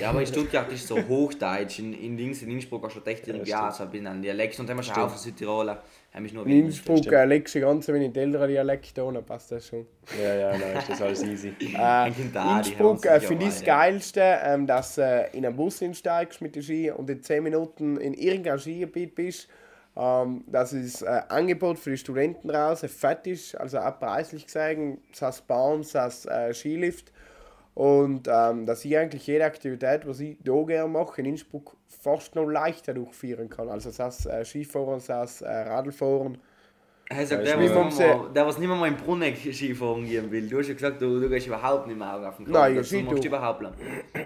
Ja, 0.00 0.10
aber 0.10 0.20
in 0.20 0.26
Stuttgart 0.26 0.70
ist 0.72 0.88
so 0.88 0.96
Hochdeutsch, 0.96 1.78
in, 1.78 1.92
in 1.92 2.18
Links 2.18 2.42
in 2.42 2.50
Innsbruck 2.50 2.84
hast 2.84 2.96
du 2.96 3.00
echt 3.08 3.28
irgendwie 3.28 3.54
auch 3.54 3.70
so 3.70 3.84
ein 3.84 3.90
bisschen 3.90 4.08
einen 4.08 4.20
Dialekt 4.22 4.58
und 4.58 4.68
dann 4.68 4.78
hast 4.78 4.88
du 4.88 5.00
auch 5.00 5.08
von 5.08 5.18
Südtiroler, 5.18 5.80
haben 6.12 6.24
ich 6.24 6.32
nur 6.32 6.44
In 6.44 6.50
wenig. 6.50 6.64
Innsbruck 6.66 6.98
stimmt. 6.98 7.14
äh, 7.14 7.24
legst 7.24 7.54
du 7.54 7.60
ganz 7.60 7.86
wenig 7.86 8.16
älterer 8.16 8.48
Dialekt 8.48 8.98
an, 8.98 9.14
dann 9.14 9.24
passt 9.24 9.52
das 9.52 9.68
schon. 9.68 9.86
Ja, 10.20 10.34
ja, 10.34 10.58
dann 10.58 10.76
ist 10.76 10.88
das 10.88 11.02
alles 11.02 11.22
easy. 11.22 11.54
Äh, 11.60 12.10
die 12.10 12.22
Innsbruck 12.22 13.06
haben 13.06 13.16
äh, 13.16 13.20
finde 13.20 13.46
ich 13.46 13.52
ja 13.52 13.58
das 13.58 13.60
ja. 13.60 13.78
Geilste, 13.78 14.38
ähm, 14.42 14.66
dass 14.66 14.96
du 14.96 15.02
äh, 15.02 15.36
in 15.36 15.46
einen 15.46 15.54
Bus 15.54 15.80
einsteigst 15.80 16.40
mit 16.40 16.56
den 16.56 16.62
Ski 16.62 16.90
und 16.90 17.08
in 17.08 17.22
10 17.22 17.44
Minuten 17.44 17.96
in 17.98 18.14
irgendeinem 18.14 18.58
Skigebiet 18.58 19.14
bist. 19.14 19.48
Ähm, 19.96 20.42
das 20.48 20.72
ist 20.72 21.02
äh, 21.02 21.22
Angebot 21.28 21.78
für 21.78 21.90
die 21.90 21.96
Studenten 21.96 22.50
raus, 22.50 22.84
fett 22.88 23.26
ist, 23.28 23.54
also 23.54 23.78
auch 23.78 23.98
preislich 24.00 24.46
gesehen, 24.46 24.98
Bahn, 25.46 25.82
das 25.82 25.94
heißt 25.94 26.28
äh, 26.28 26.52
Skilift. 26.52 27.12
Und 27.76 28.26
ähm, 28.26 28.64
dass 28.64 28.86
ich 28.86 28.96
eigentlich 28.96 29.26
jede 29.26 29.44
Aktivität, 29.44 30.06
was 30.08 30.20
ich 30.20 30.38
hier 30.42 30.64
gerne 30.66 30.88
mache, 30.90 31.20
in 31.20 31.26
Innsbruck 31.26 31.76
fast 31.86 32.34
noch 32.34 32.46
leichter 32.46 32.94
durchführen 32.94 33.50
kann. 33.50 33.68
Also 33.68 33.90
das 33.90 33.98
heißt 33.98 34.26
äh, 34.28 34.44
Skifahren, 34.46 34.94
das 34.94 35.10
heißt 35.10 35.42
äh, 35.42 35.48
Radlfahren. 35.48 36.38
Er 37.10 37.26
sagt, 37.26 37.46
Ja, 37.46 37.56
der, 37.56 37.74
was 37.76 37.98
mal, 37.98 38.32
der, 38.34 38.46
was 38.46 38.58
nicht 38.58 38.68
mehr 38.68 38.76
mal 38.78 38.88
in 38.88 38.96
Bruneck 38.96 39.36
Skifahren 39.36 40.06
gehen 40.06 40.30
will. 40.30 40.48
Du 40.48 40.58
hast 40.58 40.68
ja 40.68 40.74
gesagt, 40.74 41.02
du, 41.02 41.20
du 41.20 41.28
gehst 41.28 41.46
überhaupt 41.48 41.86
nicht 41.86 41.98
mehr 41.98 42.28
auf 42.28 42.38
den 42.38 42.50
Nein, 42.50 42.76
das 42.76 42.90
ich 42.90 43.04
machst 43.04 43.18
du 43.18 43.22
du. 43.22 43.28
überhaupt 43.28 43.60
nicht. 43.60 43.74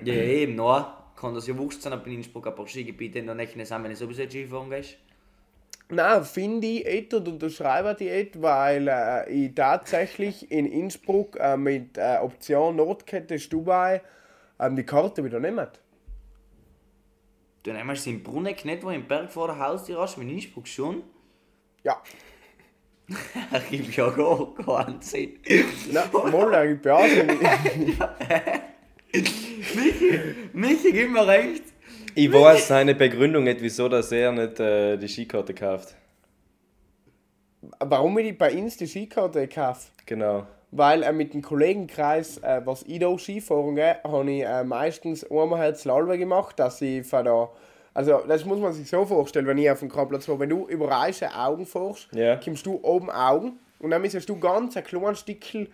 Ja, 0.04 0.14
eben, 0.14 0.54
no, 0.54 0.86
kann 1.16 1.34
das 1.34 1.48
ja 1.48 1.58
wurscht 1.58 1.82
sein, 1.82 1.92
ob 1.92 2.06
in 2.06 2.14
Innsbruck 2.14 2.46
ein 2.46 2.54
paar 2.54 2.68
Skigebiete 2.68 3.18
in 3.18 3.26
der 3.26 3.34
Nähe 3.34 3.48
sind, 3.48 3.82
wenn 3.82 3.90
du 3.90 3.96
sowieso 3.96 4.22
Skifahren 4.24 4.70
gehst. 4.70 4.96
Nein, 5.90 6.24
finde 6.24 6.66
ich 6.66 6.87
et 6.87 7.12
und 7.14 7.26
unterschreibe 7.29 7.94
die 7.98 8.09
et, 8.09 8.40
weil 8.40 8.87
äh, 8.88 9.29
ich 9.31 9.55
tatsächlich 9.55 10.50
in 10.50 10.66
Innsbruck 10.66 11.37
äh, 11.40 11.57
mit 11.57 11.98
äh, 11.98 12.18
Option 12.20 12.76
Nordkette 12.76 13.38
Stubai 13.38 14.00
ähm, 14.61 14.76
die 14.76 14.85
Karte 14.85 15.24
wieder 15.24 15.40
nehme. 15.40 15.70
Du 17.62 17.72
nimmst 17.72 18.05
sie 18.05 18.11
in 18.11 18.22
Bruneck 18.22 18.64
nicht, 18.64 18.83
wo 18.85 18.90
im 18.90 19.07
Berg 19.07 19.31
vor 19.31 19.48
der 19.48 19.59
Haustür 19.59 20.00
hast, 20.00 20.18
wie 20.18 20.22
in 20.22 20.31
Innsbruck 20.31 20.66
schon. 20.68 21.03
Ja, 21.83 22.00
Das 23.50 23.68
gibt 23.68 23.96
ja 23.96 24.09
gar 24.11 24.55
keinen 24.55 25.03
Sinn. 25.03 25.40
na, 25.92 26.05
mal, 26.31 26.55
äh, 26.55 26.72
ich 26.74 26.81
bin 26.81 26.92
auch 26.92 27.07
so- 27.07 27.24
Michi, 29.74 30.20
Michi, 30.53 30.92
gib 30.92 31.11
mir 31.11 31.26
recht. 31.26 31.64
Ich 32.14 32.33
weiß 32.33 32.68
seine 32.68 32.94
Begründung 32.94 33.44
nicht, 33.44 33.61
wieso 33.62 33.88
dass 33.88 34.11
er 34.12 34.33
nicht 34.33 34.59
äh, 34.61 34.96
die 34.96 35.09
Skikarte 35.09 35.55
kauft. 35.55 35.94
Warum 37.79 38.18
ich 38.18 38.37
bei 38.37 38.53
uns 38.55 38.77
die 38.77 38.87
Skikarte 38.87 39.46
kaufe? 39.49 39.88
Genau. 40.07 40.46
Weil 40.70 41.03
äh, 41.03 41.12
mit 41.12 41.35
dem 41.35 41.42
Kollegenkreis, 41.42 42.38
äh, 42.38 42.62
was 42.64 42.83
ich 42.85 42.99
da 43.01 43.16
Skifahren 43.18 43.75
gehe, 43.75 43.96
habe 44.05 44.31
ich 44.31 44.42
äh, 44.44 44.64
meistens 44.64 45.29
einmal 45.31 45.68
jetzt 45.68 45.85
Lalbe 45.85 46.16
gemacht, 46.18 46.59
dass 46.59 46.81
ich 46.81 47.07
von 47.07 47.25
da. 47.25 47.51
Also, 47.92 48.20
das 48.27 48.44
muss 48.44 48.61
man 48.61 48.73
sich 48.73 48.88
so 48.88 49.05
vorstellen, 49.05 49.46
wenn 49.46 49.59
ich 49.59 49.68
auf 49.70 49.81
dem 49.81 49.88
Kranplatz 49.88 50.29
war. 50.29 50.38
Wenn 50.38 50.49
du 50.51 50.66
über 50.68 50.88
reiche 50.90 51.35
Augen 51.35 51.66
fährst, 51.66 52.09
Ja. 52.14 52.37
kommst 52.37 52.64
du 52.64 52.79
oben 52.83 53.11
Augen 53.11 53.59
und 53.81 53.90
dann 53.90 54.01
müsstest 54.01 54.29
du 54.29 54.38
ganz 54.38 54.77
ein 54.77 54.85
kleines 54.85 55.20
Stückchen 55.20 55.68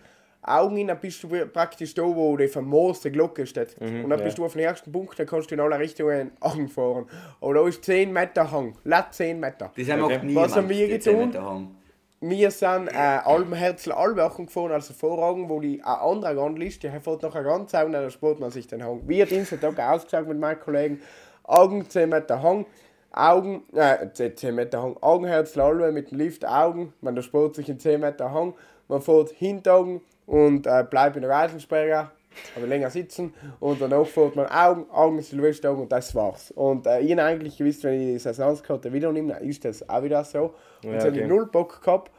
Augen 0.47 0.77
hin, 0.77 0.87
dann 0.87 0.99
bist 0.99 1.21
du 1.23 1.27
praktisch 1.47 1.93
da, 1.93 2.03
wo 2.03 2.37
die 2.37 2.47
vermooste 2.47 3.11
Glocke 3.11 3.45
steht. 3.45 3.75
und 3.79 4.09
dann 4.09 4.19
ja. 4.19 4.25
bist 4.25 4.37
du 4.37 4.45
auf 4.45 4.53
den 4.53 4.61
ersten 4.61 4.91
Punkt, 4.91 5.17
dann 5.19 5.27
kannst 5.27 5.51
du 5.51 5.55
in 5.55 5.61
alle 5.61 5.77
Richtungen 5.79 6.31
Augen 6.39 6.67
fahren. 6.69 7.05
Aber 7.41 7.53
da 7.55 7.67
ist 7.67 7.83
10 7.85 8.11
Meter 8.13 8.49
Hang, 8.51 8.75
lat 8.83 9.13
10 9.13 9.39
Meter. 9.39 9.71
Das 9.75 9.89
haben 9.89 10.03
Okay. 10.03 10.17
auch 10.17 10.23
nie 10.23 10.35
Was 10.35 10.55
haben 10.55 10.69
wir 10.69 10.87
getan? 10.87 11.75
Wir 12.19 12.49
sind 12.49 12.87
äh, 12.87 13.19
Albenherzl 13.25 13.91
Albachen 13.91 14.47
gefahren, 14.47 14.71
also 14.71 14.91
Vorragen, 14.93 15.49
wo 15.49 15.59
die 15.59 15.83
eine 15.83 15.99
andere 16.01 16.33
Gang 16.33 16.59
ist, 16.63 16.81
die 16.81 16.89
fährt 16.89 17.21
nachher 17.21 17.43
ganz 17.43 17.75
auf 17.75 17.85
und 17.85 17.91
dann 17.93 18.09
spart 18.09 18.39
man 18.39 18.49
sich 18.49 18.65
den 18.65 18.83
Hang. 18.83 19.01
Wie 19.05 19.21
hat 19.21 19.29
dieser 19.29 19.59
Tag 19.59 19.77
ausgeschaut 19.79 20.27
mit 20.27 20.39
meinen 20.39 20.59
Kollegen? 20.59 20.99
Augen 21.43 21.87
10 21.87 22.09
Meter 22.09 22.41
Hang, 22.41 22.65
Augen, 23.11 23.63
äh, 23.75 24.09
10 24.11 24.55
Meter 24.55 24.81
Hang, 24.81 24.97
Augenherzl 25.01 25.61
Albe 25.61 25.91
mit 25.91 26.09
dem 26.09 26.17
Lift 26.17 26.43
Augen, 26.43 26.91
man 27.01 27.13
der 27.13 27.21
spart 27.21 27.53
sich 27.53 27.69
in 27.69 27.79
10 27.79 28.01
Meter 28.01 28.31
Hang, 28.33 28.55
man 28.87 29.01
fährt 29.01 29.29
Hintaugen 29.29 30.01
und 30.27 30.67
äh, 30.67 30.85
bleibt 30.87 31.15
in 31.15 31.23
der 31.23 31.31
Reisensperre, 31.31 32.11
aber 32.55 32.67
länger 32.67 32.91
sitzen 32.91 33.33
und 33.59 33.81
danach 33.81 34.05
fährt 34.05 34.35
man 34.35 34.45
Augen, 34.45 34.87
Augen, 34.91 35.19
Silvesteraugen 35.21 35.83
und 35.83 35.91
das 35.91 36.13
war's. 36.13 36.51
Und 36.51 36.85
äh, 36.85 36.99
ich 36.99 37.19
eigentlich 37.19 37.57
gewusst, 37.57 37.83
wenn 37.83 37.99
ich 37.99 38.13
die 38.13 38.19
Saisonskarte 38.19 38.93
wieder 38.93 39.11
nehme, 39.11 39.33
dann 39.33 39.43
ist 39.43 39.65
das 39.65 39.89
auch 39.89 40.03
wieder 40.03 40.23
so. 40.23 40.53
Und 40.83 40.89
Ja, 40.89 40.93
jetzt 40.93 41.05
habe 41.05 41.15
ich 41.15 41.23
okay. 41.23 41.33
null 41.33 41.47
Bock 41.47 41.81
gehabt. 41.81 42.11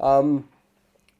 Ähm, 0.00 0.44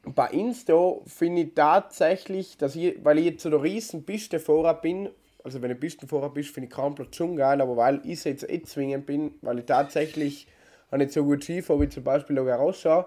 bei 0.07 0.29
Insta 0.29 0.95
finde 1.07 1.43
ich 1.43 1.55
tatsächlich, 1.55 2.57
dass 2.57 2.77
ich, 2.77 3.05
weil 3.05 3.19
ich 3.19 3.25
jetzt 3.27 3.43
so 3.43 3.51
der 3.51 3.63
riesen 3.63 4.07
Pistenfahrer 4.07 4.75
bin, 4.75 5.11
also 5.43 5.61
wenn 5.63 5.73
ich 5.73 5.81
Pistenfahrer 5.81 6.31
bist, 6.31 6.51
finde 6.51 6.69
ich 6.69 6.75
Kranplatz 6.75 7.17
schon 7.17 7.37
geil, 7.37 7.61
aber 7.61 7.77
weil 7.77 8.01
ich 8.05 8.25
jetzt 8.25 8.49
eh 8.49 8.63
zwingend 8.63 9.05
bin, 9.07 9.35
weil 9.43 9.59
ich 9.59 9.67
tatsächlich 9.67 10.47
auch 10.91 10.97
nicht 10.97 11.13
so 11.13 11.25
gut 11.25 11.45
Ski 11.45 11.61
fahre, 11.61 11.81
wie 11.81 11.89
zum 11.89 12.05
Beispiel 12.05 12.37
da 12.37 12.57
rausschaue, 12.57 13.07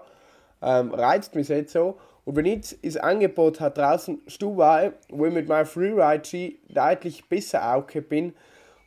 ähm, 0.62 0.92
reizt 0.92 1.34
mich 1.34 1.48
jetzt 1.48 1.72
so. 1.72 1.98
Und 2.30 2.36
wenn 2.36 2.46
ich 2.46 2.78
das 2.80 2.96
Angebot 2.96 3.58
hat 3.58 3.76
draußen 3.76 4.22
Stubai, 4.28 4.92
wo 5.08 5.26
ich 5.26 5.34
mit 5.34 5.48
meinem 5.48 5.66
Freeride-Ski 5.66 6.60
deutlich 6.68 7.28
besser 7.28 7.74
auch 7.74 7.90
bin, 8.08 8.34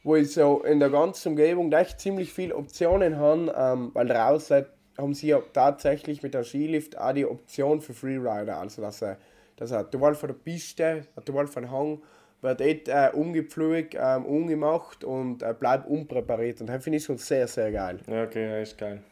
wo 0.02 0.16
ich 0.16 0.32
so 0.32 0.64
in 0.64 0.80
der 0.80 0.90
ganzen 0.90 1.34
Umgebung 1.34 1.70
echt 1.74 2.00
ziemlich 2.00 2.32
viele 2.32 2.56
Optionen 2.56 3.18
habe, 3.18 3.54
ähm, 3.54 3.92
weil 3.94 4.08
draußen 4.08 4.66
haben 4.98 5.14
sie 5.14 5.28
ja 5.28 5.42
tatsächlich 5.52 6.24
mit 6.24 6.34
der 6.34 6.46
Skilift 6.46 6.98
auch 6.98 7.12
die 7.12 7.26
Option 7.26 7.82
für 7.82 7.94
Freerider, 7.94 8.60
also 8.60 8.82
dass 8.82 9.02
er, 9.02 9.18
dass 9.58 9.72
er 9.72 9.92
total 9.92 10.16
von 10.16 10.30
der 10.30 10.36
Piste, 10.36 11.02
total 11.26 11.48
von 11.48 11.70
Hang, 11.70 12.02
wird 12.40 12.62
dort 12.62 12.88
äh, 12.88 13.10
umgepflügt, 13.14 13.98
ähm, 14.00 14.26
umgemacht 14.26 15.04
und 15.04 15.44
äh, 15.44 15.54
bleibt 15.54 15.90
unpräpariert 15.90 16.62
und 16.62 16.68
das 16.68 16.82
finde 16.82 16.96
ich 16.96 17.04
schon 17.04 17.18
sehr, 17.18 17.50
sehr 17.50 17.74
geil. 17.74 18.00
Ja, 18.08 18.24
okay, 18.24 18.50
ja, 18.50 18.60
ist 18.60 18.78
geil. 18.78 19.04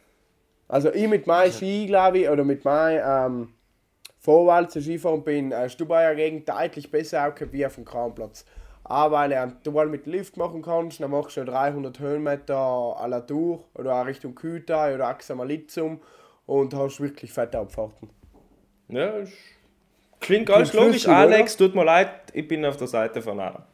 Also 0.68 0.90
ich 0.90 1.06
mit 1.06 1.26
meinem 1.26 1.52
Ski, 1.52 1.86
glaube 1.86 2.20
ich, 2.20 2.30
oder 2.30 2.44
mit 2.44 2.64
meinem 2.64 3.02
ähm, 3.06 3.48
Vorwahl 4.22 4.70
zu 4.70 4.80
Skifahren 4.80 5.24
bin 5.24 5.50
äh, 5.50 5.68
Stubaier 5.68 6.14
Gegend 6.14 6.48
deutlich 6.48 6.90
besser 6.90 7.26
aufgehoben 7.26 7.52
wie 7.52 7.66
auf 7.66 7.74
dem 7.74 7.84
Kranplatz. 7.84 8.44
Aber 8.84 9.16
weil 9.16 9.32
er 9.32 9.48
dual 9.64 9.88
mit 9.88 10.06
Lift 10.06 10.36
machen 10.36 10.62
kannst, 10.62 11.00
dann 11.00 11.10
machst 11.10 11.36
du 11.36 11.44
300 11.44 11.98
Höhenmeter 11.98 12.54
à 12.54 13.06
la 13.08 13.20
Tour 13.20 13.64
oder 13.74 14.00
auch 14.00 14.06
Richtung 14.06 14.34
Küta 14.34 14.94
oder 14.94 15.08
Axamalizum 15.08 16.00
und 16.46 16.74
hast 16.74 17.00
wirklich 17.00 17.32
fette 17.32 17.58
Abfahrten. 17.58 18.10
Ja, 18.88 19.06
ist, 19.18 19.32
klingt 20.20 20.50
alles 20.50 20.70
Klingt 20.70 20.86
logisch. 20.86 21.08
Alex, 21.08 21.56
tut 21.56 21.74
mir 21.74 21.84
leid, 21.84 22.10
ich 22.32 22.46
bin 22.46 22.64
auf 22.64 22.76
der 22.76 22.88
Seite 22.88 23.22
von 23.22 23.40
Anna. 23.40 23.66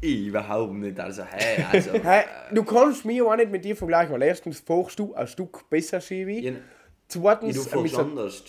Ich 0.00 0.28
überhaupt 0.28 0.74
nicht. 0.74 0.98
Also, 0.98 1.24
hey, 1.24 1.64
also. 1.72 1.90
Hey, 2.02 2.24
du 2.52 2.62
kannst 2.62 3.04
mich 3.04 3.20
auch 3.20 3.36
nicht 3.36 3.50
mit 3.50 3.64
dir 3.64 3.76
vergleichen, 3.76 4.14
weil 4.14 4.22
erstens 4.22 4.60
fährst 4.60 4.98
du 4.98 5.14
ein 5.14 5.26
Stück 5.26 5.68
besser 5.68 6.00
Ski 6.00 6.26
wie. 6.26 6.40
Ja, 6.40 6.52
Zweitens, 7.08 7.54
du 7.54 7.80
äh, 7.80 7.82
fährst 7.82 7.98
anders. 7.98 8.44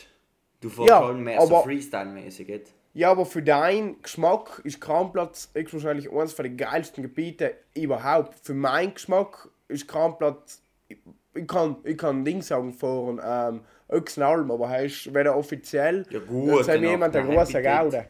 Du 0.62 0.70
fährst 0.70 0.90
Ja, 0.90 1.06
halt 1.06 1.18
mehr 1.18 1.42
so 1.42 1.56
Freestyle-mäßig. 1.64 2.62
Ja, 2.94 3.12
aber 3.12 3.26
für 3.26 3.42
deinen 3.42 4.02
Geschmack 4.02 4.62
ist 4.64 4.82
Kranplatz 4.82 5.50
wahrscheinlich 5.74 6.12
eines 6.12 6.36
der 6.36 6.50
geilsten 6.50 7.04
Gebiete 7.04 7.56
überhaupt. 7.76 8.36
Für 8.44 8.54
meinen 8.54 8.94
Geschmack 8.94 9.50
ist 9.68 9.88
Kranplatz. 9.88 10.62
Ich, 10.88 10.98
ich 11.36 11.48
kann, 11.48 11.78
ich 11.84 11.98
kann 11.98 12.26
Ding 12.26 12.42
sagen 12.42 12.74
fahren, 12.74 13.22
ähm, 13.24 13.62
Öxenalm, 13.92 14.52
aber 14.52 14.70
er 14.70 14.86
ist 14.86 15.14
weder 15.14 15.38
offiziell. 15.38 16.06
Ja, 16.10 16.20
gut, 16.20 16.68
mir 16.68 16.78
genau. 16.80 16.92
jemand 16.92 17.16
der 17.16 17.24
große. 17.24 17.62
Gaude. 17.62 18.06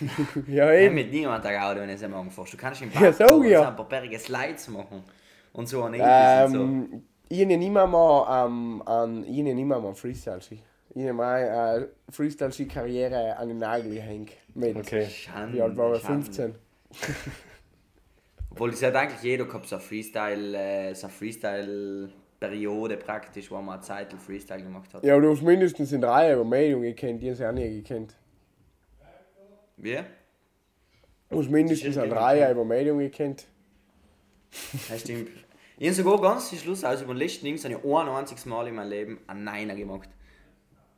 ja, 0.48 0.72
Ich 0.72 0.80
eben. 0.82 0.94
mit 0.94 1.10
niemand 1.12 1.44
der 1.44 1.58
Gaude, 1.58 1.80
wenn 1.80 1.88
ich 1.90 1.96
es 1.96 2.02
am 2.02 2.14
Anfang 2.14 2.30
fährst. 2.30 2.52
Du 2.54 2.56
kannst 2.56 2.82
im 2.82 2.90
Ja, 2.92 3.12
so, 3.12 3.24
fahren, 3.26 3.44
ja. 3.44 3.68
ein 3.68 3.76
paar 3.76 3.88
perrige 3.88 4.18
Slides 4.18 4.68
machen. 4.68 5.02
Und 5.52 5.68
so 5.68 5.82
an 5.84 5.94
so. 6.48 6.58
Ähm, 6.58 7.02
ich 7.28 7.40
habe 7.42 7.56
nicht 7.56 7.70
mehr 7.72 7.86
mal 7.86 8.46
ähm, 8.46 8.82
an, 8.86 9.24
ich 9.24 9.42
nicht 9.54 9.64
mehr 9.64 9.78
mal 9.78 9.94
Freestyle-Ski. 9.94 10.62
Ich 10.94 11.02
habe 11.02 11.12
meine 11.12 11.90
äh, 12.08 12.12
Freestyle-Ski-Karriere 12.12 13.36
an 13.36 13.48
den 13.48 13.58
Nagel 13.58 13.94
gehängt. 13.94 14.32
Mit, 14.54 14.76
Okay. 14.76 15.06
Schande, 15.06 15.54
wie 15.56 15.62
alt 15.62 15.76
war 15.76 15.94
ich? 15.94 16.02
Schande. 16.02 16.24
15. 16.24 16.54
Obwohl 18.50 18.70
es 18.70 18.82
hat 18.82 18.94
eigentlich 18.96 19.22
jeder 19.22 19.44
gehabt, 19.44 19.68
so 19.68 19.76
eine 19.76 19.84
Freestyle, 19.84 20.56
äh, 20.56 20.94
so 20.94 21.06
eine 21.06 21.14
Freestyle-Periode 21.14 22.96
praktisch, 22.96 23.50
wo 23.50 23.56
man 23.56 23.74
eine 23.74 23.82
Zeit 23.82 24.12
Freestyle 24.14 24.62
gemacht 24.62 24.92
hat. 24.94 25.04
Ja, 25.04 25.14
aber 25.14 25.22
du 25.22 25.30
hast 25.32 25.42
mindestens 25.42 25.92
in 25.92 26.00
drei 26.00 26.32
Übermeldungen 26.32 26.94
gekannt, 26.94 27.22
die 27.22 27.30
hast 27.30 27.40
du 27.40 27.48
auch 27.48 27.52
nie 27.52 27.82
gekannt. 27.82 28.14
Wie? 29.76 29.98
Du 31.28 31.38
hast 31.38 31.50
mindestens 31.50 31.94
Das 31.94 32.02
an 32.04 32.08
ist 32.10 32.16
drei 32.16 32.50
Übermeldungen 32.50 33.10
gekannt. 33.10 33.46
Das 34.88 35.00
stimmt. 35.00 35.28
Ich 35.76 35.86
habe 35.86 35.94
sogar 35.94 36.20
ganz 36.20 36.48
zum 36.48 36.58
Schluss, 36.58 36.82
also 36.82 37.04
über 37.04 37.14
den 37.14 37.18
letzten 37.18 37.44
Dings, 37.44 37.62
habe 37.64 37.74
ich 37.74 37.84
ein 37.84 38.08
einziges 38.08 38.46
Mal 38.46 38.66
in 38.66 38.74
meinem 38.74 38.88
Leben 38.88 39.20
einen 39.28 39.44
Niner 39.44 39.76
gemacht. 39.76 40.08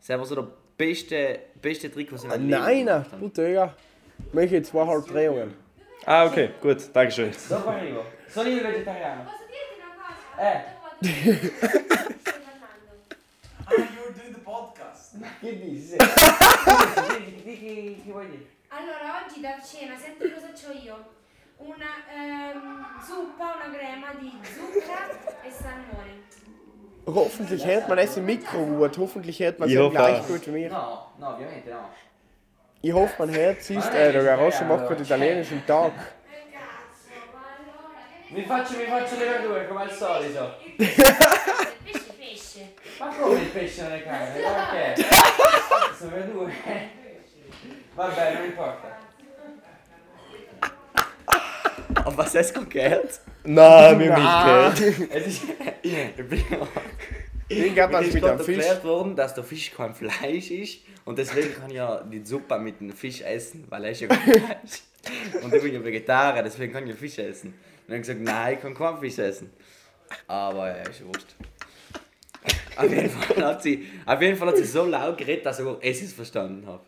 Das 0.01 0.09
ist 0.09 0.11
einfach 0.13 0.27
so 0.27 0.35
der 0.37 0.47
beste, 0.79 1.41
beste 1.61 1.91
Trick, 1.93 2.11
was 2.11 2.25
ich 2.25 2.33
in 2.33 2.49
meinem 2.49 2.65
Leben 2.65 2.85
Nein, 2.87 3.05
du 3.21 3.29
Digga. 3.29 3.75
Ich 4.27 4.33
mache 4.35 4.47
jetzt 4.47 4.71
zweieinhalb 4.71 5.07
Drehungen. 5.07 5.55
Ah, 6.07 6.25
okay, 6.25 6.51
gut, 6.63 6.79
Dankeschön. 6.95 7.31
Dopo 7.51 7.69
arrivo. 7.69 8.05
Sono 8.27 8.49
io 8.49 8.57
il 8.57 8.63
vegetariano. 8.63 9.25
Posso 9.25 9.45
dirti 9.47 9.75
una 9.77 9.93
cosa? 10.01 10.41
Eh. 10.41 10.61
Dopo- 10.81 11.05
Stai 12.21 12.41
parlando. 12.59 12.93
Che 15.41 15.59
dici? 15.59 15.97
Che 18.05 18.11
vuoi 18.11 18.27
dire? 18.31 18.47
Allora, 18.69 19.23
oggi 19.27 19.41
da 19.43 19.61
cena, 19.63 19.99
senti 19.99 20.33
cosa 20.33 20.49
c'ho 20.53 20.73
io? 20.83 21.05
Una 21.59 21.93
ehm, 22.11 23.03
zuppa, 23.05 23.57
una 23.57 23.71
crema 23.77 24.15
di 24.19 24.33
zucca 24.45 25.11
e 25.43 25.51
salmone. 25.51 25.80
Hoffentlich 27.07 27.65
hört 27.67 27.89
man 27.89 27.99
es 27.99 28.17
im 28.17 28.27
Mikro 28.27 28.65
gut. 28.65 28.99
Hoffentlich 28.99 29.41
hört 29.41 29.59
man 29.59 29.69
es 29.69 29.75
gleich 29.91 30.21
auch. 30.21 30.27
gut 30.27 30.47
wie 30.47 30.51
mir. 30.51 30.71
No, 30.71 31.07
no, 31.19 31.31
ovviamente 31.35 31.71
no. 31.71 31.89
Ich 32.83 32.93
hoffe, 32.93 33.15
man 33.19 33.35
hört 33.35 33.59
es. 33.59 33.71
Äh, 33.71 34.13
der 34.13 34.23
Garage 34.25 34.65
macht 34.65 34.87
gerade 34.87 35.03
italienischen 35.03 35.65
Tag. 35.67 35.93
Mi 38.31 38.43
faccio, 38.45 38.77
mi 38.77 38.85
faccio 38.85 39.17
le 39.17 39.25
verdure 39.25 39.67
come 39.67 39.81
al 39.81 39.91
solito. 39.91 40.55
Pesce, 40.77 42.13
pesce. 42.17 42.75
Ma 43.01 43.09
come 43.09 43.41
il 43.41 43.49
pesce 43.49 43.83
nelle 43.83 44.05
camere? 44.05 44.41
Perché? 44.41 45.05
Sono 45.99 46.11
verdure. 46.11 46.53
Vabbè, 47.95 48.35
non 48.35 48.45
importa. 48.45 48.99
Auf 52.05 52.17
was 52.17 52.35
hast 52.35 52.57
du 52.57 52.65
gehört? 52.67 53.21
Nein, 53.45 53.99
wir 53.99 54.17
Ah, 54.17 54.71
nicht 54.71 54.83
Es 55.11 55.27
ist. 55.27 55.43
Ist 55.83 56.51
mit 58.15 58.23
dem 58.23 58.39
Fisch. 58.39 58.57
erklärt 58.59 58.85
worden, 58.85 59.17
dass 59.17 59.35
der 59.35 59.43
Fisch 59.45 59.73
kein 59.77 59.95
Fleisch 59.95 60.51
ist 60.51 60.79
und 61.05 61.19
deswegen 61.19 61.53
kann 61.55 61.71
ich 61.71 61.77
ja 61.77 62.03
die 62.05 62.25
Suppe 62.25 62.59
mit 62.59 62.81
dem 62.81 62.93
Fisch 62.93 63.21
essen, 63.23 63.65
weil 63.69 63.85
er 63.87 63.91
ist 63.91 64.01
ja 64.03 64.09
kein 64.09 64.19
Fleisch. 64.21 64.83
Und 65.43 65.53
ich 65.55 65.63
bin 65.63 65.75
ja 65.75 65.83
Vegetarier, 65.85 66.43
deswegen 66.45 66.73
kann 66.73 66.85
ich 66.85 66.91
ja 66.91 66.97
Fisch 66.97 67.19
essen. 67.19 67.49
Und 67.49 67.55
dann 67.89 67.95
habe 67.95 67.97
ich 67.97 68.01
gesagt, 68.03 68.21
nein, 68.21 68.55
ich 68.55 68.61
kann 68.61 68.75
keinen 68.75 68.99
Fisch 69.01 69.19
essen. 69.19 69.51
Aber 70.29 70.69
ja, 70.69 70.75
ist 70.83 71.05
wurscht. 71.05 71.35
Auf 72.77 72.89
jeden, 72.91 73.11
Fall 73.11 73.45
hat 73.45 73.63
sie, 73.63 73.87
auf 74.07 74.23
jeden 74.23 74.37
Fall 74.37 74.49
hat 74.49 74.57
sie 74.57 74.65
so 74.65 74.85
laut 74.85 75.19
geredet, 75.19 75.45
dass 75.45 75.59
ich 75.59 75.67
auch 75.67 75.79
es 75.83 76.13
verstanden 76.13 76.67
habe. 76.67 76.81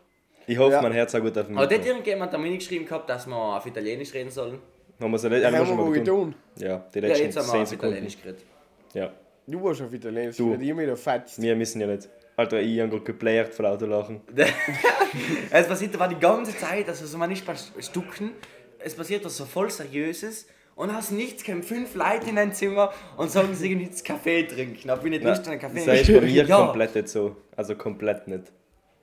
Ich 0.47 0.57
hoffe, 0.57 0.71
Ja. 0.73 0.81
mein 0.81 0.93
Herz 0.93 1.13
hat 1.13 1.21
gut 1.21 1.37
auf 1.37 1.45
dem 1.47 1.57
Aber 1.57 1.67
Mikro. 1.69 1.85
irgendjemand 1.87 2.31
hat 2.31 2.39
mir 2.39 2.55
geschrieben 2.57 2.85
gehabt, 2.85 3.09
dass 3.09 3.27
wir 3.27 3.35
auf 3.35 3.65
Italienisch 3.65 4.13
reden 4.13 4.31
sollen. 4.31 4.59
Haben 5.03 5.11
wir 5.11 5.17
es 5.17 5.23
nicht 5.23 5.33
haben 5.45 5.53
wir 5.53 5.59
Haben 5.59 5.67
schon 5.67 5.77
mal 5.77 5.91
getan? 5.91 6.35
Ja, 6.57 6.85
die 6.93 6.99
Ja, 6.99 7.07
letzten 7.07 7.23
jetzt 7.25 7.37
haben 7.37 7.45
wir 7.47 7.51
10 7.51 7.61
auf 7.61 7.67
Sekunden. 7.67 7.93
Italienisch 7.95 8.21
geredet. 8.21 8.45
Ja, 8.93 9.11
Du 9.45 9.61
warst 9.61 9.81
auf 9.81 9.93
Italienisch. 9.93 10.37
Du. 10.37 10.55
Du. 10.55 10.61
Ich 10.63 10.73
mir 10.73 10.95
fetzt. 10.95 11.41
wir 11.41 11.55
müssen 11.55 11.81
ja 11.81 11.87
nicht. 11.87 12.07
Alter, 12.37 12.61
ich 12.61 12.79
habe 12.79 12.89
gerade 12.89 13.03
geplayert 13.03 13.53
vor 13.53 13.63
lauter 13.63 13.87
Lachen. 13.87 14.21
Es 15.51 15.67
passiert 15.67 15.93
aber 15.95 16.07
die 16.07 16.19
ganze 16.19 16.57
Zeit, 16.57 16.87
also 16.87 17.05
so 17.05 17.17
manchmal 17.17 17.55
Stücken, 17.79 18.31
es 18.79 18.95
passiert 18.95 19.23
was 19.25 19.37
so 19.37 19.45
voll 19.45 19.69
Seriöses 19.69 20.47
und 20.75 20.91
hast 20.91 21.11
nichts, 21.11 21.43
kommen 21.43 21.61
fünf 21.61 21.93
Leute 21.93 22.29
in 22.29 22.37
ein 22.39 22.51
Zimmer 22.53 22.91
und 23.17 23.29
sagen, 23.29 23.53
sie 23.53 23.69
gehen 23.69 23.81
jetzt 23.81 24.03
Kaffee 24.03 24.43
trinken. 24.43 24.87
Da 24.87 24.95
bin 24.95 25.13
ich 25.13 25.19
nicht 25.19 25.27
Lust 25.27 25.45
an 25.45 25.51
einen 25.51 25.61
Kaffee. 25.61 25.85
Das 25.85 26.01
ist 26.01 26.07
bei 26.13 26.21
mir 26.21 26.45
ja, 26.45 26.57
komplett 26.65 26.95
nicht 26.95 27.09
so. 27.09 27.35
Also 27.55 27.75
komplett 27.75 28.27
nicht. 28.27 28.51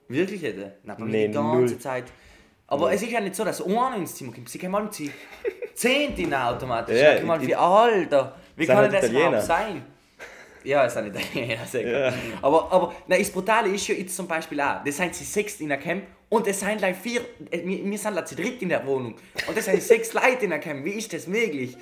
Wirklich 0.09 0.41
hätte? 0.43 0.73
Na, 0.83 0.95
bei 0.95 1.05
Nee, 1.05 1.11
mir 1.11 1.27
die 1.29 1.33
ganze 1.35 1.73
null. 1.73 1.77
Zeit. 1.79 2.05
Aber 2.71 2.91
es 2.93 3.01
ist 3.01 3.11
ja 3.11 3.19
nicht 3.19 3.35
so, 3.35 3.43
dass 3.43 3.61
einer 3.61 3.95
ins 3.97 4.15
Zimmer 4.15 4.33
kommt. 4.33 4.49
Sie 4.49 4.57
kommen 4.57 4.75
alle 4.75 4.87
sie 4.91 5.11
zehnt 5.75 6.17
in 6.19 6.33
automatisch. 6.33 6.95
Ja, 6.97 7.13
Ja, 7.15 7.35
ich 7.35 7.41
ich- 7.43 7.47
wie 7.49 7.55
Alter, 7.55 8.35
wie 8.55 8.65
kann 8.65 8.77
halt 8.77 8.93
das 8.93 9.03
Italiener. 9.03 9.27
überhaupt 9.27 9.45
sein? 9.47 9.85
Ja, 10.63 10.85
es 10.85 10.93
sind 10.93 11.07
Italiener, 11.07 11.65
sicher. 11.71 12.13
Aber, 12.41 12.71
aber 12.71 12.93
na, 13.07 13.17
das 13.17 13.29
Brutale 13.31 13.69
ist 13.69 13.87
ja 13.87 13.95
jetzt 13.95 14.15
zum 14.15 14.27
Beispiel 14.27 14.61
auch, 14.61 14.83
das 14.85 14.95
sind 14.97 15.13
sie 15.15 15.23
sechs 15.23 15.59
in 15.59 15.69
der 15.69 15.79
Camp 15.79 16.03
und 16.29 16.45
es 16.47 16.59
sind 16.59 16.79
like 16.81 16.95
vier, 16.95 17.21
äh, 17.49 17.65
wir, 17.65 17.83
wir 17.83 17.97
sind 17.97 18.13
like 18.13 18.27
zu 18.27 18.35
dritt 18.35 18.61
in 18.61 18.69
der 18.69 18.85
Wohnung 18.85 19.15
und 19.47 19.57
das 19.57 19.65
sind 19.65 19.81
sechs 19.81 20.13
Leute 20.13 20.43
in 20.45 20.51
der 20.51 20.59
Camp. 20.59 20.85
Wie 20.85 20.91
ist 20.91 21.11
das 21.13 21.25
möglich? 21.27 21.75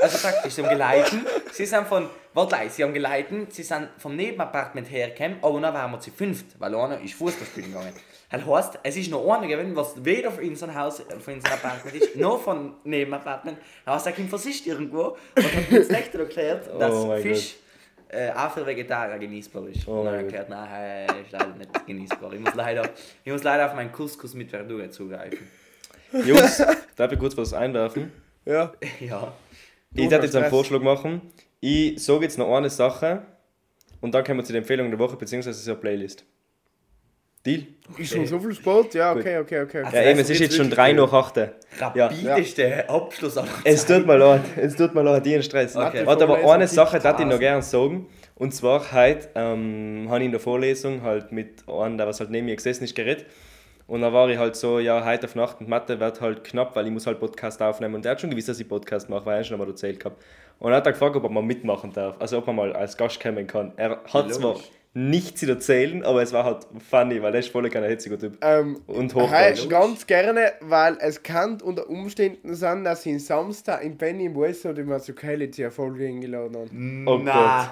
Also 0.00 0.16
praktisch, 0.18 0.54
sie 0.54 0.62
haben 0.62 0.70
geleiten, 0.70 1.26
sie 1.52 1.66
sind 1.66 1.86
von, 1.88 2.08
warte 2.32 2.54
gleich, 2.56 2.72
sie 2.72 2.84
haben 2.84 2.94
geleiten, 2.94 3.48
sie 3.50 3.64
sind 3.64 3.88
vom 3.98 4.14
Nebenapartment 4.16 4.88
hergekommen, 4.90 5.38
aber 5.42 5.60
dann 5.60 5.74
waren 5.74 5.90
wir 5.90 6.00
zu 6.00 6.12
fünft, 6.12 6.46
weil 6.60 6.74
einer 6.74 7.00
ist 7.00 7.14
Fußball 7.14 7.46
spielen 7.46 7.72
gegangen. 7.72 7.92
Das 8.30 8.46
heißt, 8.46 8.78
es 8.84 8.96
ist 8.96 9.10
noch 9.10 9.28
einer 9.28 9.48
gewesen, 9.48 9.74
was 9.74 10.04
weder 10.04 10.30
von 10.30 10.44
unserem 10.44 10.74
Haus, 10.74 11.00
von 11.00 11.34
unserem 11.34 11.52
Apartment 11.52 11.96
ist, 11.96 12.16
noch 12.16 12.40
von 12.40 12.74
Nebenapartment. 12.84 13.58
Das 13.84 13.94
heißt, 13.96 14.06
er 14.06 14.12
kommt 14.12 14.30
von 14.30 14.38
sich 14.38 14.66
irgendwo 14.66 15.16
und 15.34 15.44
hat 15.44 15.72
uns 15.72 15.88
nicht 15.90 16.14
erklärt, 16.14 16.68
dass 16.78 16.92
Oh 16.92 17.16
Fisch 17.16 17.56
äh, 18.08 18.30
auch 18.30 18.52
für 18.52 18.64
Vegetarier 18.64 19.18
genießbar 19.18 19.68
ist. 19.68 19.86
Oh 19.86 20.00
und 20.00 20.04
dann 20.04 20.14
mein 20.14 20.24
erklärt, 20.24 20.48
nein, 20.48 20.68
er 20.70 21.20
ist 21.20 21.32
leider 21.32 21.54
nicht 21.56 21.86
genießbar. 21.86 22.32
Ich 22.32 22.40
muss 22.40 22.54
leider, 22.54 22.88
ich 23.24 23.32
muss 23.32 23.42
leider 23.42 23.66
auf 23.66 23.74
meinen 23.74 23.90
Couscous 23.90 24.34
mit 24.34 24.50
Verdure 24.50 24.90
zugreifen. 24.90 25.48
Jungs, 26.24 26.62
darf 26.96 27.12
ich 27.12 27.18
kurz 27.18 27.36
was 27.36 27.52
einwerfen? 27.52 28.12
Ja. 28.44 28.72
ja. 29.00 29.32
Ich 29.94 30.10
werde 30.10 30.26
jetzt 30.26 30.36
einen. 30.36 30.50
Vorschlag 30.50 30.80
machen. 30.80 31.20
Ich 31.60 32.02
sage 32.02 32.24
jetzt 32.24 32.38
noch 32.38 32.54
eine 32.56 32.70
Sache 32.70 33.22
und 34.00 34.14
dann 34.14 34.24
kommen 34.24 34.38
wir 34.38 34.44
zu 34.44 34.52
der 34.52 34.60
Empfehlung 34.60 34.88
der 34.90 34.98
Woche, 34.98 35.16
beziehungsweise 35.16 35.62
zur 35.62 35.76
Playlist. 35.76 36.24
Deal? 37.44 37.66
Ist 37.96 38.12
schon 38.12 38.26
so 38.26 38.38
viel 38.38 38.54
Sport? 38.54 38.94
Ja, 38.94 39.12
okay, 39.12 39.38
okay, 39.38 39.62
okay. 39.62 39.82
okay. 39.84 39.96
Ja, 39.96 40.10
eben, 40.10 40.20
es 40.20 40.28
ist 40.28 40.40
jetzt 40.40 40.56
schon 40.56 40.70
3 40.70 40.92
nach 40.92 41.12
8. 41.12 41.36
Ja. 41.36 41.50
Rapideste 42.06 42.88
Abschluss 42.88 43.36
aller 43.38 43.48
Es 43.64 43.86
tut 43.86 44.06
mir 44.06 44.16
leid, 44.16 44.42
es 44.56 44.76
tut 44.76 44.94
mir 44.94 45.02
leid, 45.02 45.26
ich 45.26 45.44
Stress. 45.44 45.74
Okay. 45.74 46.04
Warte, 46.04 46.24
aber 46.24 46.52
eine 46.52 46.68
Sache, 46.68 46.98
darf 46.98 47.18
ich 47.18 47.26
noch 47.26 47.38
gerne 47.38 47.62
sagen. 47.62 48.06
Und 48.36 48.54
zwar, 48.54 48.92
heute 48.92 49.28
ähm, 49.34 50.06
habe 50.08 50.20
ich 50.20 50.26
in 50.26 50.30
der 50.30 50.40
Vorlesung 50.40 51.02
halt 51.02 51.32
mit 51.32 51.68
einem, 51.68 51.98
der 51.98 52.06
was 52.06 52.20
halt 52.20 52.30
neben 52.30 52.46
mir 52.46 52.56
gesessen 52.56 52.84
ist, 52.84 52.94
geredet. 52.94 53.26
Und 53.86 54.02
dann 54.02 54.12
war 54.12 54.28
ich 54.28 54.38
halt 54.38 54.54
so, 54.54 54.78
ja, 54.78 55.04
heute 55.04 55.26
auf 55.26 55.34
Nacht 55.34 55.60
und 55.60 55.68
Mathe 55.68 55.98
wird 55.98 56.20
halt 56.20 56.44
knapp, 56.44 56.76
weil 56.76 56.86
ich 56.86 56.92
muss 56.92 57.06
halt 57.06 57.18
Podcast 57.18 57.60
aufnehmen. 57.60 57.96
Und 57.96 58.04
der 58.04 58.12
hat 58.12 58.20
schon 58.20 58.30
gewusst, 58.30 58.48
dass 58.48 58.60
ich 58.60 58.68
Podcast 58.68 59.08
mache, 59.08 59.26
weil 59.26 59.38
er 59.38 59.44
schon 59.44 59.54
einmal 59.54 59.68
erzählt 59.68 59.98
gehabt. 59.98 60.22
Und 60.58 60.70
er 60.70 60.76
hat 60.76 60.86
dann 60.86 60.92
gefragt, 60.92 61.16
ob 61.16 61.24
er 61.24 61.30
mal 61.30 61.42
mitmachen 61.42 61.92
darf, 61.92 62.16
also 62.20 62.38
ob 62.38 62.46
er 62.46 62.52
mal 62.52 62.72
als 62.72 62.96
Gast 62.96 63.20
kommen 63.20 63.46
kann. 63.46 63.72
Er 63.76 63.90
hat 63.90 64.08
zwar 64.08 64.28
logisch. 64.28 64.70
Nichts 64.92 65.40
zu 65.40 65.48
erzählen, 65.48 66.02
aber 66.04 66.20
es 66.22 66.32
war 66.32 66.44
halt 66.44 66.66
funny, 66.90 67.22
weil 67.22 67.32
er 67.32 67.40
ist 67.40 67.50
voll 67.50 67.68
kein 67.70 67.84
hitziger 67.84 68.18
Typ. 68.18 68.38
Ähm, 68.42 68.80
Und 68.88 69.14
Hochdeutsch. 69.14 69.68
ganz 69.68 70.06
gerne, 70.06 70.52
weil 70.60 70.96
es 71.00 71.22
kann 71.22 71.60
unter 71.62 71.88
Umständen 71.88 72.54
sein, 72.56 72.82
dass 72.82 73.04
sie 73.04 73.18
Samstag 73.20 73.84
in 73.84 73.96
Benny 73.96 74.24
im 74.26 74.36
West 74.36 74.66
oder 74.66 74.80
im 74.80 74.90
eine 74.90 75.70
Folge 75.70 76.06
eingeladen 76.08 76.56
haben. 76.56 77.04
Oh 77.06 77.18
Na. 77.22 77.32
Gott. 77.62 77.70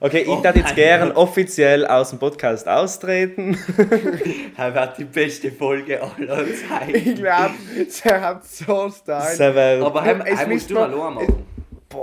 Okay, 0.00 0.22
ich 0.22 0.28
Oh 0.28 0.40
darf 0.42 0.56
jetzt 0.56 0.66
mein 0.66 0.74
gern 0.74 1.08
Gott. 1.08 1.16
offiziell 1.16 1.86
aus 1.86 2.10
dem 2.10 2.18
Podcast 2.18 2.68
austreten. 2.68 3.56
Das 4.56 4.74
wird 4.74 4.98
die 4.98 5.04
beste 5.04 5.52
Folge 5.52 6.02
aller 6.02 6.46
Ich 6.48 6.68
Zeiten. 6.68 7.14
glaube, 7.14 7.54
sie 7.88 8.08
hat 8.08 8.44
so 8.44 8.90
Style. 8.90 9.84
Aber 9.86 10.02
heim, 10.02 10.20
es 10.26 10.36
heim 10.38 10.50
musst 10.50 10.68
du 10.68 10.74
mal 10.74 10.88
machen. 10.88 11.46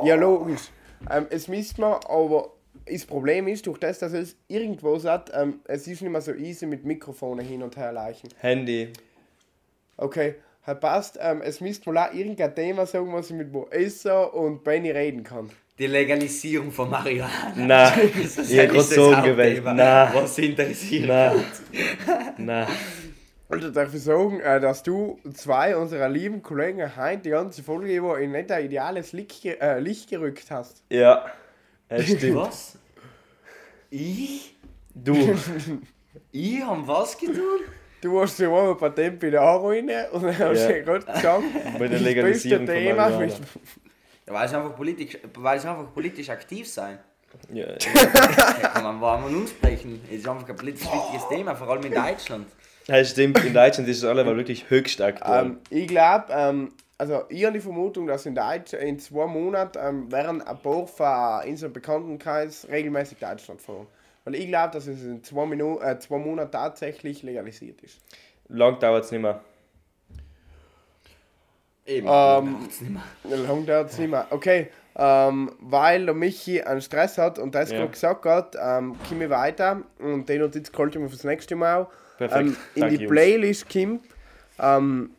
Ja, 0.06 0.16
logisch. 0.16 0.62
Ähm, 1.12 1.28
es 1.30 1.48
müsste 1.50 1.82
man, 1.82 1.96
aber 2.08 2.50
das 2.86 3.06
Problem 3.06 3.48
ist, 3.48 3.66
durch 3.68 3.80
das, 3.80 4.00
dass 4.00 4.14
es 4.14 4.36
irgendwo 4.48 4.98
sagt, 5.00 5.32
ähm, 5.34 5.60
es 5.66 5.88
ist 5.88 6.02
nicht 6.02 6.12
mehr 6.12 6.22
so 6.22 6.34
easy 6.34 6.66
mit 6.66 6.86
Mikrofonen 6.86 7.46
hin 7.46 7.64
und 7.64 7.78
her 7.78 7.92
leichen. 7.92 8.30
Handy. 8.40 8.92
Okay, 9.98 10.36
hat 10.64 10.82
passt. 10.82 11.18
Ähm, 11.22 11.42
es 11.42 11.62
müsste 11.62 11.92
mal 11.92 12.10
auch 12.10 12.14
irgendein 12.14 12.54
Thema 12.54 12.86
sagen, 12.86 13.12
was 13.14 13.30
ich 13.30 13.36
mit 13.36 13.52
Mo 13.52 13.68
Esser 13.72 14.34
und 14.34 14.64
Benny 14.64 14.92
reden 14.92 15.24
kann. 15.24 15.50
Die 15.78 15.88
Legalisierung 15.88 16.72
von 16.72 16.90
Marihuana. 16.90 17.54
Nein, 17.56 18.12
Das 18.24 18.38
ist 18.38 18.50
sagen 18.50 18.78
Hauptthema, 18.78 19.22
gewählt. 19.22 19.64
Nein, 19.64 20.10
Was 20.14 20.38
interessiert. 20.38 21.08
nein, 21.08 21.44
nein. 22.38 22.68
Also 23.50 23.70
darf 23.70 23.94
ich 23.94 24.02
sagen, 24.02 24.40
äh, 24.40 24.60
dass 24.60 24.84
du 24.84 25.20
zwei 25.34 25.76
unserer 25.76 26.10
lieben 26.10 26.42
Kollegen 26.42 26.96
heute 26.98 27.18
die 27.24 27.30
ganze 27.30 27.62
Folge 27.62 27.94
über 27.96 28.20
in 28.20 28.32
nicht 28.32 28.52
ein 28.52 28.66
ideales 28.66 29.12
Licht, 29.12 29.46
äh, 29.46 29.80
Licht 29.80 30.10
gerückt 30.10 30.50
hast. 30.50 30.84
Ja, 30.90 31.26
es 31.90 32.06
stimmt. 32.12 32.36
Was? 32.36 32.78
Ich? 33.90 34.56
Du, 34.94 35.14
Ich 36.32 36.62
hab 36.62 36.88
was 36.88 37.18
getan? 37.18 37.42
Du 38.02 38.22
hast 38.22 38.40
ja 38.40 38.50
mal 38.50 38.70
ein 38.72 38.78
Patent 38.78 39.20
bei 39.20 39.30
der 39.30 39.42
Aro 39.42 39.70
rein 39.70 39.90
und 40.12 40.24
dann 40.24 40.38
hast 40.38 40.62
Ja. 40.62 40.68
du 40.68 40.78
ja 40.78 40.82
gerade 40.84 41.06
gesagt, 41.06 41.44
bei 41.80 41.88
der 41.88 41.90
das 41.90 42.02
Legalisierung 42.02 42.66
beste 42.66 42.96
von. 42.96 43.30
Ja, 44.28 44.34
weil 44.34 44.46
es 44.46 44.54
einfach 44.54 44.76
politisch, 44.76 45.18
weil 45.36 45.58
es 45.58 45.66
einfach 45.66 45.94
politisch 45.94 46.30
aktiv 46.30 46.68
sein. 46.68 47.00
Ja, 47.52 47.66
kann 48.74 48.84
man 48.84 49.02
warm 49.02 49.26
und 49.26 49.36
ansprechen. 49.42 50.02
Es 50.10 50.20
ist 50.20 50.28
einfach 50.28 50.48
ein 50.48 50.56
politisch 50.56 50.84
wichtiges 50.86 51.28
Thema, 51.30 51.54
vor 51.56 51.70
allem 51.70 51.84
in 51.84 51.94
Deutschland. 51.94 52.48
es 52.88 53.12
stimmt, 53.12 53.44
in 53.44 53.54
Deutschland 53.54 53.90
ist 53.90 53.98
es 53.98 54.04
allemal 54.06 54.38
wirklich 54.38 54.70
höchst 54.70 55.02
aktuell. 55.02 55.46
Ähm, 55.46 55.58
ich 55.70 55.88
glaube, 55.88 56.26
ähm, 56.30 56.72
also 56.98 57.24
ich 57.30 57.44
habe 57.44 57.54
die 57.54 57.60
Vermutung, 57.62 58.08
dass 58.08 58.26
in 58.26 58.36
Deutschland 58.36 58.84
in 58.84 59.00
zwei 59.00 59.26
Monaten 59.28 59.78
ähm, 59.82 60.12
werden 60.12 60.42
ein 60.42 60.58
paar 60.58 60.88
von 60.88 61.50
unserem 61.50 61.74
Bekanntenkreis 61.74 62.68
regelmäßig 62.70 63.18
Deutschland 63.20 63.62
fahren. 63.62 63.88
Weil 64.24 64.36
ich 64.36 64.48
glaube, 64.48 64.74
dass 64.74 64.88
es 64.88 65.04
in 65.04 65.24
zwei, 65.24 65.46
Minu 65.46 65.80
äh, 65.80 66.00
zwei 66.00 66.18
Monaten 66.18 66.52
tatsächlich 66.52 67.22
legalisiert 67.22 67.82
ist. 67.82 68.00
Lang 68.48 68.80
dauert 68.80 69.04
es 69.06 69.12
nicht 69.12 69.22
mehr. 69.22 69.42
Eben. 71.86 72.08
Ähm, 72.10 72.54
macht's 72.54 72.82
nicht 72.82 72.94
mehr. 72.94 73.38
Lang 73.38 73.66
dauert 73.66 73.92
es 73.92 74.00
nicht 74.00 74.10
mehr. 74.10 74.26
Okay, 74.32 74.70
ähm, 74.96 75.52
weil 75.60 76.06
der 76.06 76.16
Michi 76.16 76.62
einen 76.62 76.82
Stress 76.82 77.18
hat 77.18 77.38
und 77.38 77.54
das 77.54 77.70
Ja. 77.70 77.78
gerade 77.80 77.92
gesagt 77.92 78.26
hat, 78.26 78.56
ähm, 78.60 78.96
komme 79.08 79.26
ich 79.26 79.30
weiter 79.30 79.84
und 80.00 80.28
den 80.28 80.42
Notiz 80.42 80.72
halte 80.76 80.98
ich 80.98 81.04
mir 81.04 81.10
fürs 81.10 81.24
nächste 81.24 81.56
Mal. 81.56 81.88
Perfekt. 82.18 82.42
Ähm, 82.42 82.58
in 82.76 82.82
Danke, 82.82 82.98
die 82.98 83.04
Jungs. 83.04 83.12
Playlist 83.16 83.70
kommt 83.70 84.02
ähm, 84.58 85.12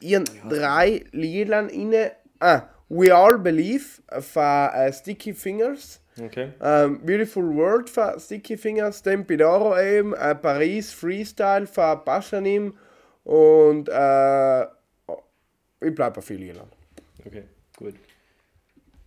ihren 0.00 0.24
drei 0.48 1.04
Liedern 1.12 1.68
inne. 1.68 2.12
Ah, 2.38 2.62
We 2.88 3.14
All 3.14 3.38
Believe 3.38 3.84
von 4.20 4.68
äh, 4.74 4.92
Sticky 4.92 5.32
Fingers. 5.32 6.00
Okay. 6.20 6.52
Ähm, 6.60 7.00
Beautiful 7.04 7.54
World 7.54 7.88
von 7.88 8.18
Sticky 8.18 8.56
Fingers, 8.56 9.02
dann 9.02 9.26
Pidoro 9.26 9.78
eben, 9.78 10.12
äh, 10.14 10.34
Paris 10.34 10.92
Freestyle 10.92 11.66
von 11.66 12.04
Paschanim 12.04 12.76
und 13.24 13.88
äh, 13.88 14.62
ich 14.62 15.94
bleibe 15.94 16.16
bei 16.16 16.20
vielen 16.20 16.40
Liedern. 16.40 16.68
Okay, 17.24 17.44
gut. 17.76 17.94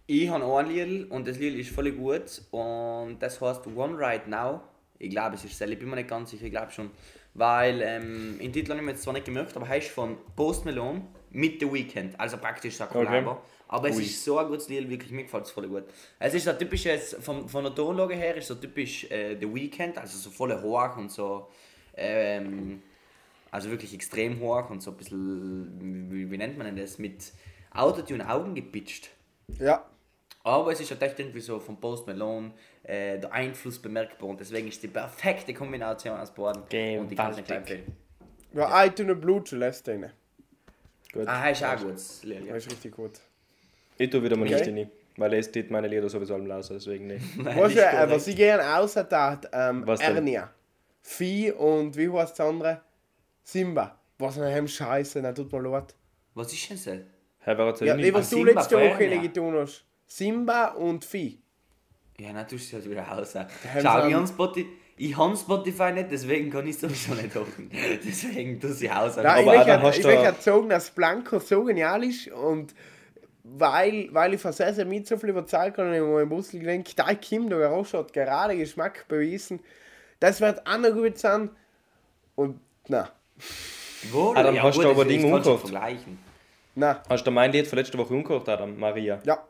Ich 0.07 0.29
habe 0.29 0.57
ein 0.57 0.67
Lied 0.67 1.11
und 1.11 1.27
das 1.27 1.37
Lied 1.37 1.55
ist 1.55 1.71
voll 1.71 1.91
gut 1.91 2.41
und 2.51 3.17
das 3.19 3.39
heißt 3.39 3.67
One 3.67 3.97
Right 3.97 4.27
Now. 4.27 4.61
Ich 4.97 5.09
glaube, 5.09 5.35
es 5.35 5.43
ist 5.43 5.57
selber, 5.57 5.73
ich 5.73 5.79
bin 5.79 5.89
mir 5.89 5.97
nicht 5.97 6.09
ganz 6.09 6.31
sicher, 6.31 6.45
ich 6.45 6.51
glaube 6.51 6.71
schon. 6.71 6.91
Weil 7.35 7.81
ähm, 7.81 8.39
im 8.39 8.53
Titel 8.53 8.69
habe 8.71 8.79
ich 8.79 8.85
mir 8.85 8.91
jetzt 8.91 9.03
zwar 9.03 9.13
nicht 9.13 9.25
gemerkt, 9.25 9.55
aber 9.55 9.67
heißt 9.67 9.89
von 9.89 10.17
Post 10.35 10.65
Malone 10.65 11.01
mit 11.31 11.59
The 11.59 11.71
Weeknd, 11.71 12.19
also 12.19 12.37
praktisch 12.37 12.79
ein 12.79 12.89
Kollabo. 12.89 13.41
Aber 13.67 13.89
es 13.89 13.97
Ui. 13.97 14.03
ist 14.03 14.23
so 14.23 14.37
ein 14.37 14.47
gutes 14.47 14.69
Lied, 14.69 14.87
wirklich, 14.87 15.11
mir 15.11 15.23
gefällt 15.23 15.45
es 15.45 15.51
voll 15.51 15.67
gut. 15.67 15.85
Es 16.19 16.35
ist 16.35 16.45
so 16.45 16.53
typisch, 16.53 16.85
jetzt, 16.85 17.15
von, 17.23 17.49
von 17.49 17.63
der 17.63 17.73
Tonlage 17.73 18.13
her 18.13 18.35
ist 18.35 18.47
so 18.47 18.55
typisch 18.55 19.05
äh, 19.05 19.35
The 19.39 19.51
Weeknd, 19.51 19.97
also 19.97 20.15
so 20.17 20.29
voll 20.29 20.61
hoch 20.61 20.95
und 20.95 21.11
so, 21.11 21.49
ähm, 21.97 22.83
also 23.49 23.71
wirklich 23.71 23.95
extrem 23.95 24.39
hoch 24.39 24.69
und 24.69 24.83
so 24.83 24.91
ein 24.91 24.97
bisschen, 24.97 26.11
wie, 26.11 26.29
wie 26.29 26.37
nennt 26.37 26.55
man 26.55 26.67
denn 26.67 26.75
das, 26.75 26.99
mit 26.99 27.33
Autotune 27.71 28.29
Augen 28.29 28.53
gepitcht. 28.53 29.09
Ja, 29.59 29.83
Aber 30.45 30.71
es 30.73 30.79
ist 30.81 30.91
halt 30.91 31.01
echt 31.01 31.19
irgendwie 31.19 31.39
so 31.39 31.59
vom 31.59 31.79
Post 31.79 32.05
Malone 32.05 32.51
äh, 32.83 33.17
der 33.17 33.31
Einfluss 33.31 33.79
bemerkbar 33.81 34.29
und 34.29 34.39
deswegen 34.39 34.67
ist 34.67 34.83
die 34.83 34.89
perfekte 34.89 35.53
Kombination 35.53 36.17
aus 36.19 36.31
beiden. 36.33 36.63
Und 36.63 36.71
es 37.31 37.37
nicht 37.37 37.47
Gewaltig. 37.47 37.49
empfehlen. 37.55 37.97
ja 38.53 38.85
ich 38.85 38.91
tue 38.91 39.05
eine 39.05 39.15
Blut 39.15 39.47
Celeste 39.47 39.91
rein. 39.91 40.11
gut. 41.13 41.27
Ah, 41.27 41.49
ist 41.49 41.63
auch 41.63 41.77
gut. 41.77 41.95
Lied, 42.23 42.45
ja. 42.45 42.53
Das 42.53 42.65
ist 42.65 42.71
richtig 42.73 42.93
gut. 42.95 43.11
Ich 43.97 44.09
tue 44.09 44.21
wieder 44.21 44.35
mal 44.35 44.45
Okay. 44.45 44.55
nicht 44.55 44.67
in, 44.67 44.91
weil 45.15 45.33
es 45.35 45.49
tut 45.49 45.71
meine 45.71 45.87
Lieder 45.87 46.09
sowieso 46.09 46.33
alle 46.35 46.55
aus, 46.55 46.67
deswegen 46.67 47.07
nicht. 47.07 47.23
Was, 47.37 47.71
ist 47.71 47.77
äh, 47.77 48.09
was 48.09 48.27
ich 48.27 48.35
gerne 48.35 48.75
außer 48.77 49.07
tat, 49.07 49.47
ähm, 49.53 49.83
Was 49.87 49.99
denn? 50.01 50.15
Ernia. 50.15 50.49
Vieh 51.03 51.51
und 51.51 51.95
wie 51.95 52.09
heißt 52.09 52.37
das 52.37 52.45
andere? 52.47 52.81
Simba. 53.43 53.97
Was 54.17 54.37
ein 54.39 54.51
Hem 54.51 54.67
Scheiße, 54.67 55.21
dann 55.21 55.35
tut 55.35 55.51
mir 55.53 55.61
leid. 55.61 55.95
Was 56.33 56.51
ist 56.51 56.69
denn 56.69 56.77
das? 56.77 57.05
Herr, 57.45 57.75
Ja, 57.85 57.95
nicht? 57.95 58.13
was 58.13 58.29
du 58.29 58.43
letzte 58.43 58.77
von 58.77 58.89
Woche 58.89 59.19
getan 59.19 59.53
hast. 59.55 59.85
Simba 60.07 60.69
und 60.69 61.05
Vieh. 61.05 61.39
Ja, 62.19 62.31
dann 62.33 62.47
tust 62.47 62.71
du 62.71 62.77
es 62.77 62.83
halt 62.83 62.91
wieder 62.91 63.03
raus. 63.03 63.33
Schau, 63.81 64.07
ich 64.07 64.13
habe 64.13 64.27
Spotify, 64.27 64.67
ich 64.97 65.17
hab 65.17 65.35
Spotify 65.37 65.91
nicht, 65.91 66.11
deswegen 66.11 66.49
kann 66.51 66.67
ich 66.67 66.77
sowieso 66.77 67.13
nicht 67.15 67.33
hören. 67.33 67.71
Deswegen 68.05 68.59
tue 68.59 68.71
sie 68.71 68.85
raus. 68.87 69.15
Nein, 69.15 69.25
Aber 69.47 69.55
ich 69.55 69.67
hast 69.67 69.97
ich 69.97 70.03
gerade 70.03 70.39
sagen, 70.41 70.69
dass 70.69 70.91
Blanco 70.91 71.39
so 71.39 71.63
genial 71.63 72.03
ist 72.03 72.27
und 72.27 72.75
weil, 73.43 74.07
weil 74.11 74.35
ich 74.35 74.41
von 74.41 74.53
sehr, 74.53 74.73
sehr 74.73 74.85
mit 74.85 75.07
so 75.07 75.17
viel 75.17 75.29
überzeugt 75.29 75.77
habe 75.79 75.89
und 75.89 75.95
ich 75.95 76.01
habe 76.01 76.21
im 76.21 76.29
Bus 76.29 76.51
gedacht, 76.51 76.97
da 76.99 77.13
Kim, 77.15 77.49
der 77.49 77.67
Roche 77.67 77.97
hat 77.97 78.13
gerade 78.13 78.55
Geschmack 78.55 79.05
bewiesen. 79.07 79.59
Das 80.19 80.39
wird 80.39 80.65
auch 80.67 80.77
noch 80.77 80.91
gut 80.93 81.17
sein. 81.17 81.49
Und 82.35 82.59
na, 82.87 83.09
Wohl, 84.11 84.37
Adam, 84.37 84.61
hast 84.61 84.75
gut, 84.75 84.85
du 84.85 84.89
aber 84.91 85.03
das- 85.05 85.13
das 85.13 85.21
Ding 85.21 85.31
kannst 85.31 85.45
du 85.47 85.51
umgekauft? 85.51 85.61
vergleichen. 85.73 86.19
na, 86.75 87.01
Hast 87.09 87.25
du 87.25 87.31
mein 87.31 87.51
Lied 87.51 87.67
von 87.67 87.79
letzter 87.79 87.97
Woche 87.97 88.13
umgehört, 88.13 88.47
Adam? 88.47 88.77
Maria. 88.79 89.19
ja, 89.25 89.43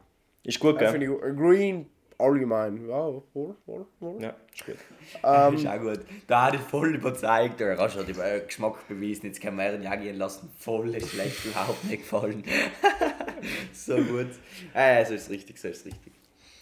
Ist 0.44 0.60
gut, 0.60 0.78
gell? 0.78 0.90
finde 0.90 1.06
ich 1.06 1.12
gut. 1.12 1.38
Green 1.38 1.86
allgemein. 2.18 2.88
Ja, 2.88 3.08
wohl, 3.34 3.56
wohl, 3.66 3.86
wohl. 4.00 4.22
Ja, 4.22 4.36
ist 4.54 4.66
gut. 4.66 4.76
Das 5.22 5.54
ist 5.56 5.68
auch 5.68 5.80
gut. 5.80 6.00
Da 6.28 6.46
hat 6.46 6.56
ich 6.56 6.62
voll 6.62 6.96
überzeugt, 6.96 7.60
der 7.60 7.78
Rasch 7.78 7.96
hat 7.96 8.08
über 8.08 8.40
Geschmack 8.40 8.88
bewiesen, 8.88 9.28
jetzt 9.28 9.42
kann 9.42 9.56
man 9.56 9.76
ihn 9.76 9.84
ja 9.84 9.96
gehen 9.96 10.18
lassen. 10.18 10.50
Voll 10.58 10.90
schlecht, 11.02 11.46
überhaupt 11.46 11.84
nicht 11.86 12.04
gefallen. 12.04 12.44
so 13.74 13.96
gut. 13.96 14.28
Äh, 14.74 15.06
so 15.06 15.14
ist 15.14 15.30
richtig, 15.30 15.58
so 15.60 15.68
ist 15.68 15.86
richtig. 15.86 16.14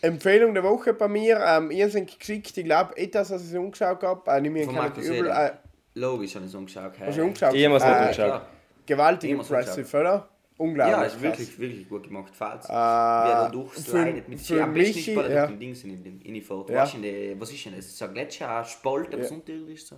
Empfehlung 0.01 0.53
der 0.53 0.63
Woche 0.63 0.93
bei 0.93 1.07
mir. 1.07 1.39
Ähm, 1.39 1.69
ihr 1.69 1.89
seid 1.89 2.19
geschickt, 2.19 2.57
ich 2.57 2.65
glaube, 2.65 2.97
etwas, 2.97 3.29
was 3.29 3.51
ich 3.51 3.57
umgeschaut 3.57 4.01
habe. 4.01 4.31
Äh, 4.31 4.65
Markus 4.65 5.03
ich 5.03 5.09
übel. 5.09 5.25
Eder. 5.27 5.45
Äh, 5.45 5.51
Logisch 5.93 6.33
habe 6.35 6.45
ich 6.45 6.51
es 6.51 6.55
umgeschaut. 6.55 6.93
hast 6.99 7.17
du 7.17 7.23
umgeschaut? 7.23 7.53
Ich 7.53 7.65
habe 7.65 7.75
es 7.75 7.83
nicht 7.83 7.93
äh, 7.93 8.01
umgeschaut. 8.01 8.41
Gewaltig 8.85 9.31
impressive, 9.31 9.99
oder? 9.99 10.29
Unglaublich. 10.57 10.97
Ja, 10.97 11.03
ist 11.03 11.13
krass. 11.13 11.21
wirklich, 11.23 11.59
wirklich 11.59 11.89
gut 11.89 12.03
gemacht. 12.03 12.33
Falls. 12.35 12.67
Wie 12.67 12.71
er 12.71 13.45
da 13.45 13.49
durchslidet 13.49 14.29
mit 14.29 14.39
sich. 14.39 14.61
Am 14.61 14.73
besten 14.73 14.95
Michi, 14.95 15.15
bei 15.15 15.29
ja. 15.29 15.47
durch 15.47 15.51
den 15.51 15.59
Dings 15.59 15.83
in 15.83 16.03
den 16.03 16.21
Innenfahrt. 16.21 16.69
Ja. 16.69 16.83
Was, 16.83 16.93
in 16.93 17.03
ist 17.03 17.65
denn 17.65 17.75
das? 17.75 17.97
So 17.97 18.05
ein 18.05 18.13
Gletscher, 18.13 18.57
ein 18.57 18.65
Spalt, 18.65 19.13
aber 19.13 19.31
unterirdisch 19.31 19.85
so. 19.85 19.95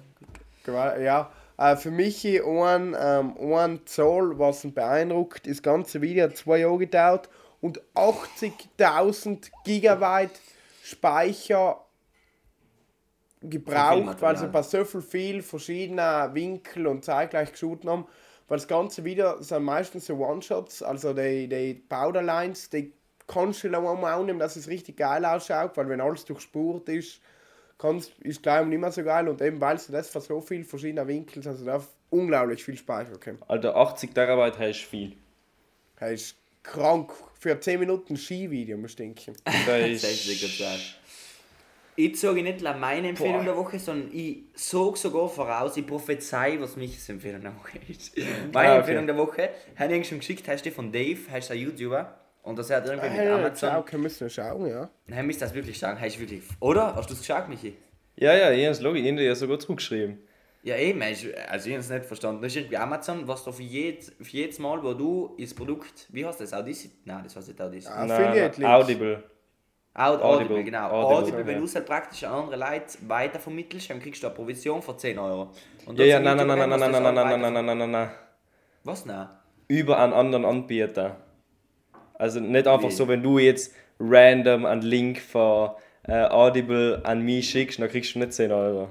Ja, 0.66 1.32
äh, 1.58 1.76
für 1.76 1.92
mich 1.92 2.26
ein, 2.26 2.96
ähm, 2.98 3.54
ein 3.54 3.82
Zoll, 3.86 4.40
was 4.40 4.64
ihn 4.64 4.74
beeindruckt, 4.74 5.46
das 5.46 5.62
ganze 5.62 6.02
Video 6.02 6.24
hat 6.24 6.38
zwei 6.38 6.60
Jahre 6.60 6.78
gedauert 6.78 7.30
und 7.60 7.82
80.000 7.96 9.52
Gigabyte 9.66 10.40
Speicher 10.84 11.84
gebraucht, 13.42 14.22
weil 14.22 14.38
sie 14.38 14.48
bei 14.48 14.62
so 14.62 14.86
viel, 14.86 15.02
viel 15.02 15.42
verschiedenen 15.42 16.34
Winkel 16.34 16.88
und 16.88 17.04
zeitgleich 17.04 17.52
geschossen 17.52 17.90
haben. 17.90 18.06
Weil 18.54 18.60
das 18.60 18.68
ganze 18.68 19.04
wieder 19.04 19.42
sind 19.42 19.64
meistens 19.64 20.06
so 20.06 20.14
One-Shots, 20.14 20.84
also 20.84 21.12
die, 21.12 21.50
die 21.50 21.74
Powderlines, 21.74 22.70
die 22.70 22.94
kannst 23.26 23.64
du 23.64 23.70
noch 23.70 23.80
einmal 23.80 24.14
aufnehmen, 24.14 24.38
dass 24.38 24.56
es 24.58 24.68
richtig 24.68 24.98
geil 24.98 25.26
ausschaut, 25.26 25.76
weil 25.76 25.90
wenn 25.90 26.00
alles 26.00 26.24
durchspurt 26.26 26.88
ist, 26.90 27.20
kann's, 27.80 28.12
ist 28.20 28.44
gleich 28.44 28.64
nicht 28.68 28.78
mehr 28.78 28.92
so 28.92 29.04
geil 29.04 29.28
und 29.28 29.42
eben 29.42 29.60
weil 29.60 29.80
sie 29.80 29.92
das 29.92 30.12
von 30.12 30.22
so 30.22 30.40
vielen 30.40 30.66
verschiedenen 30.66 31.08
Winkeln, 31.08 31.48
also 31.48 31.66
da 31.66 31.84
unglaublich 32.12 32.64
viel 32.64 32.78
Speicher 32.78 33.18
kommen. 33.18 33.40
Alter, 33.48 33.76
80 33.76 34.14
Terabyte 34.14 34.60
hast 34.60 34.84
du 34.84 34.88
viel. 34.88 35.14
Das 36.00 36.12
ist 36.12 36.36
krank. 36.62 37.12
Für 37.40 37.60
10 37.60 37.80
Minuten 37.80 38.16
Skivideo, 38.16 38.78
muss 38.78 38.92
ich 38.92 38.98
denken. 38.98 39.36
Das 39.46 40.04
ist 40.04 40.04
ist 40.04 40.96
Ich 41.96 42.20
sage 42.20 42.42
nicht 42.42 42.62
la 42.62 42.74
meine 42.74 43.10
Empfehlung 43.10 43.40
Boah. 43.40 43.44
der 43.46 43.58
Woche, 43.58 43.78
sondern 43.80 44.10
ich 44.14 44.44
sage 44.56 44.96
sogar 44.98 45.30
voraus, 45.30 45.78
ich 45.78 45.86
prophezei, 45.86 46.58
was 46.60 46.76
Michis 46.76 47.08
Empfehlung 47.10 47.42
der 47.42 47.56
Woche 47.56 47.80
ist. 47.88 48.18
Meine 48.52 48.70
Ah, 48.70 48.72
okay. 48.72 48.78
Empfehlung 48.80 49.08
der 49.08 49.18
Woche, 49.18 49.50
habe 49.76 49.96
ich 49.96 50.08
schon 50.08 50.20
geschickt, 50.20 50.48
heißt 50.48 50.66
die 50.66 50.72
von 50.72 50.92
Dave, 50.92 51.20
heißt 51.32 51.52
ein 51.52 51.60
YouTuber. 51.60 52.18
Und 52.42 52.58
das 52.60 52.70
hat 52.72 52.86
irgendwie 52.86 53.10
mit 53.10 53.18
Hey, 53.20 53.28
Amazon. 53.30 53.70
schau, 53.72 53.82
können 53.84 54.04
müssen 54.04 54.22
wir 54.22 54.30
schauen, 54.30 54.68
ja. 54.68 54.90
Nein, 55.08 55.28
müsst 55.28 55.42
das 55.42 55.54
wirklich 55.54 55.78
sagen, 55.80 56.00
heißt 56.00 56.20
wirklich. 56.20 56.42
Oder? 56.60 56.96
Hast 56.96 57.10
du 57.10 57.14
es 57.14 57.20
geschaut, 57.20 57.48
Michi? 57.48 57.76
Ja, 58.16 58.34
ja, 58.36 58.52
ich 58.52 58.66
hab's 58.68 58.82
logisch, 58.82 59.02
ich 59.04 59.10
hab 59.12 59.18
dir 59.18 59.24
ja 59.26 59.36
sogar 59.36 59.60
zurückgeschrieben. 59.60 60.18
Ja, 60.64 60.78
eben, 60.78 61.02
ich- 61.04 61.28
also 61.50 61.68
ich 61.68 61.74
habe 61.76 61.82
es 61.84 61.90
nicht 61.90 62.06
verstanden. 62.06 62.42
Das 62.42 62.52
ist 62.52 62.58
irgendwie 62.58 62.78
Amazon, 62.78 63.28
was 63.28 63.44
da 63.44 63.52
für, 63.52 63.64
jed, 63.64 64.04
für 64.04 64.32
jedes 64.38 64.60
Mal, 64.60 64.82
wo 64.84 64.94
du 64.94 65.36
das 65.40 65.54
Produkt, 65.54 66.08
wie 66.10 66.26
heißt 66.26 66.40
das, 66.42 66.54
Audacity? 66.54 66.94
Nein, 67.06 67.22
das 67.24 67.36
heißt 67.36 67.50
nicht 67.50 67.62
Audacity. 67.62 67.94
Affiliate 67.94 68.62
Nein, 68.62 68.72
Links. 68.80 68.90
Audible. 68.90 69.24
Aud 69.96 70.22
Audible. 70.22 70.46
Audible, 70.46 70.64
genau. 70.64 70.90
Audible, 70.90 71.16
Audible, 71.18 71.46
wenn 71.48 71.60
du 71.60 71.66
es 71.66 71.76
halt 71.76 71.86
praktisch 71.86 72.24
an 72.24 72.34
andere 72.46 72.56
Leute 72.58 72.98
weitervermittelst, 73.08 73.92
dann 73.92 74.00
kriegst 74.00 74.24
du 74.24 74.28
eine 74.28 74.36
Provision 74.36 74.82
von 74.82 74.98
10 74.98 75.20
Euro. 75.20 75.52
Und 75.86 76.00
Ja, 76.00 76.06
ja, 76.06 76.20
nein, 76.20 76.38
nein, 76.38 76.48
nein, 76.48 76.58
nein, 76.58 76.70
nein, 76.70 76.80
nein, 76.80 76.96
auch 76.96 77.02
nein, 77.02 77.14
nein, 77.14 77.14
nein, 77.14 77.42
weiter- 77.44 77.62
nein, 77.64 77.78
nein, 77.78 77.92
nein. 77.92 78.10
Was 78.84 79.06
nein? 79.06 79.30
Über 79.68 80.00
einen 80.00 80.14
anderen 80.14 80.46
Anbieter. 80.46 81.18
Also 82.16 82.40
nicht 82.40 82.68
einfach 82.68 82.90
Wie? 82.90 82.92
so, 82.92 83.08
wenn 83.08 83.22
du 83.22 83.38
jetzt 83.38 83.74
random 84.00 84.66
einen 84.66 84.82
Link 84.82 85.20
von 85.20 85.72
äh, 86.08 86.26
Audible 86.26 87.02
an 87.06 87.22
mich 87.22 87.50
schickst, 87.50 87.80
dann 87.80 87.90
kriegst 87.90 88.16
du 88.16 88.20
nicht 88.20 88.34
10 88.34 88.52
Euro. 88.52 88.90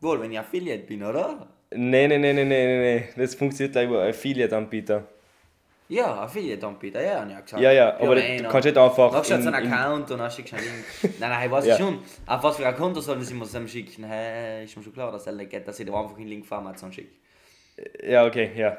Wohl, 0.00 0.20
wenn 0.20 0.32
ich 0.32 0.38
Affiliate 0.38 0.84
bin, 0.84 1.02
oder? 1.04 1.46
Nee, 1.72 2.08
nee, 2.08 2.18
nee, 2.18 2.32
nee, 2.32 2.44
nee, 2.44 2.98
nee. 2.98 3.08
Das 3.16 3.34
funktioniert 3.36 3.76
über 3.86 4.02
Affiliate-Anbieter. 4.04 5.04
Ja, 5.90 6.22
Affiliate-Anbieter, 6.22 7.02
ja, 7.02 7.20
habe 7.20 7.30
ich 7.32 7.44
gesagt. 7.44 7.62
Ja, 7.62 7.72
ja, 7.72 7.96
aber 7.96 8.14
nein, 8.14 8.36
du 8.38 8.42
no. 8.44 8.48
kannst 8.48 8.64
nicht 8.66 8.78
einfach 8.78 9.12
Machst 9.12 9.28
du 9.30 9.34
jetzt 9.34 9.44
in- 9.46 9.52
einen 9.54 9.66
in- 9.66 9.72
Account 9.72 10.10
und 10.12 10.18
dann 10.18 10.30
schickst 10.30 10.52
du 10.52 10.56
einen 10.56 10.64
Link. 10.66 11.18
nein, 11.20 11.30
nein, 11.30 11.46
ich 11.46 11.50
weiß 11.50 11.66
Ja. 11.66 11.72
es 11.74 11.80
schon. 11.80 11.98
Auf 12.26 12.42
was 12.44 12.56
für 12.56 12.66
ein 12.66 12.76
Konto 12.76 13.00
sollen 13.00 13.22
sie 13.22 13.34
mir 13.34 13.44
das 13.44 13.70
schicken? 13.70 14.04
Hä, 14.04 14.64
ist 14.64 14.76
mir 14.76 14.82
schon 14.84 14.92
klar, 14.92 15.10
dass 15.10 15.26
er 15.26 15.32
nicht 15.32 15.50
geht, 15.50 15.66
dass 15.66 15.80
ich 15.80 15.86
da 15.86 15.92
einfach 16.00 16.16
einen 16.16 16.28
Link 16.28 16.46
von 16.46 16.58
Amazon 16.58 16.92
schicke. 16.92 17.10
Ja, 18.06 18.24
okay, 18.24 18.52
ja. 18.54 18.78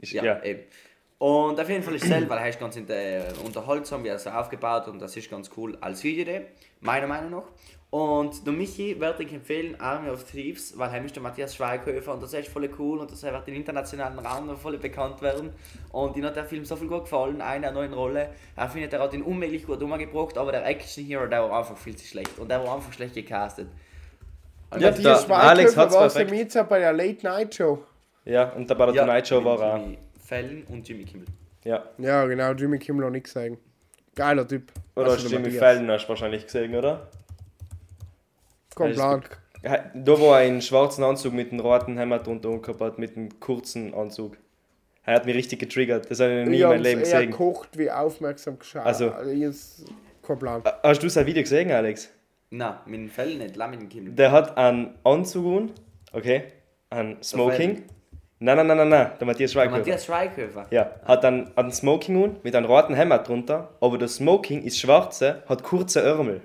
Ist, 0.00 0.12
Ja, 0.12 0.22
ja. 0.22 0.42
eben. 0.42 0.60
Und 1.18 1.58
auf 1.58 1.68
jeden 1.70 1.82
Fall 1.82 1.94
ist 1.94 2.02
es 2.02 2.08
selber, 2.08 2.30
weil 2.34 2.38
er 2.42 2.48
ist 2.50 2.60
ganz 2.60 2.76
unterhaltsam, 2.76 4.04
wie 4.04 4.08
er 4.08 4.16
es 4.16 4.26
aufgebaut 4.26 4.88
und 4.88 5.00
das 5.00 5.16
ist 5.16 5.30
ganz 5.30 5.50
cool 5.56 5.78
als 5.80 6.04
Videoidee, 6.04 6.42
meiner 6.80 7.06
Meinung 7.06 7.30
nach. 7.30 7.44
Und 7.94 8.44
der 8.44 8.52
Michi 8.52 9.00
würde 9.00 9.22
ich 9.22 9.32
empfehlen, 9.32 9.76
Army 9.80 10.10
of 10.10 10.24
Thieves, 10.24 10.76
weil 10.76 10.90
er 10.92 11.04
ist 11.04 11.14
der 11.14 11.22
Matthias 11.22 11.54
Schweighöfer 11.54 12.12
und 12.14 12.20
das 12.24 12.32
ist 12.32 12.48
voll 12.48 12.68
cool 12.76 12.98
und 12.98 13.12
das 13.12 13.22
wird 13.22 13.46
im 13.46 13.54
internationalen 13.54 14.18
Raum 14.18 14.48
noch 14.48 14.58
voll 14.58 14.76
bekannt 14.78 15.22
werden. 15.22 15.50
Und 15.92 16.16
ihm 16.16 16.24
hat 16.24 16.34
der 16.34 16.44
Film 16.44 16.64
so 16.64 16.74
viel 16.74 16.88
gut 16.88 17.02
gefallen, 17.04 17.40
eine 17.40 17.70
neue 17.70 17.92
Rolle. 17.94 18.30
Er 18.56 18.68
findet, 18.68 18.92
er 18.94 19.00
hat 19.00 19.14
ihn 19.14 19.22
unmöglich 19.22 19.64
gut 19.64 19.80
umgebracht, 19.80 20.36
aber 20.36 20.50
der 20.50 20.66
Action 20.66 21.04
Hero, 21.04 21.26
der 21.28 21.48
war 21.48 21.56
einfach 21.60 21.76
viel 21.76 21.94
zu 21.94 22.04
schlecht 22.04 22.36
und 22.36 22.48
der 22.50 22.64
war 22.66 22.74
einfach 22.74 22.92
schlecht 22.92 23.14
gecastet. 23.14 23.68
Ja, 24.76 24.90
Die 24.90 25.00
der 25.04 25.12
Alex 25.12 25.74
Schweighöfer 25.74 25.80
hat's 26.02 26.16
war 26.16 26.34
jetzt 26.34 26.56
auch 26.58 26.66
bei 26.66 26.80
der 26.80 26.92
Late 26.92 27.24
Night 27.24 27.54
Show. 27.54 27.78
Ja, 28.24 28.50
und 28.54 28.68
da 28.68 28.74
bei 28.74 28.86
der 28.90 29.02
Tonight 29.04 29.28
Show 29.28 29.36
mit 29.36 29.44
war 29.44 29.60
er. 29.60 29.74
auch. 29.74 29.78
Jimmy 29.84 29.98
Fallon 30.20 30.62
und 30.68 30.88
Jimmy 30.88 31.04
Kimmel. 31.04 31.26
Ja. 31.62 31.84
Ja, 31.98 32.24
genau, 32.26 32.50
Jimmy 32.54 32.80
Kimmel 32.80 33.04
auch 33.06 33.10
nichts 33.10 33.32
sagen. 33.34 33.56
Geiler 34.16 34.48
Typ. 34.48 34.72
Oder 34.96 35.04
Also 35.12 35.16
hast 35.18 35.24
du 35.26 35.28
der 35.36 35.46
Jimmy. 35.46 35.58
Fallon 35.58 35.90
hast 35.92 36.04
du 36.06 36.08
wahrscheinlich 36.08 36.42
gesehen, 36.44 36.74
oder? 36.74 37.06
Plan. 38.74 39.22
Ja, 39.62 39.78
Da 39.94 40.18
wo 40.18 40.30
er 40.32 40.36
einen 40.38 40.60
schwarzen 40.60 41.02
Anzug 41.04 41.32
mit 41.32 41.50
einem 41.52 41.60
roten 41.60 41.96
Hemd 41.96 42.26
drunter 42.26 42.60
hat, 42.80 42.98
mit 42.98 43.16
einem 43.16 43.40
kurzen 43.40 43.94
Anzug. 43.94 44.36
Er 45.06 45.14
hat 45.16 45.26
mich 45.26 45.34
richtig 45.36 45.58
getriggert. 45.58 46.10
Das 46.10 46.20
habe 46.20 46.32
ich 46.32 46.44
noch 46.44 46.50
nie 46.50 46.56
Ich 46.56 46.62
in 46.62 46.68
meinem 46.68 46.82
Leben 46.82 47.00
gesehen. 47.00 47.30
gekocht 47.30 47.76
wie 47.78 47.90
aufmerksam 47.90 48.58
geschaut. 48.58 48.86
Also- 48.86 49.12
ich 49.32 49.38
jetzt 49.38 49.84
kein 50.26 50.38
Plan. 50.38 50.62
Hast 50.82 51.02
du 51.02 51.08
sein 51.08 51.26
Video 51.26 51.42
gesehen, 51.42 51.70
Alex? 51.70 52.10
Nein, 52.50 52.74
mit 52.86 53.00
dem 53.00 53.08
Fell 53.08 53.36
nicht, 53.36 53.56
lass 53.56 53.70
mit 53.70 53.80
dem 53.80 53.88
Kimmel. 53.88 54.12
Der 54.12 54.32
hat 54.32 54.56
einen 54.56 54.94
Anzug 55.02 55.46
an, 55.60 55.70
okay? 56.12 56.44
Ein 56.90 57.16
Smoking. 57.22 57.82
Nein, 58.38 58.56
nein, 58.58 58.66
nein, 58.66 58.76
nein, 58.76 58.88
nein, 58.88 59.10
der 59.18 59.26
Matthias 59.26 59.52
Schweighöfer. 59.52 59.78
Matthias 59.78 60.04
Schweighöfer. 60.04 60.66
Ja, 60.70 60.90
hat 61.04 61.24
dann 61.24 61.50
einen 61.56 61.72
Smoking 61.72 62.22
an, 62.22 62.36
mit 62.42 62.54
einem 62.54 62.66
roten 62.66 62.94
Hemd 62.94 63.26
drunter, 63.26 63.70
aber 63.80 63.96
das 63.98 64.16
Smoking 64.16 64.62
ist 64.62 64.78
schwarze, 64.78 65.42
hat 65.48 65.62
kurze 65.62 66.02
Ärmel. 66.02 66.40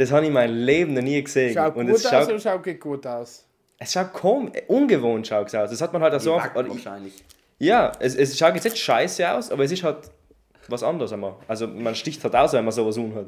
Das 0.00 0.10
habe 0.12 0.22
ich 0.22 0.28
in 0.28 0.32
meinem 0.32 0.56
Leben 0.56 0.94
noch 0.94 1.02
nie 1.02 1.22
gesehen. 1.22 1.52
Schaut 1.52 1.76
Und 1.76 1.86
gut 1.86 1.96
es 1.96 2.06
aus 2.06 2.10
schaut, 2.10 2.28
oder 2.30 2.40
schaut 2.40 2.64
nicht 2.64 2.80
gut 2.80 3.06
aus? 3.06 3.44
es 3.78 3.92
schaut 3.92 4.14
kaum, 4.14 4.50
ungewohnt 4.66 5.26
schaut 5.26 5.48
es 5.48 5.54
aus. 5.54 5.68
Das 5.68 5.82
hat 5.82 5.92
man 5.92 6.00
halt 6.00 6.14
auch 6.14 6.20
so 6.20 6.36
einfach, 6.36 6.54
wahrscheinlich. 6.54 7.22
Ja, 7.58 7.92
es, 8.00 8.14
es 8.14 8.38
schaut 8.38 8.54
jetzt 8.54 8.64
nicht 8.64 8.78
scheiße 8.78 9.30
aus, 9.30 9.50
aber 9.50 9.62
es 9.64 9.72
ist 9.72 9.82
halt 9.82 10.10
was 10.68 10.82
anderes 10.82 11.12
einmal. 11.12 11.34
Also 11.46 11.66
man 11.66 11.94
sticht 11.94 12.24
halt 12.24 12.34
aus, 12.34 12.54
wenn 12.54 12.64
man 12.64 12.72
sowas 12.72 12.96
hat. 13.14 13.26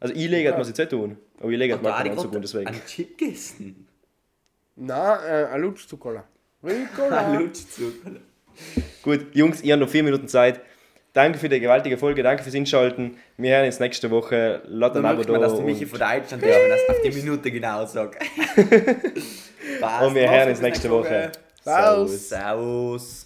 Also 0.00 0.14
ich 0.14 0.26
lege 0.30 0.48
halt 0.48 0.56
man 0.56 0.64
sich 0.64 0.78
nicht 0.78 0.90
tun, 0.90 1.18
aber 1.40 1.50
ich 1.50 1.58
lege 1.58 1.74
halt 1.74 1.82
Und 1.82 1.84
da 1.84 1.90
mal 1.90 1.98
hat 1.98 2.04
keinen 2.04 2.12
ich 2.14 2.18
Anzug 2.18 2.24
an, 2.24 2.30
gerade 2.32 2.42
deswegen. 2.42 2.66
einen 2.68 2.86
Chip 2.86 3.18
gegessen. 3.18 3.88
Nein, 4.76 5.18
äh, 5.28 5.44
ein 5.52 5.60
Lutschzuckerler. 5.60 6.24
Ricola. 6.62 7.32
Lutschzucker. 7.38 8.12
Gut, 9.02 9.26
Jungs, 9.34 9.60
ihr 9.60 9.74
habt 9.74 9.82
noch 9.82 9.90
vier 9.90 10.02
Minuten 10.04 10.26
Zeit. 10.28 10.62
Danke 11.14 11.38
für 11.38 11.48
die 11.48 11.60
gewaltige 11.60 11.96
Folge, 11.96 12.24
danke 12.24 12.42
fürs 12.42 12.56
Einschalten. 12.56 13.16
Wir 13.36 13.54
hören 13.56 13.66
uns 13.66 13.78
nächste 13.78 14.10
Woche. 14.10 14.62
Lasst 14.66 14.96
Da 14.96 15.00
man, 15.00 15.16
dass 15.16 15.54
du 15.54 15.62
Michi 15.62 15.86
von 15.86 16.00
Deutschland 16.00 16.42
hörst, 16.42 16.60
wenn 16.60 16.72
es 16.72 16.88
auf 16.88 17.02
die 17.04 17.10
Minute 17.10 17.50
genau 17.52 17.86
sagt. 17.86 18.18
Passt. 19.80 20.06
Und 20.06 20.14
wir 20.16 20.28
hören 20.28 20.48
uns 20.48 20.60
nächste 20.60 20.88
bis 20.88 20.96
Woche. 20.96 21.30
Servus. 21.62 22.28
Servus. 22.28 23.23